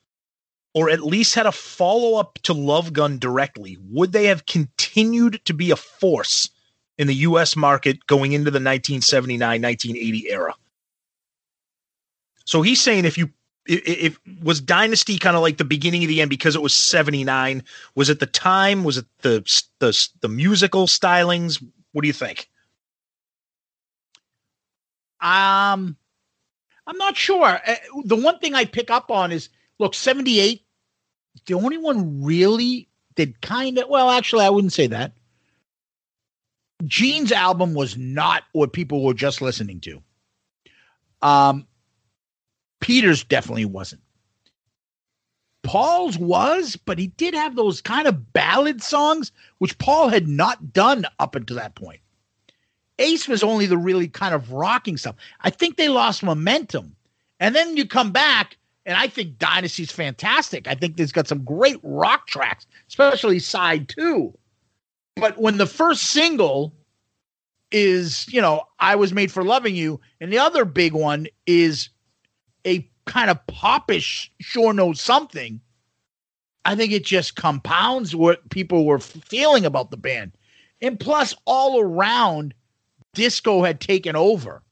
[0.75, 5.45] or at least had a follow up to Love Gun directly, would they have continued
[5.45, 6.49] to be a force
[6.99, 10.55] in the US market going into the 1979 1980 era?
[12.45, 13.31] So he's saying if you
[13.67, 17.63] if, was Dynasty kind of like the beginning of the end because it was 79
[17.95, 19.43] was it the time was it the
[19.79, 22.49] the the musical stylings what do you think
[25.21, 25.97] Um,
[26.87, 27.61] I'm not sure.
[27.67, 27.75] Uh,
[28.05, 29.51] The one thing I pick up on is
[29.81, 30.63] look, 78,
[31.47, 35.13] the only one really did kind of, well, actually, I wouldn't say that.
[36.85, 40.03] Gene's album was not what people were just listening to.
[41.23, 41.67] Um,
[42.81, 44.03] Peter's definitely wasn't.
[45.63, 50.73] Paul's was, but he did have those kind of ballad songs, which Paul had not
[50.73, 52.01] done up until that point.
[52.99, 55.17] Ace was only the really kind of rocking stuff.
[55.41, 56.97] I think they lost momentum.
[57.39, 58.57] And then you come back,
[58.91, 60.67] and I think Dynasty's fantastic.
[60.67, 64.37] I think there's got some great rock tracks, especially side two.
[65.15, 66.75] But when the first single
[67.71, 71.89] is, you know, I was made for loving you, and the other big one is
[72.67, 75.61] a kind of popish sure knows something.
[76.65, 80.33] I think it just compounds what people were feeling about the band.
[80.83, 82.55] And plus, all around,
[83.15, 84.63] disco had taken over.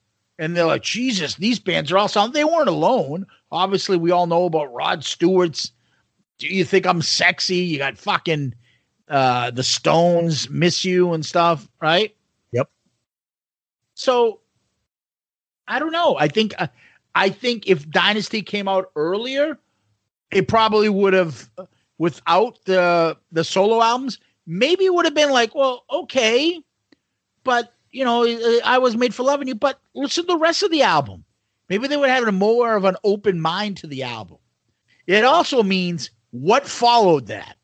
[0.40, 2.32] And they're like, Jesus, these bands are all sound.
[2.32, 3.24] They weren't alone.
[3.50, 5.72] Obviously, we all know about Rod Stewart's
[6.38, 7.56] Do You Think I'm Sexy?
[7.56, 8.54] You got fucking
[9.08, 12.14] uh the Stones, Miss You and stuff, right?
[12.52, 12.70] Yep.
[13.94, 14.40] So
[15.66, 16.16] I don't know.
[16.18, 16.68] I think uh,
[17.14, 19.58] I think if Dynasty came out earlier,
[20.30, 21.50] it probably would have
[21.98, 26.60] without the the solo albums, maybe it would have been like, well, okay,
[27.44, 28.24] but you know,
[28.64, 31.24] I was made for loving you, but listen to the rest of the album.
[31.68, 34.38] Maybe they would have a more of an open mind to the album.
[35.06, 37.56] It also means what followed that.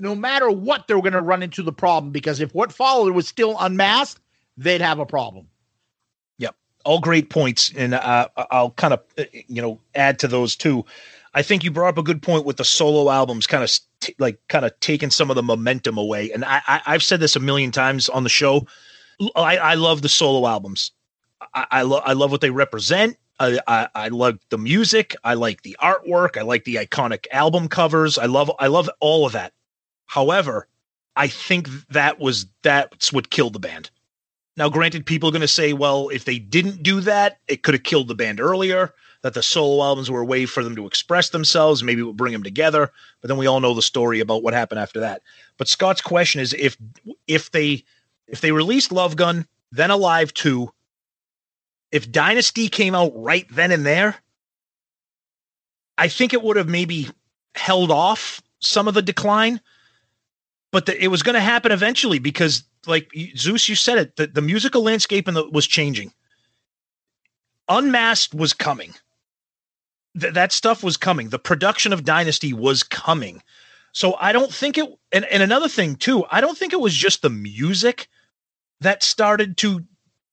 [0.00, 3.14] No matter what, they were going to run into the problem because if what followed
[3.14, 4.20] was still unmasked,
[4.56, 5.48] they'd have a problem.
[6.38, 10.84] Yep, all great points, and uh, I'll kind of you know add to those too.
[11.32, 13.70] I think you brought up a good point with the solo albums, kind of
[14.00, 16.30] t- like kind of taking some of the momentum away.
[16.32, 18.66] And I, I I've said this a million times on the show.
[19.36, 20.90] I, I love the solo albums.
[21.52, 23.16] I, I love I love what they represent.
[23.40, 25.14] I, I I love the music.
[25.24, 26.36] I like the artwork.
[26.36, 28.18] I like the iconic album covers.
[28.18, 29.52] I love I love all of that.
[30.06, 30.68] However,
[31.16, 33.90] I think that was that's what killed the band.
[34.56, 37.74] Now, granted, people are going to say, well, if they didn't do that, it could
[37.74, 38.94] have killed the band earlier.
[39.22, 41.82] That the solo albums were a way for them to express themselves.
[41.82, 42.92] Maybe it would bring them together.
[43.20, 45.22] But then we all know the story about what happened after that.
[45.56, 46.76] But Scott's question is if
[47.26, 47.84] if they
[48.28, 50.72] if they released Love Gun, then Alive Two,
[51.94, 54.16] if Dynasty came out right then and there,
[55.96, 57.08] I think it would have maybe
[57.54, 59.60] held off some of the decline.
[60.72, 64.26] But the, it was going to happen eventually because, like Zeus, you said it, the,
[64.26, 66.12] the musical landscape the, was changing.
[67.68, 68.92] Unmasked was coming.
[70.18, 71.28] Th- that stuff was coming.
[71.28, 73.40] The production of Dynasty was coming.
[73.92, 74.92] So I don't think it.
[75.12, 78.08] And, and another thing too, I don't think it was just the music
[78.80, 79.84] that started to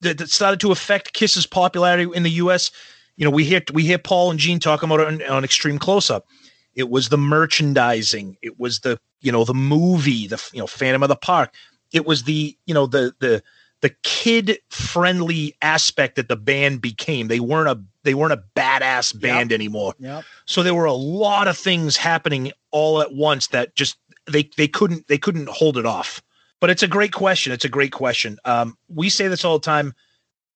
[0.02, 2.72] that, that started to affect Kiss's popularity in the U.S.
[3.16, 5.80] You know, we hear we hear Paul and Gene talking about it on, on Extreme
[5.80, 6.26] Close Up.
[6.74, 8.38] It was the merchandising.
[8.42, 11.54] It was the you know the movie, the you know Phantom of the Park.
[11.92, 13.44] It was the you know the the
[13.82, 17.28] the kid friendly aspect that the band became.
[17.28, 19.94] They weren't a they weren't a badass band anymore.
[20.00, 20.24] Yep.
[20.46, 23.98] So there were a lot of things happening all at once that just
[24.30, 26.22] they they couldn't they couldn't hold it off.
[26.62, 27.52] But it's a great question.
[27.52, 28.38] It's a great question.
[28.46, 29.94] Um, we say this all the time.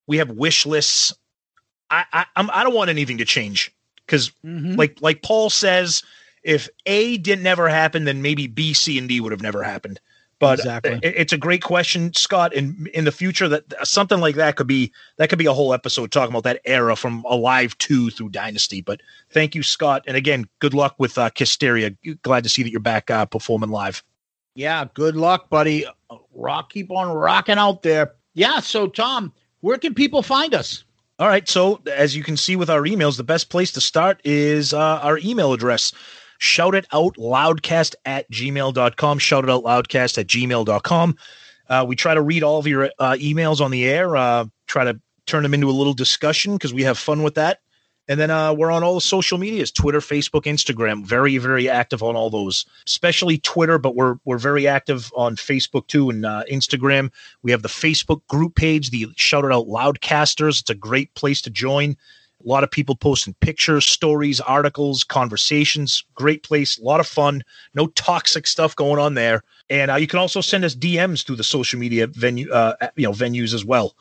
[0.07, 1.11] We have wish lists.
[1.90, 3.76] I I I'm, I don't want anything to change
[4.06, 4.77] because Mhm.
[4.77, 6.03] like like Paul says,
[6.44, 9.99] if A didn't never happen, then maybe B, C, and D would have never happened.
[10.38, 10.99] But Exactly.
[11.02, 12.53] it- it's a great question, Scott.
[12.53, 15.73] In in the future, that something like that could be that could be a whole
[15.73, 18.82] episode talking about that era from Alive two through Dynasty.
[18.82, 19.02] But
[19.32, 21.95] thank you, Scott, and again, good luck with uh, Kisteria.
[22.22, 24.03] Glad to see that you're back uh, performing live.
[24.56, 25.86] Yeah, good luck, buddy.
[26.34, 28.14] Rock, keep on rocking out there.
[28.34, 28.60] Yeah.
[28.61, 30.84] So, Tom, where can people find us?
[31.19, 31.48] All right.
[31.48, 34.99] So, as you can see with our emails, the best place to start is uh,
[35.02, 35.94] our email address.
[36.40, 39.19] Shout it out loudcast at gmail.com.
[39.19, 41.18] Shout it out loudcast at gmail.com.
[41.68, 44.84] Uh, we try to read all of your uh, emails on the air, uh, try
[44.84, 47.61] to turn them into a little discussion because we have fun with that.
[48.07, 51.06] And then uh, we're on all the social medias Twitter, Facebook, Instagram.
[51.06, 55.88] Very, very active on all those, especially Twitter, but we're, we're very active on Facebook
[55.88, 57.11] too and uh, Instagram.
[57.41, 60.61] We have the Facebook group page, the Shout It Out Loudcasters.
[60.61, 61.98] It's a great place to join.
[62.44, 66.03] A lot of people posting pictures, stories, articles, conversations.
[66.14, 67.44] Great place, a lot of fun.
[67.73, 69.41] No toxic stuff going on there.
[69.72, 73.07] And uh, you can also send us DMs through the social media venue, uh, you
[73.07, 73.95] know, venues as well.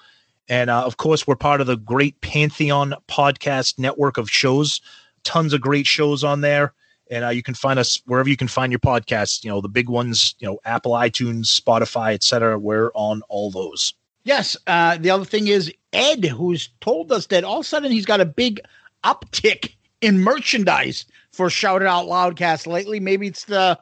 [0.48, 4.80] And uh, of course, we're part of the great Pantheon podcast network of shows.
[5.22, 6.74] Tons of great shows on there.
[7.10, 9.44] And uh, you can find us wherever you can find your podcasts.
[9.44, 12.58] You know, the big ones, you know, Apple, iTunes, Spotify, etc.
[12.58, 13.94] We're on all those.
[14.24, 14.56] Yes.
[14.66, 18.06] Uh, the other thing is Ed, who's told us that all of a sudden he's
[18.06, 18.60] got a big
[19.04, 23.00] uptick in merchandise for Shout It Out Loudcast lately.
[23.00, 23.78] Maybe it's the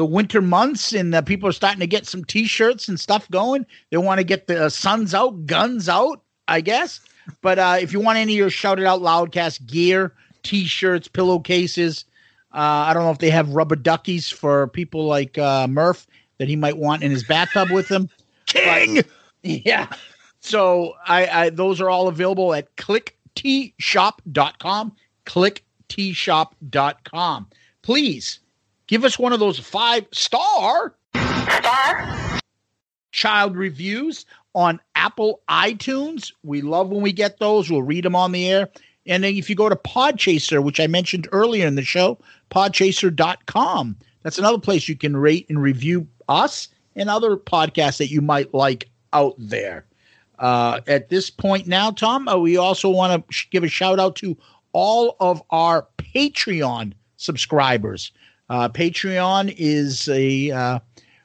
[0.00, 3.66] the winter months and uh, people are starting to get some t-shirts and stuff going.
[3.90, 7.00] They want to get the uh, suns out, guns out, I guess.
[7.42, 12.06] But uh, if you want any of your shout It Out Loudcast gear, t-shirts, pillowcases,
[12.54, 16.06] Uh, I don't know if they have rubber duckies for people like uh, Murph
[16.38, 18.08] that he might want in his bathtub with him.
[18.46, 19.02] King.
[19.42, 19.86] Yeah.
[20.40, 24.96] So I, I those are all available at klickteeshop.com.
[25.26, 27.46] Klickteeshop.com.
[27.82, 28.40] Please
[28.90, 32.40] give us one of those five star star
[33.12, 36.32] child reviews on Apple iTunes.
[36.42, 37.70] We love when we get those.
[37.70, 38.68] We'll read them on the air.
[39.06, 42.18] And then if you go to Podchaser, which I mentioned earlier in the show,
[42.50, 48.20] podchaser.com, that's another place you can rate and review us and other podcasts that you
[48.20, 49.86] might like out there.
[50.38, 54.00] Uh, at this point now, Tom, uh, we also want to sh- give a shout
[54.00, 54.36] out to
[54.72, 58.12] all of our Patreon subscribers.
[58.50, 60.80] Uh, Patreon is a uh,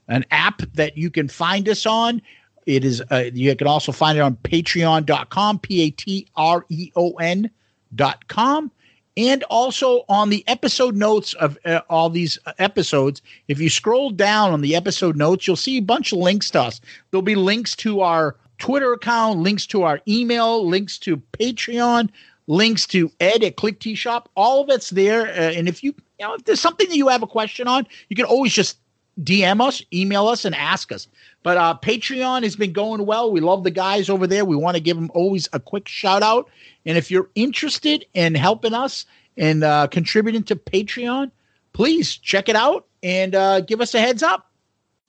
[0.07, 2.21] an app that you can find us on.
[2.67, 6.91] It is uh, you can also find it on patreon.com, P A T R E
[6.95, 7.49] O N
[7.95, 8.71] dot com,
[9.17, 13.23] and also on the episode notes of uh, all these episodes.
[13.47, 16.61] If you scroll down on the episode notes, you'll see a bunch of links to
[16.61, 16.79] us.
[17.09, 22.09] There'll be links to our Twitter account, links to our email, links to Patreon,
[22.47, 24.29] links to Ed at Klick Tee Shop.
[24.35, 25.27] All of it's there.
[25.27, 27.87] Uh, and if you, you know, if there's something that you have a question on,
[28.09, 28.77] you can always just
[29.23, 31.07] DM us, email us, and ask us.
[31.43, 33.31] But uh, Patreon has been going well.
[33.31, 34.45] We love the guys over there.
[34.45, 36.49] We want to give them always a quick shout out.
[36.85, 39.05] And if you're interested in helping us
[39.37, 41.31] and uh, contributing to Patreon,
[41.73, 44.51] please check it out and uh, give us a heads up.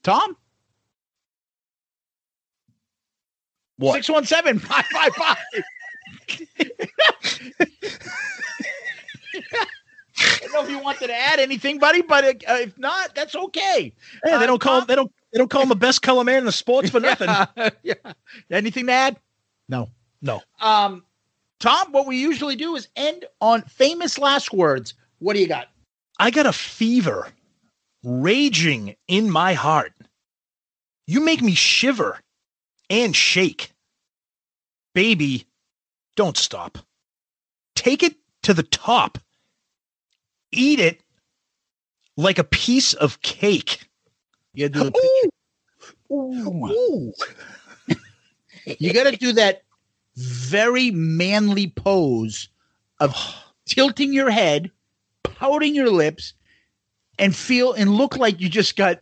[0.03, 0.37] Tom?
[3.77, 4.03] What?
[4.03, 6.67] 617 555.
[10.19, 13.35] I don't know if you wanted to add anything, buddy, but uh, if not, that's
[13.35, 13.93] okay.
[14.23, 16.23] Hey, Uh, they don't call Tom- they don't they don't call him the best color
[16.23, 17.29] man in the sports for nothing.
[17.29, 18.13] Yeah, yeah.
[18.49, 19.19] Anything to add?
[19.69, 19.89] No.
[20.21, 20.41] No.
[20.59, 21.03] Um,
[21.59, 24.95] Tom, what we usually do is end on famous last words.
[25.19, 25.67] What do you got?
[26.19, 27.27] I got a fever
[28.03, 29.93] raging in my heart.
[31.05, 32.19] You make me shiver
[32.89, 33.71] and shake.
[34.95, 35.45] Baby,
[36.15, 36.79] don't stop.
[37.87, 39.17] Take it to the top.
[40.51, 40.99] Eat it
[42.17, 43.87] like a piece of cake.
[44.53, 45.29] You do the.
[46.11, 47.13] Ooh.
[48.79, 49.63] You got to do that
[50.17, 52.49] very manly pose
[52.99, 53.15] of
[53.65, 54.69] tilting your head,
[55.23, 56.33] pouting your lips,
[57.17, 58.99] and feel and look like you just got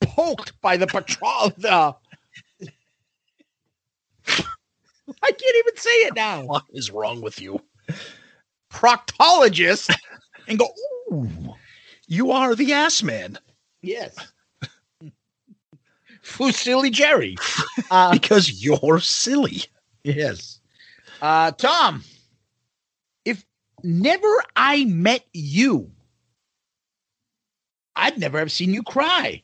[0.00, 1.50] poked by the patrol.
[1.58, 1.96] The
[5.20, 6.44] I can't even say it now.
[6.44, 7.60] What is wrong with you?
[8.72, 9.94] Proctologist
[10.48, 10.68] and go.
[11.12, 11.54] Ooh,
[12.06, 13.38] You are the ass man
[13.82, 14.16] yes.
[16.22, 17.36] Fusilli Jerry.
[17.90, 19.64] Uh, because you're silly.
[20.04, 20.60] Yes.
[21.20, 22.04] Uh, Tom,
[23.24, 23.44] if
[23.82, 25.90] never I met you,
[27.96, 29.42] I'd never have seen you cry.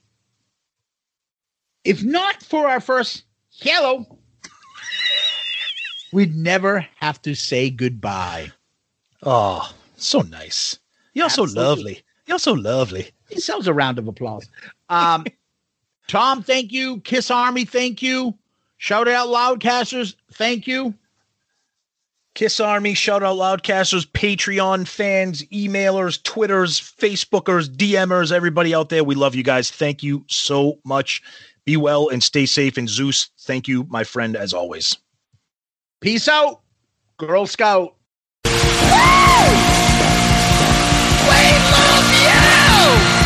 [1.83, 4.07] If not for our first hello,
[6.13, 8.53] we'd never have to say goodbye.
[9.27, 10.79] Oh, so nice.
[11.13, 12.03] You're so lovely.
[12.27, 13.11] You're so lovely.
[13.29, 14.49] He sells a round of applause.
[14.89, 15.27] Um,
[16.09, 17.01] Tom, thank you.
[17.01, 18.39] Kiss Army, thank you.
[18.79, 20.95] Shout out Loudcasters, thank you.
[22.35, 29.03] Kiss Army, shout out Loudcasters, Patreon fans, emailers, Twitters, Facebookers, DMers, everybody out there.
[29.03, 29.71] We love you guys.
[29.71, 31.23] Thank you so much.
[31.65, 32.77] Be well and stay safe.
[32.77, 34.97] And Zeus, thank you, my friend, as always.
[36.01, 36.61] Peace out,
[37.17, 37.96] Girl Scout.
[42.89, 43.26] Oh.